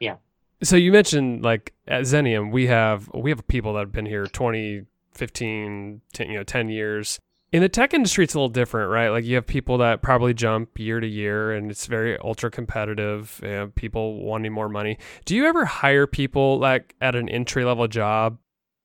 Yeah. 0.00 0.16
So 0.64 0.74
you 0.74 0.90
mentioned 0.90 1.44
like 1.44 1.72
at 1.86 2.02
Xenium, 2.02 2.50
we 2.50 2.66
have 2.66 3.08
we 3.14 3.30
have 3.30 3.46
people 3.46 3.74
that 3.74 3.80
have 3.80 3.92
been 3.92 4.06
here 4.06 4.26
20, 4.26 4.86
15, 5.14 6.00
10, 6.12 6.30
you 6.30 6.36
know, 6.38 6.44
10 6.44 6.68
years 6.68 7.20
in 7.52 7.60
the 7.60 7.68
tech 7.68 7.92
industry 7.94 8.24
it's 8.24 8.34
a 8.34 8.38
little 8.38 8.48
different 8.48 8.90
right? 8.90 9.10
Like 9.10 9.24
you 9.24 9.34
have 9.36 9.46
people 9.46 9.78
that 9.78 10.02
probably 10.02 10.34
jump 10.34 10.78
year 10.78 11.00
to 11.00 11.06
year 11.06 11.52
and 11.52 11.70
it's 11.70 11.86
very 11.86 12.18
ultra 12.18 12.50
competitive 12.50 13.40
know, 13.42 13.68
people 13.74 14.22
wanting 14.22 14.52
more 14.52 14.68
money. 14.68 14.98
Do 15.24 15.36
you 15.36 15.46
ever 15.46 15.64
hire 15.64 16.06
people 16.06 16.58
like 16.58 16.94
at 17.00 17.14
an 17.14 17.28
entry 17.28 17.64
level 17.64 17.86
job 17.88 18.38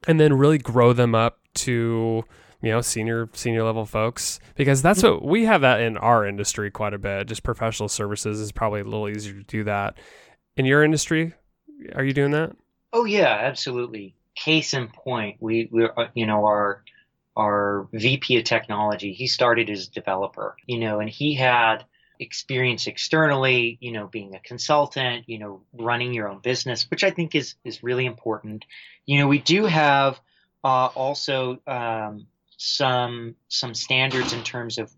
and 0.07 0.19
then 0.19 0.33
really 0.33 0.57
grow 0.57 0.93
them 0.93 1.15
up 1.15 1.39
to 1.55 2.23
you 2.61 2.71
know 2.71 2.81
senior 2.81 3.29
senior 3.33 3.63
level 3.63 3.85
folks? 3.85 4.39
Because 4.55 4.81
that's 4.81 5.01
what 5.01 5.23
we 5.23 5.45
have 5.45 5.61
that 5.61 5.79
in 5.79 5.97
our 5.97 6.25
industry 6.25 6.69
quite 6.69 6.93
a 6.93 6.99
bit. 6.99 7.27
Just 7.27 7.43
professional 7.43 7.89
services 7.89 8.39
is 8.39 8.51
probably 8.51 8.81
a 8.81 8.85
little 8.85 9.07
easier 9.07 9.33
to 9.33 9.43
do 9.43 9.63
that. 9.63 9.97
In 10.57 10.65
your 10.65 10.83
industry 10.83 11.33
are 11.95 12.03
you 12.03 12.13
doing 12.13 12.31
that? 12.31 12.55
Oh 12.93 13.05
yeah, 13.05 13.39
absolutely. 13.41 14.15
Case 14.35 14.73
in 14.73 14.87
point, 14.89 15.37
we 15.39 15.67
we 15.71 15.85
uh, 15.85 16.07
you 16.13 16.25
know 16.25 16.45
our 16.45 16.83
our 17.37 17.87
VP 17.93 18.37
of 18.37 18.43
technology. 18.43 19.13
He 19.13 19.27
started 19.27 19.69
as 19.69 19.87
a 19.87 19.91
developer, 19.91 20.57
you 20.65 20.79
know, 20.79 20.99
and 20.99 21.09
he 21.09 21.35
had 21.35 21.85
experience 22.19 22.87
externally, 22.87 23.77
you 23.79 23.91
know, 23.91 24.07
being 24.07 24.33
a 24.33 24.39
consultant, 24.39 25.25
you 25.29 25.37
know, 25.37 25.61
running 25.71 26.13
your 26.13 26.29
own 26.29 26.39
business, 26.39 26.89
which 26.89 27.03
I 27.03 27.11
think 27.11 27.35
is 27.35 27.53
is 27.63 27.83
really 27.83 28.07
important. 28.07 28.65
You 29.05 29.19
know, 29.19 29.27
we 29.27 29.37
do 29.37 29.65
have 29.65 30.19
uh, 30.63 30.87
also 30.87 31.61
um, 31.67 32.25
some 32.57 33.35
some 33.47 33.75
standards 33.75 34.33
in 34.33 34.43
terms 34.43 34.79
of 34.79 34.91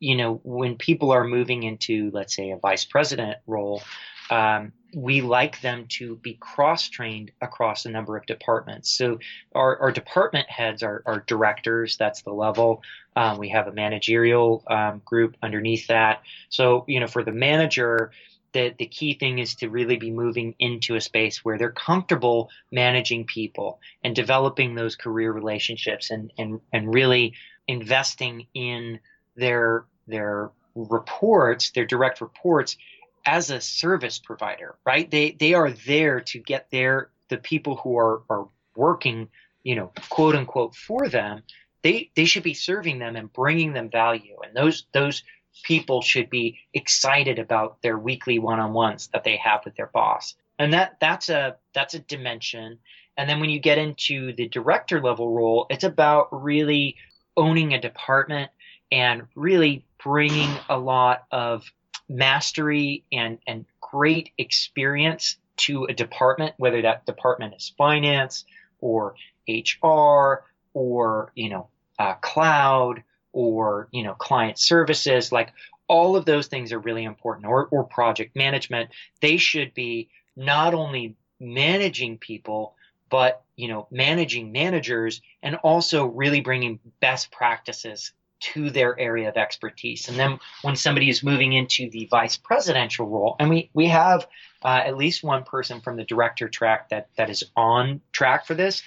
you 0.00 0.16
know 0.16 0.40
when 0.42 0.76
people 0.76 1.12
are 1.12 1.24
moving 1.24 1.62
into 1.62 2.10
let's 2.12 2.34
say 2.34 2.50
a 2.50 2.56
vice 2.56 2.84
president 2.84 3.38
role 3.46 3.82
um, 4.30 4.72
we 4.94 5.20
like 5.20 5.60
them 5.60 5.86
to 5.88 6.16
be 6.16 6.34
cross 6.34 6.88
trained 6.88 7.30
across 7.42 7.84
a 7.84 7.90
number 7.90 8.16
of 8.16 8.24
departments. 8.26 8.90
So 8.90 9.18
our, 9.54 9.76
our 9.78 9.92
department 9.92 10.48
heads 10.48 10.82
are, 10.82 11.02
are 11.04 11.24
directors. 11.26 11.96
That's 11.98 12.22
the 12.22 12.32
level. 12.32 12.82
Um, 13.14 13.38
we 13.38 13.50
have 13.50 13.66
a 13.66 13.72
managerial 13.72 14.64
um, 14.66 15.02
group 15.04 15.36
underneath 15.42 15.88
that. 15.88 16.22
So 16.48 16.84
you 16.88 17.00
know, 17.00 17.06
for 17.06 17.22
the 17.22 17.32
manager, 17.32 18.12
the 18.52 18.74
the 18.78 18.86
key 18.86 19.14
thing 19.14 19.38
is 19.38 19.56
to 19.56 19.68
really 19.68 19.96
be 19.96 20.10
moving 20.10 20.54
into 20.58 20.94
a 20.94 21.00
space 21.00 21.44
where 21.44 21.58
they're 21.58 21.70
comfortable 21.70 22.48
managing 22.72 23.26
people 23.26 23.80
and 24.02 24.16
developing 24.16 24.74
those 24.74 24.96
career 24.96 25.32
relationships 25.32 26.10
and 26.10 26.32
and 26.38 26.60
and 26.72 26.94
really 26.94 27.34
investing 27.66 28.46
in 28.54 29.00
their 29.36 29.84
their 30.06 30.50
reports, 30.74 31.70
their 31.70 31.84
direct 31.84 32.20
reports 32.20 32.76
as 33.24 33.50
a 33.50 33.60
service 33.60 34.18
provider, 34.18 34.76
right? 34.84 35.10
They 35.10 35.32
they 35.32 35.54
are 35.54 35.70
there 35.70 36.20
to 36.20 36.38
get 36.38 36.70
their 36.70 37.10
the 37.28 37.38
people 37.38 37.76
who 37.76 37.96
are 37.98 38.22
are 38.28 38.48
working, 38.74 39.28
you 39.62 39.74
know, 39.74 39.92
quote 40.08 40.34
unquote 40.34 40.74
for 40.74 41.08
them. 41.08 41.42
They 41.82 42.10
they 42.16 42.24
should 42.24 42.42
be 42.42 42.54
serving 42.54 42.98
them 42.98 43.16
and 43.16 43.32
bringing 43.32 43.72
them 43.72 43.90
value, 43.90 44.36
and 44.44 44.54
those 44.54 44.86
those 44.92 45.22
people 45.62 46.02
should 46.02 46.30
be 46.30 46.58
excited 46.72 47.38
about 47.38 47.82
their 47.82 47.98
weekly 47.98 48.38
one-on-ones 48.38 49.08
that 49.12 49.24
they 49.24 49.36
have 49.36 49.64
with 49.64 49.74
their 49.74 49.90
boss. 49.92 50.34
And 50.58 50.72
that 50.72 50.98
that's 51.00 51.28
a 51.28 51.56
that's 51.74 51.94
a 51.94 52.00
dimension. 52.00 52.78
And 53.16 53.28
then 53.28 53.40
when 53.40 53.50
you 53.50 53.58
get 53.58 53.78
into 53.78 54.32
the 54.34 54.48
director 54.48 55.00
level 55.00 55.30
role, 55.30 55.66
it's 55.70 55.84
about 55.84 56.28
really 56.30 56.96
owning 57.36 57.74
a 57.74 57.80
department 57.80 58.50
and 58.90 59.26
really 59.34 59.84
bringing 60.02 60.50
a 60.68 60.78
lot 60.78 61.24
of 61.30 61.64
mastery 62.08 63.04
and, 63.12 63.38
and 63.46 63.64
great 63.80 64.30
experience 64.38 65.36
to 65.56 65.84
a 65.84 65.94
department, 65.94 66.54
whether 66.56 66.82
that 66.82 67.06
department 67.06 67.54
is 67.54 67.72
finance 67.76 68.44
or 68.80 69.14
HR 69.48 70.44
or, 70.74 71.32
you 71.34 71.48
know, 71.48 71.68
uh, 71.98 72.14
cloud 72.14 73.02
or, 73.32 73.88
you 73.90 74.02
know, 74.02 74.14
client 74.14 74.58
services, 74.58 75.32
like 75.32 75.52
all 75.88 76.16
of 76.16 76.24
those 76.24 76.46
things 76.46 76.72
are 76.72 76.78
really 76.78 77.04
important 77.04 77.46
or, 77.46 77.66
or 77.66 77.84
project 77.84 78.36
management. 78.36 78.90
They 79.20 79.36
should 79.36 79.74
be 79.74 80.08
not 80.36 80.74
only 80.74 81.16
managing 81.40 82.18
people, 82.18 82.74
but, 83.10 83.42
you 83.56 83.68
know, 83.68 83.88
managing 83.90 84.52
managers 84.52 85.20
and 85.42 85.56
also 85.56 86.06
really 86.06 86.40
bringing 86.40 86.78
best 87.00 87.30
practices 87.32 88.12
to 88.40 88.70
their 88.70 88.98
area 88.98 89.28
of 89.28 89.36
expertise. 89.36 90.08
And 90.08 90.18
then 90.18 90.38
when 90.62 90.76
somebody 90.76 91.08
is 91.08 91.22
moving 91.22 91.52
into 91.52 91.90
the 91.90 92.06
vice 92.10 92.36
presidential 92.36 93.06
role, 93.06 93.36
and 93.38 93.50
we, 93.50 93.70
we 93.74 93.86
have 93.88 94.26
uh, 94.62 94.82
at 94.84 94.96
least 94.96 95.24
one 95.24 95.44
person 95.44 95.80
from 95.80 95.96
the 95.96 96.04
director 96.04 96.48
track 96.48 96.90
that, 96.90 97.08
that 97.16 97.30
is 97.30 97.44
on 97.56 98.00
track 98.12 98.46
for 98.46 98.54
this, 98.54 98.82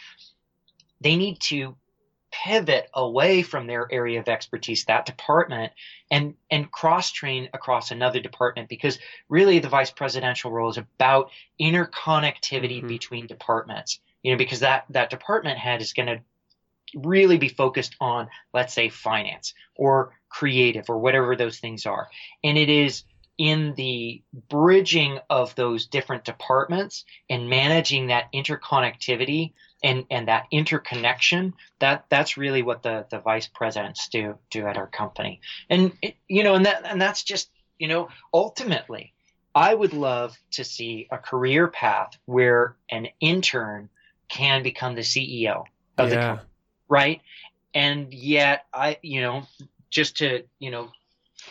they 1.01 1.15
need 1.15 1.39
to 1.41 1.75
pivot 2.31 2.89
away 2.93 3.41
from 3.41 3.67
their 3.67 3.87
area 3.91 4.19
of 4.19 4.29
expertise, 4.29 4.85
that 4.85 5.05
department, 5.05 5.73
and, 6.09 6.35
and 6.49 6.71
cross 6.71 7.11
train 7.11 7.49
across 7.53 7.91
another 7.91 8.21
department 8.21 8.69
because 8.69 8.99
really 9.27 9.59
the 9.59 9.67
vice 9.67 9.91
presidential 9.91 10.49
role 10.49 10.69
is 10.69 10.77
about 10.77 11.29
interconnectivity 11.59 12.81
Mhm. 12.81 12.87
between 12.87 13.27
departments. 13.27 13.99
You 14.23 14.31
know, 14.31 14.37
because 14.37 14.59
that, 14.59 14.85
that 14.91 15.09
department 15.09 15.57
head 15.57 15.81
is 15.81 15.93
going 15.93 16.07
to 16.07 16.21
really 16.95 17.37
be 17.37 17.49
focused 17.49 17.95
on, 17.99 18.29
let's 18.53 18.73
say, 18.73 18.89
finance 18.89 19.53
or 19.75 20.13
creative 20.29 20.89
or 20.89 20.99
whatever 20.99 21.35
those 21.35 21.59
things 21.59 21.85
are. 21.85 22.07
And 22.43 22.57
it 22.57 22.69
is 22.69 23.03
in 23.37 23.73
the 23.75 24.21
bridging 24.49 25.19
of 25.29 25.55
those 25.55 25.87
different 25.87 26.23
departments 26.25 27.05
and 27.29 27.49
managing 27.49 28.07
that 28.07 28.31
interconnectivity 28.33 29.53
and, 29.83 30.05
and 30.11 30.27
that 30.27 30.45
interconnection 30.51 31.53
that 31.79 32.05
that's 32.09 32.37
really 32.37 32.61
what 32.61 32.83
the, 32.83 33.05
the 33.09 33.19
vice 33.19 33.47
presidents 33.47 34.09
do 34.09 34.37
do 34.51 34.67
at 34.67 34.77
our 34.77 34.85
company 34.85 35.41
and 35.71 35.91
it, 36.03 36.15
you 36.27 36.43
know 36.43 36.53
and 36.53 36.67
that 36.67 36.85
and 36.85 37.01
that's 37.01 37.23
just 37.23 37.49
you 37.79 37.87
know 37.87 38.09
ultimately 38.31 39.11
I 39.53 39.73
would 39.73 39.93
love 39.93 40.37
to 40.51 40.63
see 40.63 41.07
a 41.11 41.17
career 41.17 41.67
path 41.67 42.17
where 42.25 42.77
an 42.89 43.07
intern 43.19 43.89
can 44.29 44.63
become 44.63 44.95
the 44.95 45.01
CEO 45.01 45.65
of 45.97 46.09
yeah. 46.09 46.15
the 46.15 46.15
company, 46.15 46.47
right? 46.91 47.21
And 47.73 48.13
yet, 48.13 48.65
I, 48.71 48.97
you 49.01 49.21
know, 49.21 49.47
just 49.89 50.17
to, 50.17 50.43
you 50.59 50.69
know, 50.69 50.89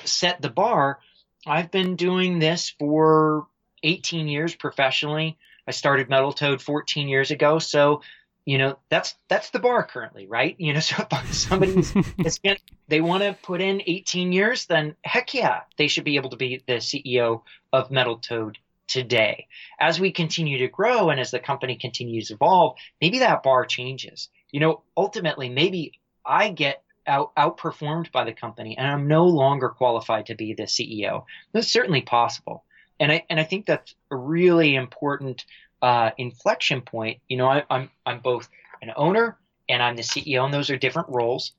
set 0.04 0.40
the 0.40 0.50
bar, 0.50 1.00
I've 1.46 1.70
been 1.70 1.96
doing 1.96 2.38
this 2.38 2.68
for 2.78 3.46
18 3.82 4.28
years 4.28 4.54
professionally. 4.54 5.38
I 5.66 5.70
started 5.72 6.10
Metal 6.10 6.32
Toad 6.32 6.60
14 6.60 7.08
years 7.08 7.30
ago. 7.30 7.58
So 7.58 8.02
you 8.46 8.56
know 8.56 8.78
that's 8.88 9.14
that's 9.28 9.50
the 9.50 9.58
bar 9.58 9.84
currently 9.84 10.26
right 10.26 10.56
you 10.58 10.72
know 10.72 10.80
so 10.80 11.06
if 11.12 11.34
somebody 11.34 11.72
is 12.24 12.38
going 12.38 12.56
they 12.88 13.02
want 13.02 13.22
to 13.22 13.36
put 13.42 13.60
in 13.60 13.82
18 13.86 14.32
years 14.32 14.64
then 14.64 14.96
heck 15.04 15.34
yeah 15.34 15.60
they 15.76 15.88
should 15.88 16.04
be 16.04 16.16
able 16.16 16.30
to 16.30 16.36
be 16.36 16.62
the 16.66 16.76
ceo 16.76 17.42
of 17.70 17.90
metal 17.90 18.16
toad 18.16 18.56
today 18.88 19.46
as 19.78 20.00
we 20.00 20.10
continue 20.10 20.56
to 20.58 20.68
grow 20.68 21.10
and 21.10 21.20
as 21.20 21.30
the 21.30 21.38
company 21.38 21.76
continues 21.76 22.28
to 22.28 22.34
evolve 22.34 22.76
maybe 23.00 23.18
that 23.18 23.42
bar 23.42 23.66
changes 23.66 24.30
you 24.52 24.60
know 24.60 24.82
ultimately 24.96 25.48
maybe 25.48 25.92
i 26.24 26.50
get 26.50 26.82
out 27.06 27.34
outperformed 27.36 28.10
by 28.12 28.24
the 28.24 28.32
company 28.32 28.76
and 28.76 28.86
i'm 28.86 29.08
no 29.08 29.26
longer 29.26 29.68
qualified 29.68 30.26
to 30.26 30.34
be 30.34 30.54
the 30.54 30.64
ceo 30.64 31.24
that's 31.52 31.72
certainly 31.72 32.02
possible 32.02 32.64
and 32.98 33.10
i 33.10 33.24
and 33.30 33.40
i 33.40 33.44
think 33.44 33.66
that's 33.66 33.94
a 34.10 34.16
really 34.16 34.74
important 34.74 35.44
uh, 35.82 36.10
inflection 36.18 36.82
point, 36.82 37.20
you 37.28 37.36
know, 37.36 37.46
I, 37.46 37.64
I'm 37.70 37.90
I'm 38.04 38.20
both 38.20 38.48
an 38.82 38.92
owner 38.96 39.38
and 39.68 39.82
I'm 39.82 39.96
the 39.96 40.02
CEO, 40.02 40.44
and 40.44 40.52
those 40.52 40.70
are 40.70 40.76
different 40.76 41.08
roles. 41.10 41.52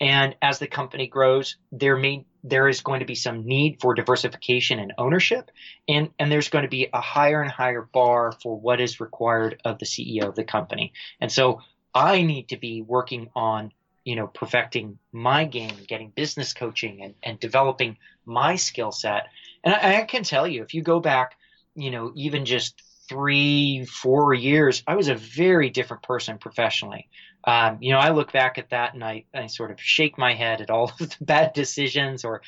And 0.00 0.34
as 0.40 0.58
the 0.58 0.66
company 0.66 1.06
grows, 1.06 1.56
there 1.72 1.96
may 1.96 2.24
there 2.42 2.68
is 2.68 2.80
going 2.80 3.00
to 3.00 3.06
be 3.06 3.14
some 3.14 3.46
need 3.46 3.80
for 3.80 3.94
diversification 3.94 4.78
and 4.78 4.92
ownership, 4.98 5.50
and 5.88 6.10
and 6.18 6.32
there's 6.32 6.48
going 6.48 6.62
to 6.64 6.70
be 6.70 6.88
a 6.92 7.00
higher 7.00 7.42
and 7.42 7.50
higher 7.50 7.82
bar 7.82 8.32
for 8.42 8.58
what 8.58 8.80
is 8.80 9.00
required 9.00 9.60
of 9.64 9.78
the 9.78 9.86
CEO 9.86 10.24
of 10.24 10.34
the 10.34 10.44
company. 10.44 10.92
And 11.20 11.30
so 11.30 11.60
I 11.94 12.22
need 12.22 12.48
to 12.48 12.56
be 12.56 12.82
working 12.82 13.30
on 13.34 13.72
you 14.04 14.16
know 14.16 14.26
perfecting 14.26 14.98
my 15.12 15.44
game, 15.44 15.76
getting 15.86 16.10
business 16.10 16.52
coaching, 16.52 17.02
and 17.02 17.14
and 17.22 17.40
developing 17.40 17.98
my 18.24 18.56
skill 18.56 18.92
set. 18.92 19.28
And 19.64 19.74
I, 19.74 20.00
I 20.00 20.02
can 20.02 20.22
tell 20.22 20.46
you, 20.46 20.62
if 20.62 20.74
you 20.74 20.82
go 20.82 21.00
back, 21.00 21.36
you 21.74 21.90
know, 21.90 22.12
even 22.14 22.44
just 22.44 22.82
three, 23.08 23.84
four 23.86 24.32
years, 24.34 24.84
I 24.86 24.94
was 24.94 25.08
a 25.08 25.16
very 25.16 25.68
different 25.68 26.04
person 26.04 26.38
professionally. 26.38 27.08
Um, 27.42 27.78
you 27.80 27.92
know, 27.92 27.98
I 27.98 28.10
look 28.10 28.32
back 28.32 28.56
at 28.56 28.70
that 28.70 28.94
and 28.94 29.02
I, 29.02 29.24
I 29.34 29.48
sort 29.48 29.72
of 29.72 29.80
shake 29.80 30.16
my 30.16 30.34
head 30.34 30.60
at 30.60 30.70
all 30.70 30.92
of 31.00 31.10
the 31.10 31.16
bad 31.20 31.52
decisions 31.52 32.24
or 32.24 32.42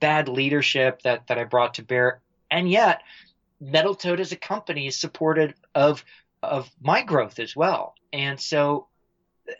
bad 0.00 0.28
leadership 0.28 1.02
that, 1.02 1.28
that 1.28 1.38
I 1.38 1.44
brought 1.44 1.74
to 1.74 1.82
bear. 1.82 2.20
And 2.50 2.68
yet, 2.68 3.02
Metal 3.60 3.94
Toad 3.94 4.18
as 4.18 4.32
a 4.32 4.36
company 4.36 4.88
is 4.88 4.98
supported 4.98 5.54
of 5.72 6.04
of 6.42 6.70
my 6.80 7.02
growth 7.02 7.38
as 7.38 7.54
well. 7.54 7.94
And 8.12 8.40
so, 8.40 8.88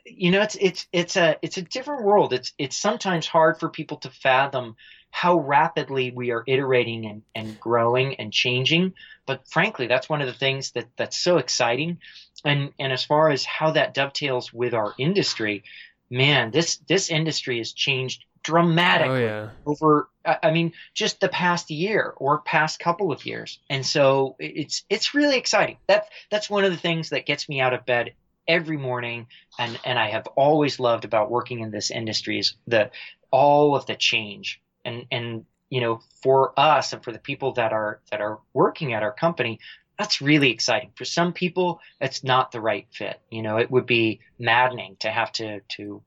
you 0.04 0.30
know, 0.30 0.42
it's 0.42 0.56
it's 0.60 0.86
it's 0.92 1.16
a 1.16 1.36
it's 1.42 1.56
a 1.56 1.62
different 1.62 2.04
world. 2.04 2.32
It's 2.32 2.52
it's 2.58 2.76
sometimes 2.76 3.26
hard 3.26 3.58
for 3.58 3.68
people 3.68 3.98
to 3.98 4.10
fathom 4.10 4.76
how 5.10 5.38
rapidly 5.38 6.10
we 6.10 6.30
are 6.30 6.42
iterating 6.46 7.04
and, 7.04 7.22
and 7.34 7.60
growing 7.60 8.14
and 8.14 8.32
changing. 8.32 8.94
But 9.26 9.46
frankly, 9.46 9.86
that's 9.86 10.08
one 10.08 10.22
of 10.22 10.26
the 10.26 10.32
things 10.32 10.72
that, 10.72 10.86
that's 10.96 11.18
so 11.18 11.36
exciting. 11.36 11.98
And 12.44 12.72
and 12.78 12.92
as 12.92 13.04
far 13.04 13.30
as 13.30 13.44
how 13.44 13.72
that 13.72 13.94
dovetails 13.94 14.52
with 14.52 14.74
our 14.74 14.94
industry, 14.98 15.64
man, 16.10 16.50
this 16.50 16.78
this 16.88 17.10
industry 17.10 17.58
has 17.58 17.72
changed 17.72 18.24
oh, 18.24 18.40
dramatically 18.42 19.24
oh, 19.24 19.44
yeah. 19.44 19.50
over 19.66 20.08
I 20.24 20.50
mean 20.50 20.72
just 20.94 21.20
the 21.20 21.28
past 21.28 21.70
year 21.70 22.12
or 22.16 22.40
past 22.40 22.78
couple 22.78 23.12
of 23.12 23.26
years. 23.26 23.58
And 23.68 23.84
so 23.84 24.36
it's 24.38 24.84
it's 24.88 25.14
really 25.14 25.36
exciting. 25.36 25.78
That 25.86 26.08
that's 26.30 26.50
one 26.50 26.64
of 26.64 26.70
the 26.70 26.78
things 26.78 27.10
that 27.10 27.26
gets 27.26 27.48
me 27.48 27.60
out 27.60 27.74
of 27.74 27.86
bed 27.86 28.14
every 28.48 28.76
morning 28.76 29.26
and 29.58 29.78
and 29.84 29.98
I 29.98 30.10
have 30.10 30.26
always 30.28 30.80
loved 30.80 31.04
about 31.04 31.30
working 31.30 31.60
in 31.60 31.70
this 31.70 31.90
industry 31.90 32.38
is 32.38 32.54
the 32.66 32.90
all 33.30 33.76
of 33.76 33.86
the 33.86 33.94
change 33.94 34.60
and 34.84 35.06
and 35.10 35.44
you 35.70 35.80
know 35.80 36.00
for 36.22 36.52
us 36.58 36.92
and 36.92 37.02
for 37.02 37.12
the 37.12 37.18
people 37.18 37.52
that 37.52 37.72
are 37.72 38.00
that 38.10 38.20
are 38.20 38.40
working 38.52 38.92
at 38.92 39.02
our 39.02 39.12
company 39.12 39.60
that's 39.98 40.20
really 40.20 40.50
exciting 40.50 40.90
for 40.96 41.04
some 41.04 41.32
people 41.32 41.80
it's 42.00 42.24
not 42.24 42.50
the 42.50 42.60
right 42.60 42.86
fit 42.90 43.20
you 43.30 43.42
know 43.42 43.58
it 43.58 43.70
would 43.70 43.86
be 43.86 44.20
maddening 44.38 44.96
to 44.98 45.10
have 45.10 45.30
to 45.32 45.60
to 45.68 46.02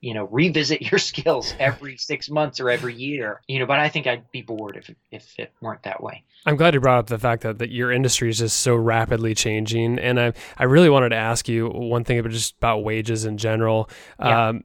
you 0.00 0.14
know 0.14 0.24
revisit 0.30 0.82
your 0.82 0.98
skills 1.10 1.54
every 1.58 1.96
six 1.96 2.30
months 2.30 2.60
or 2.60 2.70
every 2.70 2.94
year 2.94 3.40
you 3.48 3.58
know 3.58 3.66
but 3.66 3.78
i 3.78 3.88
think 3.88 4.06
i'd 4.06 4.30
be 4.30 4.42
bored 4.42 4.76
if 4.76 4.90
if 5.10 5.38
it 5.38 5.52
weren't 5.60 5.82
that 5.82 6.02
way 6.02 6.22
i'm 6.46 6.56
glad 6.56 6.74
you 6.74 6.80
brought 6.80 6.98
up 6.98 7.06
the 7.06 7.18
fact 7.18 7.42
that, 7.42 7.58
that 7.58 7.70
your 7.70 7.90
industry 7.90 8.28
is 8.28 8.38
just 8.38 8.60
so 8.60 8.74
rapidly 8.74 9.34
changing 9.34 9.98
and 9.98 10.20
i 10.20 10.32
i 10.58 10.64
really 10.64 10.90
wanted 10.90 11.10
to 11.10 11.16
ask 11.16 11.48
you 11.48 11.68
one 11.68 12.04
thing 12.04 12.18
about 12.18 12.32
just 12.32 12.56
about 12.56 12.84
wages 12.84 13.24
in 13.24 13.36
general 13.36 13.88
yeah. 14.20 14.48
um, 14.48 14.64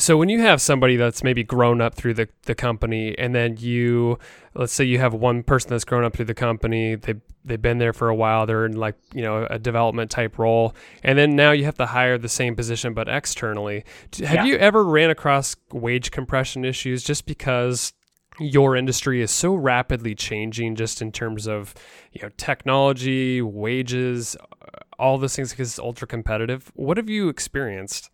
so 0.00 0.16
when 0.16 0.28
you 0.28 0.40
have 0.40 0.60
somebody 0.60 0.96
that's 0.96 1.22
maybe 1.22 1.44
grown 1.44 1.80
up 1.80 1.94
through 1.94 2.14
the, 2.14 2.28
the 2.44 2.54
company 2.54 3.16
and 3.18 3.34
then 3.34 3.56
you 3.58 4.18
let's 4.54 4.72
say 4.72 4.84
you 4.84 4.98
have 4.98 5.14
one 5.14 5.42
person 5.42 5.70
that's 5.70 5.84
grown 5.84 6.04
up 6.04 6.14
through 6.14 6.24
the 6.24 6.34
company 6.34 6.94
they 6.94 7.14
they've 7.44 7.62
been 7.62 7.78
there 7.78 7.92
for 7.92 8.08
a 8.08 8.14
while 8.14 8.46
they're 8.46 8.66
in 8.66 8.76
like 8.76 8.96
you 9.14 9.22
know 9.22 9.46
a 9.50 9.58
development 9.58 10.10
type 10.10 10.38
role 10.38 10.74
and 11.02 11.18
then 11.18 11.36
now 11.36 11.52
you 11.52 11.64
have 11.64 11.76
to 11.76 11.86
hire 11.86 12.18
the 12.18 12.28
same 12.28 12.56
position 12.56 12.94
but 12.94 13.08
externally. 13.08 13.84
Have 14.24 14.34
yeah. 14.34 14.44
you 14.44 14.56
ever 14.56 14.84
ran 14.84 15.10
across 15.10 15.56
wage 15.72 16.10
compression 16.10 16.64
issues 16.64 17.02
just 17.02 17.26
because 17.26 17.92
your 18.38 18.74
industry 18.74 19.20
is 19.20 19.30
so 19.30 19.54
rapidly 19.54 20.14
changing 20.14 20.74
just 20.74 21.02
in 21.02 21.12
terms 21.12 21.46
of 21.46 21.74
you 22.12 22.20
know 22.22 22.30
technology 22.36 23.42
wages 23.42 24.36
all 24.98 25.18
those 25.18 25.34
things 25.34 25.50
because 25.50 25.70
it's 25.70 25.78
ultra 25.78 26.06
competitive? 26.06 26.70
What 26.74 26.96
have 26.96 27.08
you 27.08 27.28
experienced 27.28 28.10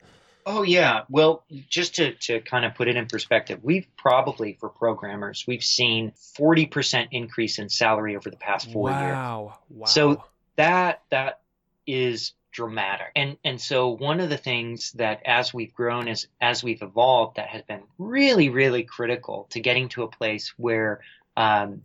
Oh 0.49 0.63
yeah. 0.63 1.03
Well, 1.11 1.45
just 1.69 1.97
to, 1.97 2.15
to 2.15 2.41
kind 2.41 2.65
of 2.65 2.77
put 2.77 2.87
it 2.87 2.97
in 2.97 3.07
perspective, 3.07 3.59
we've 3.63 3.89
probably 3.97 4.57
for 4.61 4.69
programmers, 4.69 5.45
we've 5.47 5.65
seen 5.65 6.13
40% 6.39 7.09
increase 7.11 7.59
in 7.59 7.69
salary 7.69 8.15
over 8.15 8.31
the 8.31 8.37
past 8.37 8.73
four 8.73 8.91
wow. 8.91 9.01
years. 9.01 9.13
Wow. 9.13 9.59
Wow. 9.71 9.87
So 9.87 10.25
that 10.55 11.03
that 11.11 11.41
is 11.85 12.33
dramatic. 12.53 13.09
And 13.17 13.37
and 13.45 13.61
so 13.61 13.89
one 13.89 14.21
of 14.21 14.31
the 14.31 14.37
things 14.37 14.93
that 14.93 15.21
as 15.27 15.53
we've 15.53 15.75
grown 15.75 16.07
as 16.07 16.29
as 16.41 16.63
we've 16.63 16.81
evolved 16.81 17.39
that 17.39 17.49
has 17.49 17.63
been 17.63 17.83
really, 17.99 18.49
really 18.49 18.85
critical 18.85 19.49
to 19.51 19.59
getting 19.59 19.89
to 19.91 20.05
a 20.05 20.09
place 20.09 20.55
where 20.57 21.01
um, 21.37 21.83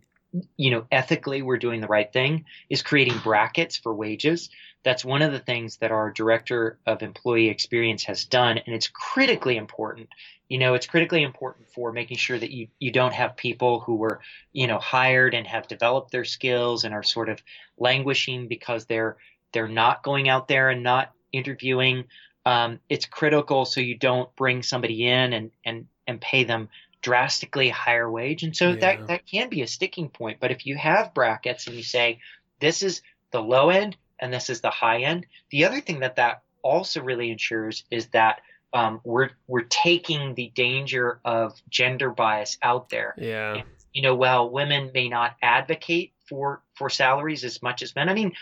you 0.56 0.70
know, 0.70 0.86
ethically 0.90 1.42
we're 1.42 1.58
doing 1.58 1.80
the 1.80 1.86
right 1.88 2.10
thing 2.10 2.46
is 2.70 2.80
creating 2.82 3.18
brackets 3.18 3.76
for 3.76 3.92
wages 3.92 4.50
that's 4.84 5.04
one 5.04 5.22
of 5.22 5.32
the 5.32 5.38
things 5.38 5.76
that 5.78 5.92
our 5.92 6.10
director 6.10 6.78
of 6.86 7.02
employee 7.02 7.48
experience 7.48 8.04
has 8.04 8.24
done 8.24 8.58
and 8.58 8.74
it's 8.74 8.88
critically 8.88 9.56
important. 9.56 10.08
You 10.48 10.58
know 10.58 10.74
it's 10.74 10.86
critically 10.86 11.22
important 11.22 11.68
for 11.68 11.92
making 11.92 12.18
sure 12.18 12.38
that 12.38 12.50
you 12.50 12.68
you 12.78 12.90
don't 12.90 13.14
have 13.14 13.36
people 13.36 13.80
who 13.80 13.96
were 13.96 14.20
you 14.52 14.66
know 14.66 14.78
hired 14.78 15.34
and 15.34 15.46
have 15.46 15.66
developed 15.66 16.10
their 16.10 16.24
skills 16.24 16.84
and 16.84 16.92
are 16.92 17.02
sort 17.02 17.28
of 17.28 17.42
languishing 17.78 18.48
because 18.48 18.84
they're 18.84 19.16
they're 19.52 19.68
not 19.68 20.02
going 20.02 20.28
out 20.28 20.48
there 20.48 20.70
and 20.70 20.82
not 20.82 21.12
interviewing. 21.32 22.04
Um, 22.44 22.80
it's 22.88 23.06
critical 23.06 23.64
so 23.64 23.80
you 23.80 23.96
don't 23.96 24.34
bring 24.36 24.62
somebody 24.62 25.06
in 25.06 25.32
and 25.32 25.50
and 25.64 25.86
and 26.06 26.20
pay 26.20 26.44
them 26.44 26.68
drastically 27.00 27.68
higher 27.68 28.10
wage. 28.10 28.42
And 28.42 28.56
so 28.56 28.70
yeah. 28.70 28.76
that 28.76 29.06
that 29.08 29.26
can 29.26 29.48
be 29.48 29.62
a 29.62 29.66
sticking 29.66 30.08
point. 30.08 30.38
But 30.40 30.50
if 30.50 30.66
you 30.66 30.76
have 30.76 31.14
brackets 31.14 31.66
and 31.66 31.76
you 31.76 31.82
say 31.82 32.20
this 32.60 32.82
is 32.82 33.02
the 33.30 33.42
low 33.42 33.70
end 33.70 33.96
and 34.22 34.32
this 34.32 34.48
is 34.48 34.62
the 34.62 34.70
high 34.70 35.02
end. 35.02 35.26
The 35.50 35.66
other 35.66 35.80
thing 35.80 36.00
that 36.00 36.16
that 36.16 36.42
also 36.62 37.02
really 37.02 37.30
ensures 37.30 37.84
is 37.90 38.06
that 38.08 38.40
um, 38.72 39.00
we're 39.04 39.30
we're 39.46 39.62
taking 39.62 40.34
the 40.34 40.50
danger 40.54 41.20
of 41.24 41.60
gender 41.68 42.10
bias 42.10 42.56
out 42.62 42.88
there. 42.88 43.14
Yeah. 43.18 43.56
And, 43.56 43.64
you 43.92 44.00
know, 44.00 44.14
while 44.14 44.48
women 44.48 44.92
may 44.94 45.08
not 45.08 45.36
advocate 45.42 46.12
for 46.26 46.62
for 46.74 46.88
salaries 46.88 47.44
as 47.44 47.60
much 47.62 47.82
as 47.82 47.94
men, 47.94 48.08
I 48.08 48.14
mean, 48.14 48.32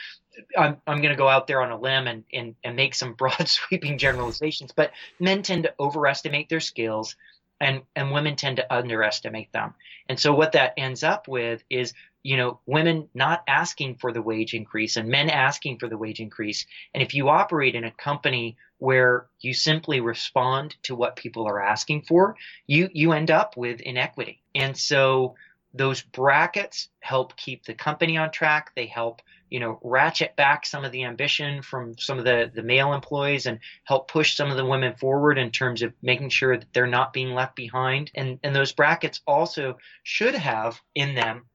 I'm 0.56 0.76
I'm 0.86 0.98
going 0.98 1.10
to 1.10 1.18
go 1.18 1.28
out 1.28 1.48
there 1.48 1.62
on 1.62 1.72
a 1.72 1.80
limb 1.80 2.06
and, 2.06 2.24
and 2.32 2.54
and 2.62 2.76
make 2.76 2.94
some 2.94 3.14
broad 3.18 3.48
sweeping 3.48 3.98
generalizations, 3.98 4.72
but 4.72 4.92
men 5.18 5.42
tend 5.42 5.64
to 5.64 5.74
overestimate 5.80 6.48
their 6.48 6.60
skills 6.60 7.16
and 7.60 7.82
and 7.96 8.12
women 8.12 8.36
tend 8.36 8.58
to 8.58 8.72
underestimate 8.72 9.52
them. 9.52 9.74
And 10.08 10.20
so 10.20 10.34
what 10.34 10.52
that 10.52 10.74
ends 10.76 11.02
up 11.02 11.26
with 11.26 11.64
is 11.70 11.94
you 12.22 12.36
know, 12.36 12.60
women 12.66 13.08
not 13.14 13.42
asking 13.48 13.96
for 13.96 14.12
the 14.12 14.22
wage 14.22 14.54
increase 14.54 14.96
and 14.96 15.08
men 15.08 15.30
asking 15.30 15.78
for 15.78 15.88
the 15.88 15.96
wage 15.96 16.20
increase. 16.20 16.66
And 16.92 17.02
if 17.02 17.14
you 17.14 17.28
operate 17.28 17.74
in 17.74 17.84
a 17.84 17.90
company 17.90 18.56
where 18.78 19.26
you 19.40 19.54
simply 19.54 20.00
respond 20.00 20.76
to 20.82 20.94
what 20.94 21.16
people 21.16 21.46
are 21.46 21.62
asking 21.62 22.02
for, 22.02 22.36
you, 22.66 22.88
you 22.92 23.12
end 23.12 23.30
up 23.30 23.56
with 23.56 23.80
inequity. 23.80 24.42
And 24.54 24.76
so 24.76 25.34
those 25.72 26.02
brackets 26.02 26.88
help 27.00 27.36
keep 27.36 27.64
the 27.64 27.74
company 27.74 28.16
on 28.16 28.30
track. 28.30 28.72
They 28.74 28.86
help, 28.86 29.22
you 29.48 29.60
know, 29.60 29.78
ratchet 29.82 30.34
back 30.36 30.66
some 30.66 30.84
of 30.84 30.92
the 30.92 31.04
ambition 31.04 31.62
from 31.62 31.96
some 31.96 32.18
of 32.18 32.24
the, 32.24 32.50
the 32.52 32.62
male 32.62 32.92
employees 32.92 33.46
and 33.46 33.60
help 33.84 34.08
push 34.10 34.34
some 34.34 34.50
of 34.50 34.56
the 34.56 34.64
women 34.66 34.94
forward 34.96 35.38
in 35.38 35.50
terms 35.52 35.82
of 35.82 35.92
making 36.02 36.30
sure 36.30 36.56
that 36.56 36.72
they're 36.72 36.86
not 36.86 37.12
being 37.12 37.34
left 37.34 37.54
behind. 37.54 38.10
And, 38.14 38.40
and 38.42 38.54
those 38.54 38.72
brackets 38.72 39.20
also 39.26 39.78
should 40.02 40.34
have 40.34 40.80
in 40.94 41.14
them 41.14 41.46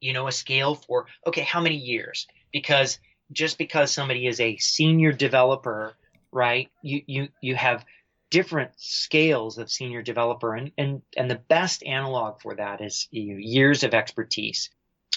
you 0.00 0.12
know, 0.12 0.28
a 0.28 0.32
scale 0.32 0.74
for, 0.74 1.06
okay, 1.26 1.42
how 1.42 1.60
many 1.60 1.76
years? 1.76 2.26
Because 2.52 2.98
just 3.32 3.58
because 3.58 3.90
somebody 3.90 4.26
is 4.26 4.40
a 4.40 4.56
senior 4.58 5.12
developer, 5.12 5.94
right, 6.32 6.68
you, 6.82 7.02
you, 7.06 7.28
you 7.40 7.54
have 7.54 7.84
different 8.30 8.70
scales 8.76 9.58
of 9.58 9.70
senior 9.70 10.02
developer 10.02 10.54
and, 10.54 10.72
and, 10.76 11.02
and 11.16 11.30
the 11.30 11.40
best 11.48 11.84
analog 11.84 12.40
for 12.40 12.54
that 12.56 12.80
is 12.80 13.08
years 13.10 13.82
of 13.84 13.94
expertise. 13.94 14.70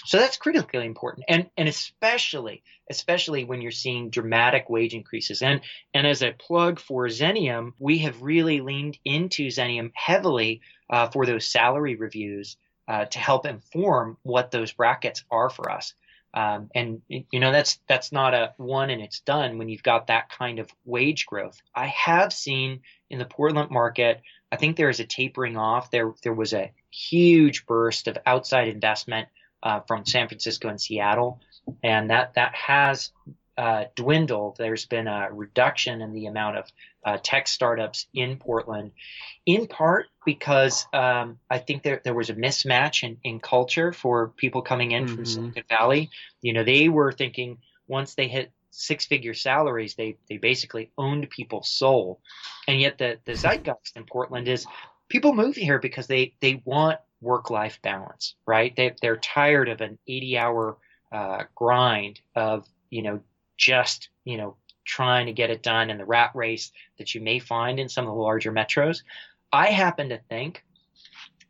So 0.06 0.18
that's 0.18 0.38
critically 0.38 0.86
important. 0.86 1.26
And, 1.28 1.50
and 1.58 1.68
especially, 1.68 2.62
especially 2.88 3.44
when 3.44 3.60
you're 3.60 3.70
seeing 3.70 4.08
dramatic 4.08 4.70
wage 4.70 4.94
increases. 4.94 5.42
And, 5.42 5.60
and 5.92 6.06
as 6.06 6.22
a 6.22 6.32
plug 6.32 6.80
for 6.80 7.06
Xenium, 7.06 7.72
we 7.78 7.98
have 7.98 8.22
really 8.22 8.60
leaned 8.60 8.98
into 9.04 9.48
Xenium 9.48 9.90
heavily 9.94 10.62
uh, 10.88 11.08
for 11.08 11.26
those 11.26 11.46
salary 11.46 11.96
reviews 11.96 12.56
uh, 12.90 13.04
to 13.04 13.20
help 13.20 13.46
inform 13.46 14.16
what 14.24 14.50
those 14.50 14.72
brackets 14.72 15.22
are 15.30 15.48
for 15.48 15.70
us. 15.70 15.94
Um, 16.34 16.70
and 16.74 17.02
you 17.08 17.40
know 17.40 17.50
that's 17.52 17.78
that's 17.88 18.12
not 18.12 18.34
a 18.34 18.52
one 18.56 18.90
and 18.90 19.02
it's 19.02 19.20
done 19.20 19.58
when 19.58 19.68
you've 19.68 19.82
got 19.82 20.08
that 20.08 20.28
kind 20.28 20.58
of 20.58 20.68
wage 20.84 21.26
growth. 21.26 21.60
I 21.74 21.86
have 21.86 22.32
seen 22.32 22.80
in 23.08 23.18
the 23.20 23.24
Portland 23.24 23.70
market, 23.70 24.22
I 24.50 24.56
think 24.56 24.76
there 24.76 24.90
is 24.90 25.00
a 25.00 25.04
tapering 25.04 25.56
off. 25.56 25.90
There 25.90 26.14
there 26.22 26.34
was 26.34 26.52
a 26.52 26.72
huge 26.90 27.64
burst 27.66 28.08
of 28.08 28.18
outside 28.26 28.68
investment 28.68 29.28
uh, 29.62 29.80
from 29.86 30.04
San 30.04 30.26
Francisco 30.26 30.68
and 30.68 30.80
Seattle, 30.80 31.40
and 31.82 32.10
that 32.10 32.34
that 32.34 32.54
has 32.56 33.12
uh, 33.60 33.84
dwindled. 33.94 34.56
There's 34.56 34.86
been 34.86 35.06
a 35.06 35.28
reduction 35.30 36.00
in 36.00 36.14
the 36.14 36.24
amount 36.26 36.56
of 36.56 36.72
uh, 37.04 37.18
tech 37.22 37.46
startups 37.46 38.06
in 38.14 38.38
Portland, 38.38 38.92
in 39.44 39.66
part 39.66 40.06
because 40.24 40.86
um, 40.94 41.38
I 41.50 41.58
think 41.58 41.82
there, 41.82 42.00
there 42.02 42.14
was 42.14 42.30
a 42.30 42.34
mismatch 42.34 43.02
in, 43.02 43.18
in 43.22 43.38
culture 43.38 43.92
for 43.92 44.28
people 44.28 44.62
coming 44.62 44.92
in 44.92 45.04
mm-hmm. 45.04 45.14
from 45.14 45.26
Silicon 45.26 45.64
Valley. 45.68 46.08
You 46.40 46.54
know, 46.54 46.64
they 46.64 46.88
were 46.88 47.12
thinking 47.12 47.58
once 47.86 48.14
they 48.14 48.28
hit 48.28 48.50
six 48.70 49.04
figure 49.04 49.34
salaries, 49.34 49.94
they, 49.94 50.16
they 50.30 50.38
basically 50.38 50.90
owned 50.96 51.28
people's 51.28 51.68
soul. 51.68 52.18
And 52.66 52.80
yet 52.80 52.96
the, 52.96 53.18
the 53.26 53.34
zeitgeist 53.34 53.94
in 53.94 54.04
Portland 54.04 54.48
is 54.48 54.64
people 55.10 55.34
move 55.34 55.56
here 55.56 55.78
because 55.78 56.06
they, 56.06 56.32
they 56.40 56.62
want 56.64 56.98
work 57.20 57.50
life 57.50 57.78
balance, 57.82 58.36
right? 58.46 58.74
They, 58.74 58.94
they're 59.02 59.18
tired 59.18 59.68
of 59.68 59.82
an 59.82 59.98
80 60.08 60.38
hour 60.38 60.78
uh, 61.12 61.42
grind 61.54 62.22
of, 62.34 62.66
you 62.88 63.02
know, 63.02 63.20
just, 63.60 64.08
you 64.24 64.38
know, 64.38 64.56
trying 64.84 65.26
to 65.26 65.32
get 65.32 65.50
it 65.50 65.62
done 65.62 65.90
in 65.90 65.98
the 65.98 66.04
rat 66.04 66.32
race 66.34 66.72
that 66.98 67.14
you 67.14 67.20
may 67.20 67.38
find 67.38 67.78
in 67.78 67.88
some 67.88 68.06
of 68.06 68.14
the 68.14 68.20
larger 68.20 68.50
metros. 68.50 69.02
I 69.52 69.66
happen 69.66 70.08
to 70.08 70.18
think 70.18 70.64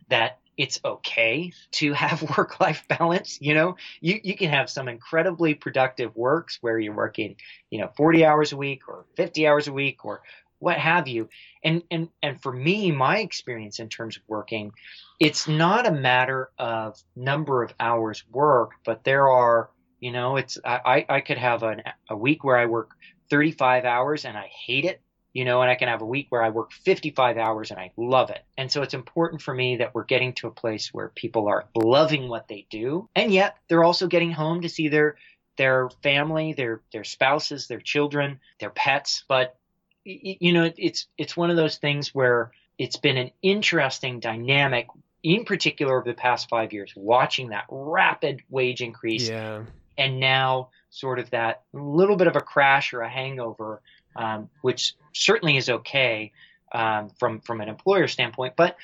that 0.08 0.38
it's 0.56 0.80
okay 0.84 1.52
to 1.70 1.92
have 1.94 2.36
work 2.36 2.60
life 2.60 2.84
balance. 2.88 3.38
You 3.40 3.54
know, 3.54 3.76
you, 4.00 4.20
you 4.22 4.36
can 4.36 4.50
have 4.50 4.68
some 4.68 4.88
incredibly 4.88 5.54
productive 5.54 6.14
works 6.16 6.58
where 6.60 6.78
you're 6.78 6.94
working, 6.94 7.36
you 7.70 7.80
know, 7.80 7.88
40 7.96 8.24
hours 8.24 8.52
a 8.52 8.56
week 8.56 8.88
or 8.88 9.06
50 9.16 9.46
hours 9.46 9.68
a 9.68 9.72
week 9.72 10.04
or 10.04 10.22
what 10.58 10.76
have 10.76 11.08
you. 11.08 11.28
And, 11.64 11.82
and, 11.90 12.08
and 12.22 12.42
for 12.42 12.52
me, 12.52 12.92
my 12.92 13.18
experience 13.20 13.78
in 13.78 13.88
terms 13.88 14.16
of 14.16 14.22
working, 14.26 14.72
it's 15.18 15.48
not 15.48 15.86
a 15.86 15.92
matter 15.92 16.50
of 16.58 17.02
number 17.16 17.62
of 17.62 17.72
hours 17.80 18.24
work, 18.30 18.72
but 18.84 19.04
there 19.04 19.28
are 19.28 19.70
you 20.00 20.12
know, 20.12 20.36
it's 20.36 20.58
I, 20.64 21.04
I 21.08 21.20
could 21.20 21.38
have 21.38 21.62
an, 21.62 21.82
a 22.08 22.16
week 22.16 22.42
where 22.42 22.56
I 22.56 22.66
work 22.66 22.92
35 23.28 23.84
hours 23.84 24.24
and 24.24 24.36
I 24.36 24.46
hate 24.46 24.86
it, 24.86 25.00
you 25.32 25.44
know, 25.44 25.60
and 25.60 25.70
I 25.70 25.74
can 25.74 25.88
have 25.88 26.00
a 26.00 26.06
week 26.06 26.26
where 26.30 26.42
I 26.42 26.48
work 26.48 26.72
55 26.72 27.36
hours 27.36 27.70
and 27.70 27.78
I 27.78 27.92
love 27.96 28.30
it. 28.30 28.42
And 28.56 28.72
so 28.72 28.82
it's 28.82 28.94
important 28.94 29.42
for 29.42 29.54
me 29.54 29.76
that 29.76 29.94
we're 29.94 30.04
getting 30.04 30.32
to 30.34 30.48
a 30.48 30.50
place 30.50 30.88
where 30.92 31.10
people 31.10 31.48
are 31.48 31.66
loving 31.76 32.28
what 32.28 32.48
they 32.48 32.66
do, 32.70 33.08
and 33.14 33.32
yet 33.32 33.56
they're 33.68 33.84
also 33.84 34.06
getting 34.06 34.32
home 34.32 34.62
to 34.62 34.68
see 34.68 34.88
their 34.88 35.16
their 35.56 35.90
family, 36.02 36.54
their 36.54 36.80
their 36.92 37.04
spouses, 37.04 37.68
their 37.68 37.80
children, 37.80 38.40
their 38.58 38.70
pets. 38.70 39.24
But 39.28 39.56
you 40.04 40.52
know, 40.54 40.72
it's 40.78 41.06
it's 41.18 41.36
one 41.36 41.50
of 41.50 41.56
those 41.56 41.76
things 41.76 42.14
where 42.14 42.52
it's 42.78 42.96
been 42.96 43.18
an 43.18 43.30
interesting 43.42 44.20
dynamic 44.20 44.86
in 45.22 45.44
particular 45.44 45.98
over 45.98 46.08
the 46.08 46.14
past 46.14 46.48
five 46.48 46.72
years, 46.72 46.94
watching 46.96 47.50
that 47.50 47.66
rapid 47.68 48.40
wage 48.48 48.80
increase 48.80 49.28
yeah 49.28 49.64
and 50.00 50.18
now 50.18 50.70
sort 50.88 51.18
of 51.18 51.30
that 51.30 51.62
little 51.72 52.16
bit 52.16 52.26
of 52.26 52.34
a 52.34 52.40
crash 52.40 52.92
or 52.92 53.02
a 53.02 53.08
hangover, 53.08 53.82
um, 54.16 54.48
which 54.62 54.94
certainly 55.12 55.56
is 55.56 55.68
okay 55.68 56.32
um, 56.72 57.10
from 57.18 57.40
from 57.40 57.60
an 57.60 57.68
employer 57.68 58.08
standpoint. 58.08 58.54
But 58.56 58.76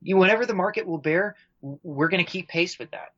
you, 0.00 0.16
whatever 0.16 0.46
the 0.46 0.54
market 0.54 0.86
will 0.86 0.98
bear, 0.98 1.36
we're 1.60 2.08
going 2.08 2.24
to 2.24 2.30
keep 2.30 2.48
pace 2.48 2.78
with 2.78 2.90
that. 2.92 3.12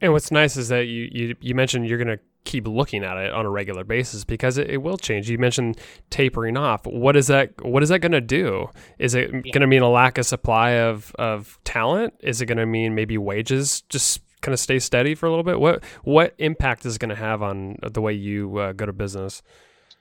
And 0.00 0.12
what's 0.12 0.30
nice 0.30 0.56
is 0.56 0.68
that 0.68 0.86
you 0.86 1.08
you, 1.12 1.36
you 1.40 1.54
mentioned 1.54 1.86
you're 1.86 1.98
going 1.98 2.16
to 2.16 2.22
keep 2.44 2.68
looking 2.68 3.02
at 3.02 3.16
it 3.16 3.32
on 3.32 3.44
a 3.44 3.50
regular 3.50 3.82
basis 3.82 4.24
because 4.24 4.56
it, 4.56 4.70
it, 4.70 4.76
will 4.76 4.96
change. 4.96 5.28
You 5.28 5.36
mentioned 5.36 5.80
tapering 6.10 6.56
off. 6.56 6.86
What 6.86 7.16
is 7.16 7.26
that? 7.26 7.52
What 7.64 7.82
is 7.82 7.88
that 7.88 7.98
going 7.98 8.12
to 8.12 8.20
do? 8.20 8.68
Is 8.98 9.16
it 9.16 9.30
yeah. 9.32 9.40
going 9.52 9.62
to 9.62 9.66
mean 9.66 9.82
a 9.82 9.90
lack 9.90 10.16
of 10.16 10.26
supply 10.26 10.70
of 10.72 11.12
of 11.18 11.58
talent? 11.64 12.14
Is 12.20 12.40
it 12.40 12.46
going 12.46 12.58
to 12.58 12.66
mean 12.66 12.94
maybe 12.94 13.18
wages 13.18 13.82
just 13.88 14.20
kind 14.46 14.54
of 14.54 14.60
stay 14.60 14.78
steady 14.78 15.16
for 15.16 15.26
a 15.26 15.28
little 15.28 15.44
bit? 15.44 15.58
What 15.58 15.82
what 16.04 16.34
impact 16.38 16.86
is 16.86 16.98
going 16.98 17.08
to 17.08 17.16
have 17.16 17.42
on 17.42 17.76
the 17.82 18.00
way 18.00 18.12
you 18.12 18.56
uh, 18.58 18.72
go 18.72 18.86
to 18.86 18.92
business? 18.92 19.42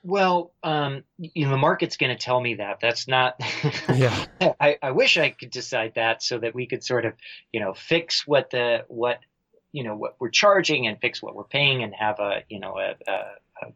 Well, 0.03 0.53
um, 0.61 1.03
you 1.17 1.45
know, 1.45 1.51
the 1.51 1.57
market's 1.57 1.97
going 1.97 2.15
to 2.15 2.23
tell 2.23 2.39
me 2.39 2.55
that. 2.55 2.77
That's 2.79 3.07
not. 3.07 3.41
yeah. 3.95 4.25
I, 4.59 4.77
I 4.83 4.91
wish 4.91 5.17
I 5.17 5.31
could 5.31 5.49
decide 5.49 5.93
that 5.95 6.21
so 6.21 6.37
that 6.37 6.53
we 6.53 6.67
could 6.67 6.83
sort 6.83 7.05
of, 7.05 7.13
you 7.51 7.59
know, 7.59 7.73
fix 7.73 8.27
what 8.27 8.51
the 8.51 8.85
what 8.87 9.17
you 9.71 9.83
know 9.83 9.95
what 9.95 10.15
we're 10.19 10.29
charging 10.29 10.85
and 10.85 11.01
fix 11.01 11.23
what 11.23 11.35
we're 11.35 11.43
paying 11.43 11.81
and 11.81 11.93
have 11.95 12.19
a 12.19 12.43
you 12.47 12.59
know 12.59 12.77
a, 12.77 13.11
a, 13.11 13.13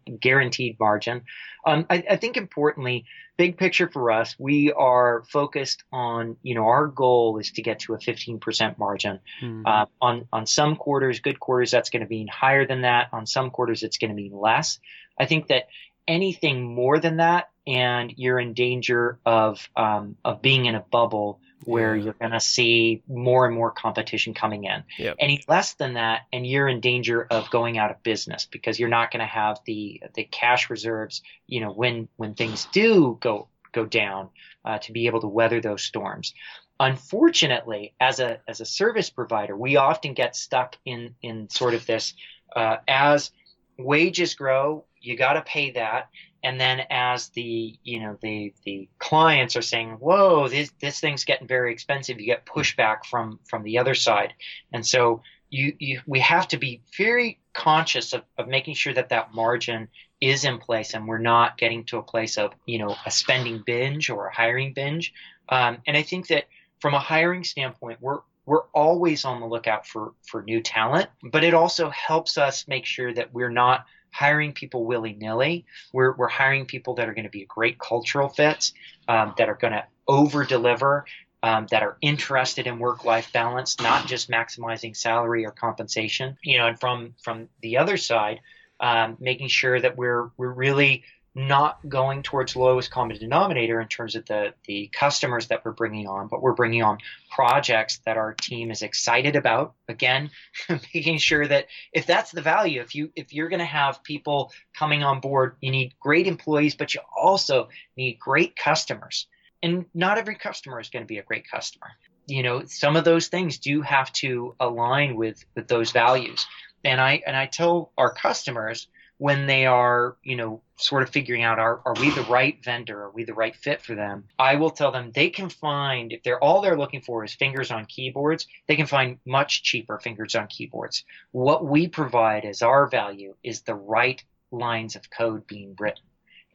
a 0.07 0.11
guaranteed 0.11 0.77
margin. 0.79 1.23
Um, 1.65 1.87
I, 1.89 2.03
I, 2.11 2.15
think 2.15 2.37
importantly, 2.37 3.05
big 3.39 3.55
picture 3.55 3.87
for 3.87 4.11
us, 4.11 4.35
we 4.37 4.73
are 4.73 5.23
focused 5.29 5.85
on 5.93 6.35
you 6.43 6.55
know 6.55 6.65
our 6.65 6.87
goal 6.87 7.37
is 7.39 7.51
to 7.51 7.61
get 7.61 7.79
to 7.79 7.93
a 7.93 7.97
15% 7.97 8.77
margin. 8.77 9.21
Mm-hmm. 9.41 9.65
Uh, 9.65 9.85
on 10.01 10.27
on 10.33 10.45
some 10.45 10.75
quarters, 10.75 11.21
good 11.21 11.39
quarters, 11.39 11.71
that's 11.71 11.89
going 11.89 12.01
to 12.01 12.07
be 12.07 12.27
higher 12.27 12.67
than 12.67 12.81
that. 12.81 13.07
On 13.13 13.25
some 13.25 13.49
quarters, 13.49 13.81
it's 13.81 13.97
going 13.97 14.09
to 14.09 14.15
be 14.15 14.29
less. 14.29 14.79
I 15.17 15.25
think 15.25 15.47
that 15.47 15.69
anything 16.05 16.75
more 16.75 16.99
than 16.99 17.17
that, 17.17 17.49
and 17.65 18.13
you're 18.17 18.39
in 18.39 18.53
danger 18.53 19.19
of 19.25 19.69
um, 19.73 20.17
of 20.25 20.41
being 20.41 20.65
in 20.65 20.75
a 20.75 20.81
bubble 20.81 21.39
where 21.65 21.95
yeah. 21.95 22.05
you're 22.05 22.13
going 22.13 22.31
to 22.31 22.39
see 22.39 23.03
more 23.07 23.45
and 23.45 23.53
more 23.53 23.71
competition 23.71 24.33
coming 24.33 24.65
in. 24.65 24.83
Yep. 24.97 25.17
Any 25.19 25.43
less 25.47 25.73
than 25.73 25.93
that, 25.93 26.21
and 26.31 26.45
you're 26.45 26.67
in 26.67 26.79
danger 26.79 27.25
of 27.29 27.49
going 27.49 27.77
out 27.77 27.91
of 27.91 28.01
business 28.03 28.45
because 28.45 28.79
you're 28.79 28.89
not 28.89 29.11
going 29.11 29.21
to 29.21 29.25
have 29.25 29.59
the 29.65 30.01
the 30.13 30.23
cash 30.23 30.69
reserves. 30.69 31.21
You 31.47 31.61
know, 31.61 31.71
when 31.71 32.07
when 32.17 32.33
things 32.35 32.67
do 32.71 33.17
go 33.21 33.47
go 33.71 33.85
down, 33.85 34.29
uh, 34.65 34.79
to 34.79 34.91
be 34.91 35.07
able 35.07 35.21
to 35.21 35.27
weather 35.27 35.61
those 35.61 35.83
storms. 35.83 36.33
Unfortunately, 36.79 37.93
as 37.99 38.19
a 38.19 38.39
as 38.47 38.61
a 38.61 38.65
service 38.65 39.09
provider, 39.09 39.55
we 39.55 39.75
often 39.75 40.13
get 40.13 40.35
stuck 40.35 40.77
in 40.85 41.15
in 41.21 41.49
sort 41.49 41.73
of 41.73 41.85
this 41.85 42.13
uh, 42.55 42.77
as 42.87 43.31
wages 43.79 44.35
grow, 44.35 44.85
you 45.01 45.17
got 45.17 45.33
to 45.33 45.41
pay 45.41 45.71
that 45.71 46.09
and 46.43 46.59
then 46.59 46.81
as 46.89 47.29
the 47.29 47.75
you 47.83 47.99
know 47.99 48.17
the 48.21 48.53
the 48.65 48.87
clients 48.99 49.55
are 49.55 49.61
saying 49.61 49.91
whoa 49.99 50.47
this 50.47 50.71
this 50.81 50.99
thing's 50.99 51.25
getting 51.25 51.47
very 51.47 51.71
expensive 51.71 52.19
you 52.19 52.25
get 52.25 52.45
pushback 52.45 53.05
from 53.05 53.39
from 53.47 53.63
the 53.63 53.77
other 53.77 53.95
side. 53.95 54.33
And 54.71 54.85
so 54.85 55.21
you, 55.49 55.73
you 55.79 56.01
we 56.05 56.19
have 56.19 56.47
to 56.49 56.57
be 56.57 56.81
very 56.97 57.39
conscious 57.53 58.13
of, 58.13 58.23
of 58.37 58.47
making 58.47 58.75
sure 58.75 58.93
that 58.93 59.09
that 59.09 59.33
margin 59.33 59.87
is 60.21 60.45
in 60.45 60.59
place 60.59 60.93
and 60.93 61.07
we're 61.07 61.17
not 61.17 61.57
getting 61.57 61.83
to 61.85 61.97
a 61.97 62.03
place 62.03 62.37
of 62.37 62.53
you 62.65 62.79
know 62.79 62.95
a 63.05 63.11
spending 63.11 63.63
binge 63.65 64.09
or 64.09 64.27
a 64.27 64.35
hiring 64.35 64.73
binge. 64.73 65.13
Um, 65.49 65.79
and 65.87 65.97
i 65.97 66.03
think 66.03 66.27
that 66.27 66.45
from 66.79 66.93
a 66.93 66.99
hiring 66.99 67.43
standpoint 67.43 67.97
we're 68.01 68.19
we're 68.45 68.65
always 68.73 69.25
on 69.25 69.39
the 69.39 69.47
lookout 69.47 69.87
for 69.87 70.13
for 70.27 70.43
new 70.43 70.61
talent 70.61 71.09
but 71.31 71.43
it 71.43 71.55
also 71.55 71.89
helps 71.89 72.37
us 72.37 72.67
make 72.67 72.85
sure 72.85 73.11
that 73.13 73.33
we're 73.33 73.49
not 73.49 73.85
hiring 74.11 74.53
people 74.53 74.85
willy 74.85 75.13
nilly. 75.13 75.65
We're, 75.93 76.13
we're 76.13 76.27
hiring 76.27 76.65
people 76.65 76.95
that 76.95 77.07
are 77.07 77.13
going 77.13 77.25
to 77.25 77.29
be 77.29 77.43
a 77.43 77.47
great 77.47 77.79
cultural 77.79 78.29
fit, 78.29 78.71
um, 79.07 79.33
that 79.37 79.49
are 79.49 79.55
going 79.55 79.73
to 79.73 79.85
over 80.07 80.43
deliver, 80.43 81.05
um, 81.41 81.67
that 81.71 81.83
are 81.83 81.97
interested 82.01 82.67
in 82.67 82.79
work-life 82.79 83.31
balance, 83.31 83.79
not 83.79 84.07
just 84.07 84.29
maximizing 84.29 84.95
salary 84.95 85.45
or 85.45 85.51
compensation. 85.51 86.37
You 86.43 86.57
know, 86.57 86.67
and 86.67 86.79
from 86.79 87.13
from 87.23 87.47
the 87.61 87.77
other 87.77 87.97
side, 87.97 88.41
um, 88.79 89.17
making 89.19 89.47
sure 89.47 89.79
that 89.79 89.97
we're 89.97 90.31
we're 90.37 90.51
really 90.51 91.03
not 91.35 91.79
going 91.87 92.23
towards 92.23 92.55
lowest 92.55 92.91
common 92.91 93.17
denominator 93.17 93.79
in 93.79 93.87
terms 93.87 94.15
of 94.15 94.25
the 94.25 94.53
the 94.65 94.89
customers 94.91 95.47
that 95.47 95.63
we're 95.63 95.71
bringing 95.71 96.07
on, 96.07 96.27
but 96.27 96.41
we're 96.41 96.53
bringing 96.53 96.83
on 96.83 96.97
projects 97.31 97.99
that 98.05 98.17
our 98.17 98.33
team 98.33 98.71
is 98.71 98.81
excited 98.81 99.35
about. 99.35 99.73
Again, 99.87 100.31
making 100.69 101.19
sure 101.19 101.45
that 101.45 101.67
if 101.93 102.05
that's 102.05 102.31
the 102.31 102.41
value, 102.41 102.81
if 102.81 102.95
you 102.95 103.11
if 103.15 103.33
you're 103.33 103.49
going 103.49 103.59
to 103.59 103.65
have 103.65 104.03
people 104.03 104.51
coming 104.77 105.03
on 105.03 105.19
board, 105.19 105.55
you 105.61 105.71
need 105.71 105.93
great 105.99 106.27
employees, 106.27 106.75
but 106.75 106.93
you 106.93 107.01
also 107.15 107.69
need 107.95 108.19
great 108.19 108.55
customers 108.55 109.27
and 109.61 109.85
not 109.93 110.17
every 110.17 110.35
customer 110.35 110.79
is 110.79 110.89
going 110.89 111.03
to 111.03 111.07
be 111.07 111.17
a 111.17 111.23
great 111.23 111.49
customer. 111.49 111.87
You 112.27 112.43
know, 112.43 112.65
some 112.65 112.95
of 112.95 113.03
those 113.03 113.27
things 113.27 113.57
do 113.57 113.81
have 113.81 114.11
to 114.13 114.55
align 114.59 115.15
with 115.15 115.43
with 115.55 115.67
those 115.67 115.91
values. 115.91 116.45
And 116.83 117.01
I 117.01 117.21
and 117.25 117.35
I 117.35 117.47
tell 117.47 117.91
our 117.97 118.13
customers 118.13 118.87
when 119.19 119.47
they 119.47 119.65
are, 119.65 120.15
you 120.23 120.37
know, 120.37 120.61
sort 120.77 121.03
of 121.03 121.09
figuring 121.09 121.43
out 121.43 121.59
are, 121.59 121.81
are 121.85 121.93
we 121.99 122.09
the 122.11 122.23
right 122.23 122.57
vendor? 122.63 123.03
Are 123.03 123.11
we 123.11 123.25
the 123.25 123.33
right 123.33 123.53
fit 123.53 123.81
for 123.81 123.93
them? 123.93 124.23
I 124.39 124.55
will 124.55 124.69
tell 124.69 124.93
them 124.93 125.11
they 125.11 125.29
can 125.29 125.49
find 125.49 126.13
if 126.13 126.23
they're 126.23 126.41
all 126.41 126.61
they're 126.61 126.77
looking 126.77 127.01
for 127.01 127.25
is 127.25 127.33
fingers 127.33 127.69
on 127.69 127.85
keyboards, 127.85 128.47
they 128.67 128.77
can 128.77 128.85
find 128.85 129.19
much 129.25 129.61
cheaper 129.61 129.99
fingers 129.99 130.35
on 130.35 130.47
keyboards. 130.47 131.03
What 131.31 131.65
we 131.65 131.89
provide 131.89 132.45
as 132.45 132.61
our 132.61 132.87
value 132.87 133.35
is 133.43 133.61
the 133.61 133.75
right 133.75 134.23
lines 134.51 134.95
of 134.95 135.09
code 135.09 135.45
being 135.45 135.75
written 135.77 136.05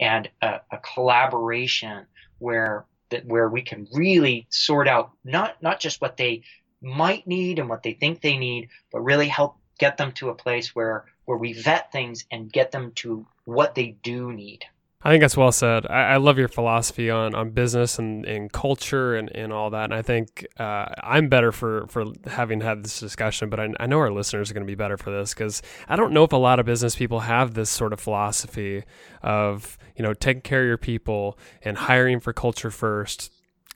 and 0.01 0.31
a, 0.41 0.61
a 0.73 0.79
collaboration 0.79 2.07
where 2.39 2.87
that 3.11 3.27
where 3.27 3.51
we 3.51 3.61
can 3.61 3.87
really 3.93 4.47
sort 4.49 4.89
out 4.89 5.11
not 5.23 5.63
not 5.63 5.81
just 5.81 6.01
what 6.01 6.17
they 6.17 6.43
might 6.81 7.27
need 7.27 7.59
and 7.59 7.69
what 7.69 7.83
they 7.83 7.93
think 7.93 8.23
they 8.23 8.39
need, 8.39 8.71
but 8.91 9.01
really 9.01 9.29
help 9.29 9.59
get 9.79 9.99
them 9.99 10.13
to 10.13 10.31
a 10.31 10.35
place 10.35 10.75
where 10.75 11.05
where 11.25 11.39
we 11.39 11.53
vet 11.53 11.91
things 11.93 12.25
and 12.31 12.53
get 12.53 12.71
them 12.71 12.93
to 12.97 13.27
what 13.45 13.75
they 13.75 13.97
do 14.03 14.33
need. 14.33 14.65
I 15.07 15.11
think 15.11 15.21
that's 15.21 15.37
well 15.37 15.53
said. 15.53 15.87
I, 15.87 16.15
I, 16.15 16.17
love 16.17 16.39
your 16.39 16.49
philosophy 16.49 17.11
on, 17.11 17.35
on 17.35 17.51
business 17.51 17.99
and, 17.99 18.25
and 18.25 18.51
culture 18.51 19.15
and, 19.15 19.31
and 19.37 19.53
all 19.53 19.69
that. 19.69 19.85
And 19.85 19.93
I 19.93 20.01
think 20.01 20.47
uh, 20.59 20.87
I'm 21.03 21.29
better 21.29 21.53
for, 21.53 21.87
for 21.89 22.07
having 22.27 22.63
had 22.63 22.83
this 22.83 23.01
discussion, 23.01 23.51
but 23.51 23.61
I, 23.61 23.69
I 23.79 23.85
know 23.85 23.99
our 23.99 24.11
listeners 24.11 24.51
are 24.51 24.55
going 24.55 24.67
to 24.67 24.71
be 24.71 24.75
better 24.75 24.97
for 24.97 25.11
this 25.11 25.35
because 25.35 25.61
I 25.91 25.97
don't 25.97 26.15
know 26.15 26.25
if 26.25 26.33
a 26.33 26.39
lot 26.39 26.59
of 26.59 26.65
business 26.65 26.97
people 26.97 27.21
have 27.21 27.53
this 27.53 27.69
sort 27.69 27.93
of 27.93 28.01
philosophy 28.01 28.85
of, 29.23 29.77
you 29.95 30.03
know, 30.03 30.15
taking 30.15 30.41
care 30.41 30.63
of 30.63 30.69
your 30.69 30.79
people 30.79 31.39
and 31.61 31.77
hiring 31.77 32.19
for 32.19 32.33
culture 32.33 32.71
first. 32.71 33.31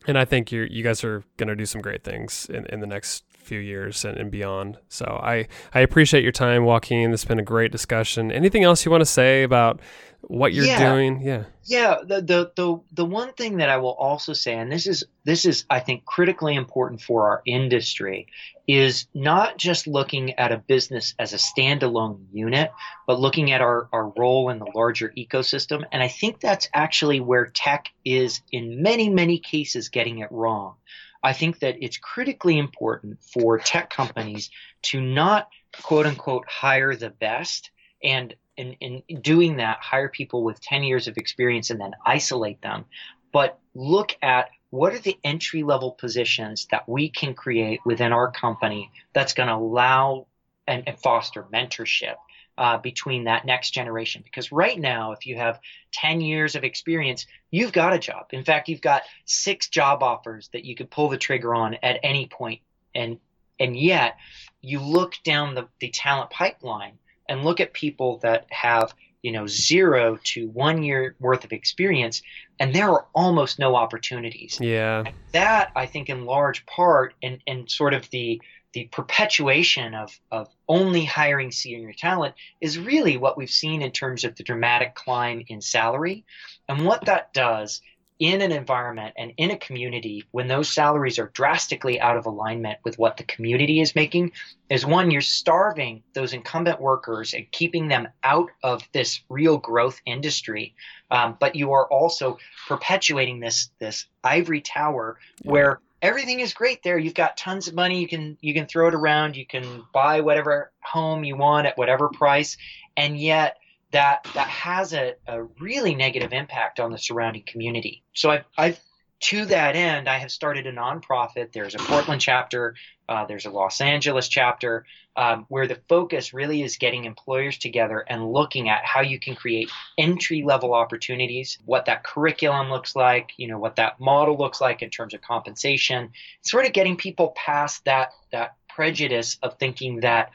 And 0.06 0.16
I 0.16 0.24
think 0.24 0.50
you 0.50 0.66
you 0.70 0.82
guys 0.82 1.04
are 1.04 1.24
going 1.36 1.48
to 1.48 1.56
do 1.56 1.66
some 1.66 1.82
great 1.82 2.04
things 2.04 2.46
in, 2.48 2.64
in 2.66 2.80
the 2.80 2.86
next 2.86 3.24
few 3.48 3.58
years 3.58 4.04
and, 4.04 4.16
and 4.16 4.30
beyond. 4.30 4.78
So 4.88 5.04
I, 5.04 5.48
I 5.74 5.80
appreciate 5.80 6.22
your 6.22 6.32
time, 6.32 6.64
Joaquin. 6.64 7.10
This 7.10 7.22
has 7.22 7.28
been 7.28 7.38
a 7.38 7.42
great 7.44 7.72
discussion. 7.72 8.30
Anything 8.30 8.62
else 8.62 8.84
you 8.84 8.90
want 8.90 9.00
to 9.00 9.06
say 9.06 9.42
about 9.42 9.80
what 10.22 10.52
you're 10.52 10.64
yeah. 10.64 10.92
doing. 10.92 11.22
Yeah. 11.22 11.44
Yeah. 11.64 11.96
The, 12.04 12.20
the 12.20 12.52
the 12.56 12.80
the 12.92 13.04
one 13.04 13.32
thing 13.34 13.58
that 13.58 13.68
I 13.68 13.76
will 13.76 13.94
also 13.94 14.32
say, 14.32 14.54
and 14.54 14.70
this 14.70 14.86
is 14.86 15.04
this 15.24 15.44
is 15.44 15.64
I 15.70 15.80
think 15.80 16.04
critically 16.04 16.54
important 16.54 17.00
for 17.00 17.28
our 17.28 17.42
industry, 17.46 18.26
is 18.66 19.06
not 19.14 19.56
just 19.56 19.86
looking 19.86 20.34
at 20.38 20.52
a 20.52 20.58
business 20.58 21.14
as 21.18 21.32
a 21.32 21.36
standalone 21.36 22.26
unit, 22.32 22.70
but 23.06 23.20
looking 23.20 23.52
at 23.52 23.62
our, 23.62 23.88
our 23.92 24.08
role 24.16 24.50
in 24.50 24.58
the 24.58 24.70
larger 24.74 25.12
ecosystem. 25.16 25.84
And 25.90 26.02
I 26.02 26.08
think 26.08 26.40
that's 26.40 26.68
actually 26.74 27.20
where 27.20 27.46
tech 27.46 27.86
is 28.04 28.42
in 28.52 28.82
many, 28.82 29.08
many 29.08 29.38
cases 29.38 29.88
getting 29.88 30.18
it 30.18 30.30
wrong. 30.30 30.74
I 31.22 31.32
think 31.32 31.60
that 31.60 31.76
it's 31.80 31.96
critically 31.96 32.58
important 32.58 33.22
for 33.22 33.58
tech 33.58 33.90
companies 33.90 34.50
to 34.82 35.00
not 35.00 35.48
quote 35.82 36.06
unquote 36.06 36.48
hire 36.48 36.94
the 36.94 37.10
best 37.10 37.70
and 38.02 38.34
in, 38.56 38.74
in 38.80 39.20
doing 39.20 39.56
that, 39.58 39.78
hire 39.80 40.08
people 40.08 40.42
with 40.42 40.60
10 40.60 40.82
years 40.82 41.06
of 41.06 41.16
experience 41.16 41.70
and 41.70 41.80
then 41.80 41.92
isolate 42.04 42.60
them. 42.60 42.84
But 43.32 43.58
look 43.74 44.16
at 44.20 44.50
what 44.70 44.92
are 44.94 44.98
the 44.98 45.16
entry 45.24 45.62
level 45.62 45.92
positions 45.92 46.66
that 46.70 46.88
we 46.88 47.08
can 47.08 47.34
create 47.34 47.80
within 47.84 48.12
our 48.12 48.30
company 48.30 48.90
that's 49.12 49.32
going 49.32 49.48
to 49.48 49.54
allow 49.54 50.26
and, 50.66 50.84
and 50.86 50.98
foster 50.98 51.44
mentorship 51.52 52.16
uh, 52.58 52.76
between 52.76 53.24
that 53.24 53.46
next 53.46 53.70
generation. 53.70 54.20
Because 54.24 54.50
right 54.50 54.78
now, 54.78 55.12
if 55.12 55.26
you 55.26 55.36
have 55.36 55.60
10 55.92 56.20
years 56.20 56.56
of 56.56 56.64
experience, 56.64 57.24
you've 57.50 57.72
got 57.72 57.94
a 57.94 57.98
job. 57.98 58.26
In 58.32 58.44
fact, 58.44 58.68
you've 58.68 58.82
got 58.82 59.02
six 59.24 59.68
job 59.68 60.02
offers 60.02 60.50
that 60.52 60.64
you 60.64 60.74
could 60.74 60.90
pull 60.90 61.08
the 61.08 61.16
trigger 61.16 61.54
on 61.54 61.74
at 61.82 62.00
any 62.02 62.26
point. 62.26 62.60
And, 62.94 63.18
and 63.60 63.78
yet 63.78 64.16
you 64.60 64.80
look 64.80 65.14
down 65.24 65.54
the, 65.54 65.68
the 65.78 65.88
talent 65.90 66.30
pipeline 66.30 66.98
and 67.28 67.44
look 67.44 67.60
at 67.60 67.72
people 67.72 68.18
that 68.18 68.46
have 68.50 68.92
you 69.22 69.32
know 69.32 69.46
zero 69.46 70.18
to 70.22 70.48
one 70.48 70.82
year 70.82 71.16
worth 71.18 71.44
of 71.44 71.52
experience 71.52 72.22
and 72.60 72.72
there 72.72 72.88
are 72.88 73.06
almost 73.16 73.58
no 73.58 73.74
opportunities 73.74 74.58
yeah 74.60 75.02
and 75.04 75.14
that 75.32 75.72
i 75.74 75.86
think 75.86 76.08
in 76.08 76.24
large 76.24 76.64
part 76.66 77.14
and 77.20 77.42
and 77.48 77.68
sort 77.68 77.94
of 77.94 78.08
the 78.10 78.40
the 78.72 78.88
perpetuation 78.92 79.94
of 79.94 80.18
of 80.30 80.48
only 80.68 81.04
hiring 81.04 81.52
senior 81.52 81.92
talent 81.92 82.34
is 82.60 82.78
really 82.78 83.16
what 83.16 83.36
we've 83.36 83.50
seen 83.50 83.82
in 83.82 83.90
terms 83.90 84.24
of 84.24 84.36
the 84.36 84.42
dramatic 84.42 84.94
climb 84.94 85.42
in 85.48 85.60
salary 85.60 86.24
and 86.68 86.84
what 86.84 87.04
that 87.06 87.32
does 87.32 87.80
in 88.18 88.42
an 88.42 88.50
environment 88.50 89.14
and 89.16 89.32
in 89.36 89.52
a 89.52 89.56
community 89.56 90.24
when 90.32 90.48
those 90.48 90.68
salaries 90.68 91.20
are 91.20 91.30
drastically 91.34 92.00
out 92.00 92.16
of 92.16 92.26
alignment 92.26 92.78
with 92.84 92.98
what 92.98 93.16
the 93.16 93.22
community 93.22 93.80
is 93.80 93.94
making 93.94 94.32
is 94.68 94.84
one 94.84 95.10
you're 95.10 95.20
starving 95.20 96.02
those 96.14 96.32
incumbent 96.32 96.80
workers 96.80 97.32
and 97.32 97.50
keeping 97.52 97.86
them 97.86 98.08
out 98.24 98.50
of 98.62 98.82
this 98.92 99.20
real 99.28 99.56
growth 99.56 100.00
industry 100.04 100.74
um, 101.12 101.36
but 101.38 101.54
you 101.54 101.72
are 101.72 101.86
also 101.86 102.38
perpetuating 102.66 103.38
this 103.38 103.70
this 103.78 104.06
ivory 104.24 104.60
tower 104.60 105.18
yeah. 105.42 105.52
where 105.52 105.80
everything 106.00 106.40
is 106.40 106.54
great 106.54 106.82
there. 106.82 106.98
You've 106.98 107.14
got 107.14 107.36
tons 107.36 107.68
of 107.68 107.74
money. 107.74 108.00
You 108.00 108.08
can 108.08 108.38
you 108.40 108.54
can 108.54 108.66
throw 108.66 108.88
it 108.88 108.94
around. 108.94 109.36
You 109.36 109.46
can 109.46 109.84
buy 109.92 110.20
whatever 110.20 110.72
home 110.80 111.24
you 111.24 111.36
want 111.36 111.66
at 111.66 111.78
whatever 111.78 112.08
price. 112.08 112.56
And 112.96 113.18
yet 113.18 113.56
that 113.90 114.26
that 114.34 114.48
has 114.48 114.92
a, 114.92 115.14
a 115.26 115.42
really 115.60 115.94
negative 115.94 116.32
impact 116.32 116.80
on 116.80 116.92
the 116.92 116.98
surrounding 116.98 117.44
community. 117.46 118.02
So 118.12 118.30
I've, 118.30 118.44
I've 118.56 118.80
to 119.20 119.46
that 119.46 119.74
end, 119.74 120.08
I 120.08 120.18
have 120.18 120.30
started 120.30 120.66
a 120.66 120.72
nonprofit. 120.72 121.52
There's 121.52 121.74
a 121.74 121.78
Portland 121.78 122.20
chapter, 122.20 122.76
uh, 123.08 123.24
there's 123.26 123.46
a 123.46 123.50
Los 123.50 123.80
Angeles 123.80 124.28
chapter, 124.28 124.84
um, 125.18 125.46
where 125.48 125.66
the 125.66 125.80
focus 125.88 126.32
really 126.32 126.62
is 126.62 126.76
getting 126.76 127.04
employers 127.04 127.58
together 127.58 128.04
and 128.08 128.32
looking 128.32 128.68
at 128.68 128.84
how 128.84 129.00
you 129.00 129.18
can 129.18 129.34
create 129.34 129.68
entry 129.98 130.44
level 130.44 130.72
opportunities, 130.72 131.58
what 131.64 131.86
that 131.86 132.04
curriculum 132.04 132.70
looks 132.70 132.94
like, 132.94 133.32
you 133.36 133.48
know, 133.48 133.58
what 133.58 133.74
that 133.76 133.98
model 133.98 134.38
looks 134.38 134.60
like 134.60 134.80
in 134.80 134.90
terms 134.90 135.14
of 135.14 135.20
compensation, 135.20 136.10
sort 136.42 136.66
of 136.66 136.72
getting 136.72 136.96
people 136.96 137.34
past 137.34 137.84
that 137.84 138.12
that 138.30 138.54
prejudice 138.68 139.38
of 139.42 139.58
thinking 139.58 140.00
that 140.00 140.30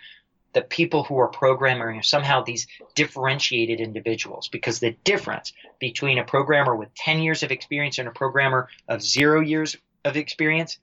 the 0.51 0.61
people 0.61 1.05
who 1.05 1.17
are 1.17 1.29
programming 1.29 1.97
are 1.97 2.03
somehow 2.03 2.43
these 2.43 2.67
differentiated 2.93 3.79
individuals 3.79 4.49
because 4.49 4.79
the 4.79 4.91
difference 5.05 5.53
between 5.79 6.19
a 6.19 6.25
programmer 6.25 6.75
with 6.75 6.93
10 6.95 7.19
years 7.19 7.41
of 7.41 7.51
experience 7.51 7.99
and 7.99 8.09
a 8.09 8.11
programmer 8.11 8.67
of 8.89 9.01
zero 9.01 9.39
years 9.39 9.77
of 10.03 10.17
experience 10.17 10.77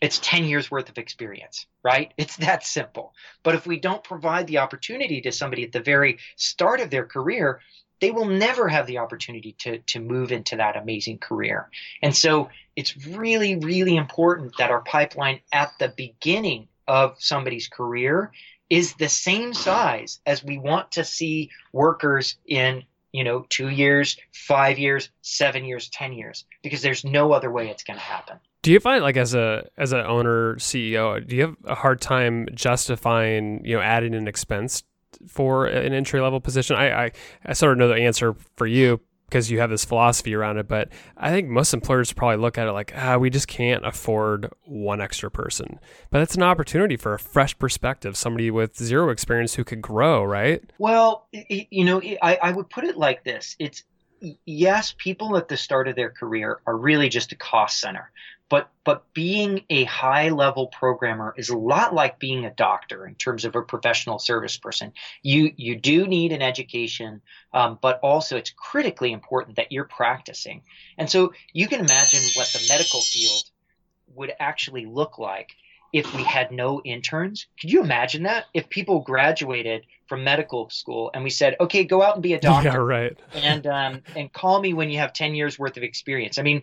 it's 0.00 0.18
10 0.20 0.44
years 0.44 0.70
worth 0.70 0.88
of 0.88 0.98
experience 0.98 1.66
right 1.82 2.12
it's 2.16 2.36
that 2.36 2.64
simple 2.64 3.14
but 3.42 3.54
if 3.54 3.66
we 3.66 3.78
don't 3.78 4.04
provide 4.04 4.46
the 4.46 4.58
opportunity 4.58 5.20
to 5.20 5.32
somebody 5.32 5.64
at 5.64 5.72
the 5.72 5.80
very 5.80 6.18
start 6.36 6.80
of 6.80 6.90
their 6.90 7.04
career 7.04 7.60
they 8.00 8.10
will 8.10 8.26
never 8.26 8.68
have 8.68 8.86
the 8.86 8.98
opportunity 8.98 9.52
to, 9.58 9.78
to 9.78 10.00
move 10.00 10.32
into 10.32 10.56
that 10.56 10.76
amazing 10.76 11.18
career. 11.18 11.70
And 12.02 12.14
so 12.14 12.50
it's 12.74 13.06
really, 13.06 13.56
really 13.56 13.96
important 13.96 14.56
that 14.58 14.70
our 14.70 14.82
pipeline 14.82 15.40
at 15.52 15.72
the 15.78 15.88
beginning 15.96 16.68
of 16.86 17.16
somebody's 17.18 17.68
career 17.68 18.32
is 18.68 18.94
the 18.94 19.08
same 19.08 19.54
size 19.54 20.20
as 20.26 20.44
we 20.44 20.58
want 20.58 20.92
to 20.92 21.04
see 21.04 21.50
workers 21.72 22.36
in 22.46 22.82
you 23.16 23.24
know 23.24 23.46
two 23.48 23.70
years 23.70 24.18
five 24.32 24.78
years 24.78 25.08
seven 25.22 25.64
years 25.64 25.88
ten 25.88 26.12
years 26.12 26.44
because 26.62 26.82
there's 26.82 27.02
no 27.02 27.32
other 27.32 27.50
way 27.50 27.70
it's 27.70 27.82
going 27.82 27.96
to 27.96 28.02
happen. 28.02 28.38
Do 28.60 28.70
you 28.70 28.78
find 28.78 29.02
like 29.02 29.16
as 29.16 29.34
a 29.34 29.66
as 29.78 29.92
an 29.92 30.00
owner 30.00 30.56
ceo 30.56 31.26
do 31.26 31.34
you 31.34 31.42
have 31.42 31.56
a 31.64 31.74
hard 31.74 32.02
time 32.02 32.46
justifying 32.54 33.64
you 33.64 33.74
know 33.74 33.80
adding 33.80 34.14
an 34.14 34.28
expense 34.28 34.82
for 35.26 35.64
an 35.66 35.94
entry 35.94 36.20
level 36.20 36.40
position? 36.40 36.76
I, 36.76 37.06
I 37.06 37.12
i 37.46 37.52
sort 37.54 37.72
of 37.72 37.78
know 37.78 37.88
the 37.88 37.94
answer 37.94 38.34
for 38.56 38.66
you 38.66 39.00
because 39.28 39.50
you 39.50 39.58
have 39.60 39.70
this 39.70 39.84
philosophy 39.84 40.34
around 40.34 40.58
it. 40.58 40.68
But 40.68 40.88
I 41.16 41.30
think 41.30 41.48
most 41.48 41.74
employers 41.74 42.12
probably 42.12 42.36
look 42.36 42.58
at 42.58 42.66
it 42.66 42.72
like, 42.72 42.92
ah, 42.96 43.16
we 43.16 43.30
just 43.30 43.48
can't 43.48 43.84
afford 43.86 44.52
one 44.64 45.00
extra 45.00 45.30
person. 45.30 45.80
But 46.10 46.22
it's 46.22 46.34
an 46.34 46.42
opportunity 46.42 46.96
for 46.96 47.14
a 47.14 47.18
fresh 47.18 47.58
perspective, 47.58 48.16
somebody 48.16 48.50
with 48.50 48.76
zero 48.76 49.10
experience 49.10 49.54
who 49.54 49.64
could 49.64 49.82
grow, 49.82 50.22
right? 50.24 50.62
Well, 50.78 51.26
you 51.32 51.84
know, 51.84 52.00
I, 52.22 52.38
I 52.42 52.52
would 52.52 52.70
put 52.70 52.84
it 52.84 52.96
like 52.96 53.24
this: 53.24 53.56
it's 53.58 53.84
yes, 54.44 54.94
people 54.96 55.36
at 55.36 55.48
the 55.48 55.56
start 55.56 55.88
of 55.88 55.96
their 55.96 56.10
career 56.10 56.60
are 56.66 56.76
really 56.76 57.08
just 57.08 57.32
a 57.32 57.36
cost 57.36 57.80
center. 57.80 58.10
But 58.48 58.70
but 58.84 59.12
being 59.12 59.64
a 59.70 59.84
high 59.84 60.28
level 60.28 60.68
programmer 60.68 61.34
is 61.36 61.48
a 61.48 61.56
lot 61.56 61.94
like 61.94 62.18
being 62.18 62.44
a 62.44 62.54
doctor 62.54 63.06
in 63.06 63.14
terms 63.16 63.44
of 63.44 63.56
a 63.56 63.62
professional 63.62 64.18
service 64.18 64.56
person. 64.56 64.92
You 65.22 65.52
you 65.56 65.76
do 65.76 66.06
need 66.06 66.32
an 66.32 66.42
education, 66.42 67.22
um, 67.52 67.78
but 67.82 67.98
also 68.00 68.36
it's 68.36 68.50
critically 68.56 69.12
important 69.12 69.56
that 69.56 69.72
you're 69.72 69.84
practicing. 69.84 70.62
And 70.96 71.10
so 71.10 71.32
you 71.52 71.66
can 71.66 71.80
imagine 71.80 72.20
what 72.34 72.48
the 72.52 72.64
medical 72.68 73.00
field 73.00 73.42
would 74.14 74.32
actually 74.38 74.86
look 74.86 75.18
like 75.18 75.50
if 75.92 76.14
we 76.14 76.22
had 76.22 76.52
no 76.52 76.80
interns. 76.82 77.46
Could 77.60 77.72
you 77.72 77.82
imagine 77.82 78.24
that? 78.24 78.46
If 78.54 78.68
people 78.68 79.00
graduated 79.00 79.86
from 80.06 80.24
medical 80.24 80.70
school 80.70 81.10
and 81.14 81.24
we 81.24 81.30
said, 81.30 81.56
okay, 81.60 81.84
go 81.84 82.02
out 82.02 82.14
and 82.14 82.22
be 82.22 82.34
a 82.34 82.40
doctor. 82.40 82.68
Yeah, 82.68 82.76
right. 82.76 83.18
and 83.34 83.66
um, 83.66 84.02
and 84.14 84.32
call 84.32 84.60
me 84.60 84.72
when 84.74 84.90
you 84.90 84.98
have 84.98 85.12
10 85.12 85.34
years 85.34 85.58
worth 85.58 85.76
of 85.76 85.82
experience. 85.82 86.38
I 86.38 86.42
mean, 86.42 86.62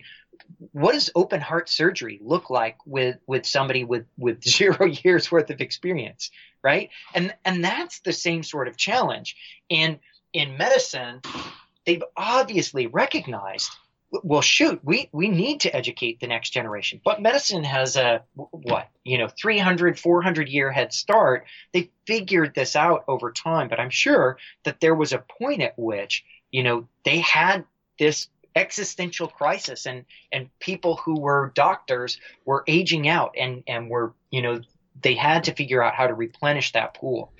what 0.72 0.92
does 0.92 1.10
open 1.14 1.40
heart 1.40 1.68
surgery 1.68 2.18
look 2.22 2.50
like 2.50 2.76
with 2.86 3.16
with 3.26 3.46
somebody 3.46 3.84
with 3.84 4.06
with 4.16 4.42
zero 4.48 4.86
years 4.86 5.30
worth 5.30 5.50
of 5.50 5.60
experience, 5.60 6.30
right? 6.62 6.90
And 7.14 7.34
and 7.44 7.64
that's 7.64 8.00
the 8.00 8.12
same 8.12 8.42
sort 8.42 8.68
of 8.68 8.76
challenge. 8.76 9.36
And 9.70 9.98
in 10.32 10.56
medicine, 10.56 11.20
they've 11.86 12.02
obviously 12.16 12.86
recognized 12.86 13.70
well 14.22 14.40
shoot 14.40 14.80
we 14.84 15.08
we 15.12 15.28
need 15.28 15.60
to 15.60 15.74
educate 15.74 16.20
the 16.20 16.26
next 16.26 16.50
generation. 16.50 17.00
But 17.04 17.22
medicine 17.22 17.64
has 17.64 17.96
a 17.96 18.22
what 18.34 18.88
you 19.04 19.18
know 19.18 19.28
300 19.28 19.98
400 19.98 20.48
year 20.48 20.70
head 20.70 20.92
start. 20.92 21.46
They 21.72 21.90
figured 22.06 22.54
this 22.54 22.76
out 22.76 23.04
over 23.08 23.32
time 23.32 23.68
but 23.68 23.80
i'm 23.80 23.90
sure 23.90 24.36
that 24.64 24.80
there 24.80 24.94
was 24.94 25.12
a 25.12 25.24
point 25.38 25.62
at 25.62 25.78
which 25.78 26.24
you 26.50 26.62
know 26.62 26.86
they 27.04 27.18
had 27.20 27.64
this 27.98 28.28
existential 28.56 29.26
crisis 29.26 29.86
and 29.86 30.04
and 30.32 30.48
people 30.60 30.96
who 30.96 31.18
were 31.18 31.52
doctors 31.54 32.20
were 32.44 32.64
aging 32.68 33.08
out 33.08 33.34
and 33.38 33.62
and 33.66 33.88
were 33.88 34.14
you 34.30 34.42
know 34.42 34.60
they 35.02 35.14
had 35.14 35.44
to 35.44 35.54
figure 35.54 35.82
out 35.82 35.94
how 35.94 36.06
to 36.06 36.14
replenish 36.14 36.72
that 36.72 36.94
pool. 36.94 37.32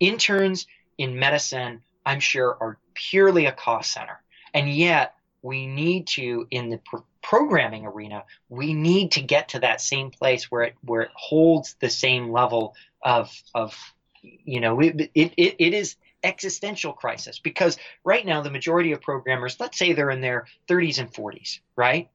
Interns 0.00 0.66
in 0.98 1.18
medicine 1.18 1.82
i'm 2.04 2.20
sure 2.20 2.56
are 2.60 2.78
purely 2.94 3.46
a 3.46 3.52
cost 3.52 3.92
center. 3.92 4.20
And 4.52 4.72
yet 4.72 5.14
we 5.44 5.66
need 5.66 6.06
to 6.06 6.46
in 6.50 6.70
the 6.70 6.80
programming 7.22 7.84
arena 7.84 8.24
we 8.48 8.72
need 8.72 9.12
to 9.12 9.20
get 9.20 9.50
to 9.50 9.60
that 9.60 9.80
same 9.80 10.10
place 10.10 10.50
where 10.50 10.62
it 10.62 10.74
where 10.82 11.02
it 11.02 11.10
holds 11.14 11.76
the 11.80 11.90
same 11.90 12.32
level 12.32 12.74
of 13.02 13.30
of 13.54 13.76
you 14.22 14.60
know 14.60 14.80
it, 14.80 15.10
it, 15.14 15.34
it 15.36 15.74
is 15.74 15.96
existential 16.24 16.94
crisis. 16.94 17.38
Because 17.38 17.76
right 18.02 18.24
now 18.24 18.40
the 18.40 18.50
majority 18.50 18.92
of 18.92 19.02
programmers 19.02 19.60
let's 19.60 19.78
say 19.78 19.92
they're 19.92 20.10
in 20.10 20.22
their 20.22 20.46
30s 20.68 20.98
and 20.98 21.12
40s 21.12 21.60
right? 21.76 22.08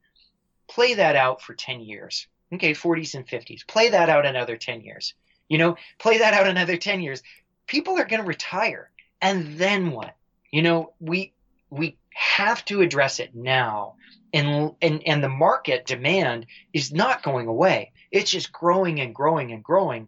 Play 0.68 0.96
that 0.96 1.16
out 1.16 1.42
for 1.42 1.54
10 1.54 1.82
years. 1.82 2.28
Okay 2.52 2.74
40s 2.74 3.14
and 3.14 3.28
50s 3.28 3.66
play 3.68 3.90
that 3.90 4.10
out 4.10 4.26
another 4.26 4.58
10 4.58 4.82
years. 4.82 5.14
You 5.48 5.60
know 5.60 5.78
play 6.00 6.18
that 6.18 6.34
out 6.34 6.48
another 6.48 6.78
10 6.78 7.02
years. 7.02 7.22
People 7.68 8.00
are 8.00 8.06
going 8.06 8.22
to 8.22 8.28
retire. 8.28 8.90
And 9.22 9.60
then 9.60 9.92
what? 9.92 10.16
You 10.52 10.64
know 10.64 10.94
we 11.00 11.34
we 11.70 11.99
have 12.14 12.64
to 12.66 12.82
address 12.82 13.20
it 13.20 13.36
now. 13.36 13.96
And, 14.34 14.74
and, 14.82 15.02
and 15.08 15.24
the 15.24 15.30
market 15.30 15.86
demand 15.86 16.46
is 16.72 16.92
not 16.92 17.24
going 17.24 17.48
away. 17.48 17.92
It's 18.12 18.32
just 18.32 18.52
growing 18.52 19.00
and 19.00 19.14
growing 19.14 19.52
and 19.52 19.64
growing. 19.64 20.08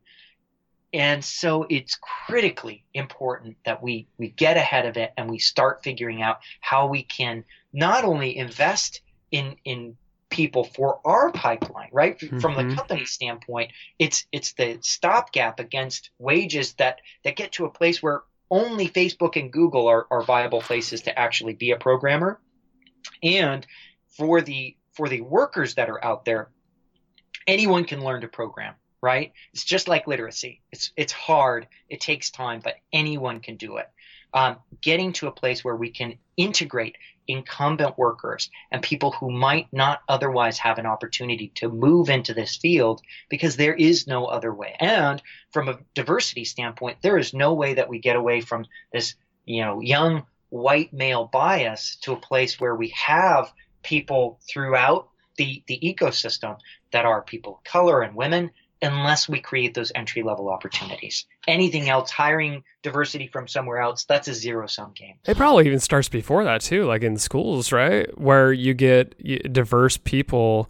And 0.93 1.23
so 1.23 1.65
it's 1.69 1.97
critically 2.27 2.83
important 2.93 3.57
that 3.65 3.81
we, 3.81 4.07
we 4.17 4.29
get 4.29 4.57
ahead 4.57 4.85
of 4.85 4.97
it 4.97 5.13
and 5.17 5.29
we 5.29 5.39
start 5.39 5.83
figuring 5.83 6.21
out 6.21 6.39
how 6.59 6.87
we 6.87 7.03
can 7.03 7.45
not 7.73 8.03
only 8.03 8.37
invest 8.37 9.01
in, 9.31 9.55
in 9.63 9.97
people 10.31 10.63
for 10.63 10.99
our 11.05 11.31
pipeline, 11.31 11.89
right? 11.91 12.17
Mm-hmm. 12.17 12.39
From 12.39 12.55
the 12.55 12.63
mm-hmm. 12.63 12.75
company 12.75 13.05
standpoint, 13.05 13.71
it's 13.99 14.25
it's 14.31 14.53
the 14.53 14.79
stopgap 14.81 15.59
against 15.59 16.09
wages 16.17 16.73
that 16.75 17.01
that 17.23 17.35
get 17.35 17.51
to 17.53 17.65
a 17.65 17.69
place 17.69 18.01
where 18.01 18.23
only 18.51 18.87
Facebook 18.87 19.39
and 19.39 19.51
Google 19.51 19.87
are, 19.87 20.05
are 20.11 20.21
viable 20.21 20.61
places 20.61 21.03
to 21.03 21.17
actually 21.17 21.53
be 21.53 21.71
a 21.71 21.77
programmer. 21.77 22.39
And 23.23 23.65
for 24.17 24.41
the 24.41 24.75
for 24.93 25.07
the 25.07 25.21
workers 25.21 25.75
that 25.75 25.89
are 25.89 26.03
out 26.03 26.25
there, 26.25 26.49
anyone 27.47 27.85
can 27.85 28.03
learn 28.03 28.21
to 28.21 28.27
program, 28.27 28.75
right? 29.01 29.31
It's 29.53 29.63
just 29.63 29.87
like 29.87 30.05
literacy. 30.05 30.61
It's 30.71 30.91
it's 30.97 31.13
hard, 31.13 31.67
it 31.89 32.01
takes 32.01 32.29
time, 32.29 32.59
but 32.61 32.75
anyone 32.91 33.39
can 33.39 33.55
do 33.55 33.77
it. 33.77 33.89
Um, 34.33 34.57
getting 34.81 35.13
to 35.13 35.27
a 35.27 35.31
place 35.31 35.63
where 35.63 35.75
we 35.75 35.89
can 35.89 36.15
integrate 36.37 36.97
incumbent 37.31 37.97
workers 37.97 38.49
and 38.71 38.81
people 38.81 39.11
who 39.11 39.31
might 39.31 39.67
not 39.71 40.01
otherwise 40.07 40.57
have 40.57 40.77
an 40.77 40.85
opportunity 40.85 41.51
to 41.55 41.69
move 41.69 42.09
into 42.09 42.33
this 42.33 42.57
field 42.57 43.01
because 43.29 43.55
there 43.55 43.73
is 43.73 44.07
no 44.07 44.25
other 44.25 44.53
way. 44.53 44.75
And 44.79 45.21
from 45.51 45.69
a 45.69 45.79
diversity 45.93 46.45
standpoint, 46.45 46.97
there 47.01 47.17
is 47.17 47.33
no 47.33 47.53
way 47.53 47.75
that 47.75 47.89
we 47.89 47.99
get 47.99 48.15
away 48.15 48.41
from 48.41 48.65
this, 48.91 49.15
you 49.45 49.61
know, 49.61 49.79
young 49.79 50.25
white 50.49 50.91
male 50.93 51.25
bias 51.25 51.97
to 52.01 52.13
a 52.13 52.19
place 52.19 52.59
where 52.59 52.75
we 52.75 52.89
have 52.89 53.51
people 53.83 54.39
throughout 54.49 55.09
the, 55.37 55.63
the 55.67 55.79
ecosystem 55.81 56.57
that 56.91 57.05
are 57.05 57.21
people 57.21 57.55
of 57.55 57.63
color 57.63 58.01
and 58.01 58.15
women 58.15 58.51
unless 58.81 59.29
we 59.29 59.39
create 59.39 59.73
those 59.73 59.91
entry 59.95 60.23
level 60.23 60.49
opportunities. 60.49 61.25
Anything 61.47 61.89
else, 61.89 62.09
hiring 62.09 62.63
diversity 62.81 63.27
from 63.27 63.47
somewhere 63.47 63.79
else, 63.79 64.05
that's 64.05 64.27
a 64.27 64.33
zero 64.33 64.67
sum 64.67 64.91
game. 64.95 65.15
It 65.25 65.37
probably 65.37 65.65
even 65.67 65.79
starts 65.79 66.09
before 66.09 66.43
that 66.43 66.61
too, 66.61 66.85
like 66.85 67.03
in 67.03 67.17
schools, 67.17 67.71
right? 67.71 68.07
Where 68.19 68.51
you 68.51 68.73
get 68.73 69.15
diverse 69.53 69.97
people, 69.97 70.69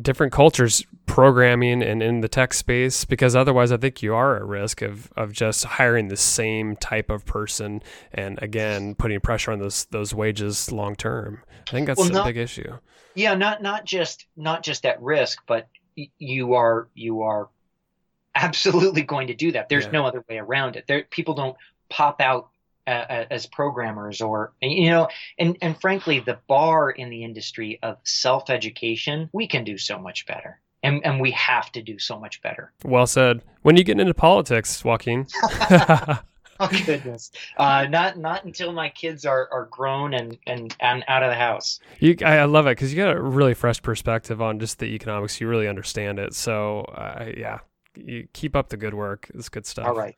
different 0.00 0.32
cultures 0.32 0.84
programming 1.06 1.82
and 1.82 2.02
in 2.02 2.20
the 2.20 2.28
tech 2.28 2.52
space 2.52 3.04
because 3.04 3.34
otherwise 3.34 3.72
I 3.72 3.78
think 3.78 4.02
you 4.02 4.14
are 4.14 4.36
at 4.36 4.44
risk 4.44 4.82
of, 4.82 5.10
of 5.16 5.32
just 5.32 5.64
hiring 5.64 6.08
the 6.08 6.16
same 6.16 6.76
type 6.76 7.10
of 7.10 7.24
person 7.24 7.82
and 8.12 8.40
again 8.42 8.94
putting 8.94 9.18
pressure 9.20 9.50
on 9.50 9.58
those 9.58 9.86
those 9.86 10.14
wages 10.14 10.70
long 10.70 10.94
term. 10.94 11.42
I 11.66 11.70
think 11.70 11.86
that's 11.86 11.98
well, 11.98 12.10
a 12.10 12.12
not, 12.12 12.26
big 12.26 12.36
issue. 12.36 12.78
Yeah, 13.14 13.34
not 13.34 13.62
not 13.62 13.84
just 13.84 14.26
not 14.36 14.62
just 14.62 14.84
at 14.84 15.00
risk, 15.02 15.40
but 15.46 15.68
you 16.18 16.54
are 16.54 16.88
you 16.94 17.22
are 17.22 17.48
absolutely 18.34 19.02
going 19.02 19.28
to 19.28 19.34
do 19.34 19.52
that. 19.52 19.68
There's 19.68 19.86
yeah. 19.86 19.92
no 19.92 20.06
other 20.06 20.24
way 20.28 20.38
around 20.38 20.76
it. 20.76 20.86
There, 20.86 21.04
people 21.04 21.34
don't 21.34 21.56
pop 21.88 22.20
out 22.20 22.50
uh, 22.86 23.26
as 23.30 23.46
programmers 23.46 24.22
or 24.22 24.52
you 24.62 24.88
know 24.88 25.08
and 25.38 25.58
and 25.60 25.78
frankly 25.78 26.20
the 26.20 26.38
bar 26.48 26.90
in 26.90 27.10
the 27.10 27.22
industry 27.22 27.78
of 27.82 27.98
self 28.04 28.48
education 28.48 29.28
we 29.34 29.46
can 29.46 29.62
do 29.62 29.76
so 29.76 29.98
much 29.98 30.24
better 30.24 30.58
and 30.82 31.04
and 31.04 31.20
we 31.20 31.30
have 31.32 31.70
to 31.70 31.82
do 31.82 31.98
so 31.98 32.18
much 32.18 32.40
better 32.40 32.72
well 32.84 33.06
said 33.06 33.42
when 33.60 33.76
you 33.76 33.84
get 33.84 34.00
into 34.00 34.14
politics 34.14 34.82
joaquin 34.82 35.26
oh 36.60 36.68
goodness. 36.86 37.30
Uh, 37.56 37.86
not 37.88 38.18
not 38.18 38.44
until 38.44 38.72
my 38.72 38.88
kids 38.88 39.24
are, 39.24 39.48
are 39.52 39.66
grown 39.66 40.14
and, 40.14 40.38
and 40.46 40.76
and 40.80 41.04
out 41.08 41.22
of 41.22 41.30
the 41.30 41.36
house. 41.36 41.80
You 42.00 42.16
i, 42.24 42.44
love 42.44 42.66
it 42.66 42.72
because 42.72 42.92
you 42.92 43.02
got 43.02 43.16
a 43.16 43.20
really 43.20 43.54
fresh 43.54 43.82
perspective 43.82 44.40
on 44.42 44.58
just 44.58 44.78
the 44.78 44.86
economics. 44.86 45.40
You 45.40 45.48
really 45.48 45.68
understand 45.68 46.18
it. 46.18 46.34
So 46.34 46.80
uh, 46.80 47.30
yeah 47.36 47.58
you 48.04 48.28
keep 48.32 48.54
up 48.54 48.68
the 48.68 48.76
good 48.76 48.94
work. 48.94 49.30
It's 49.34 49.48
good 49.48 49.66
stuff. 49.66 49.86
All 49.86 49.94
right. 49.94 50.16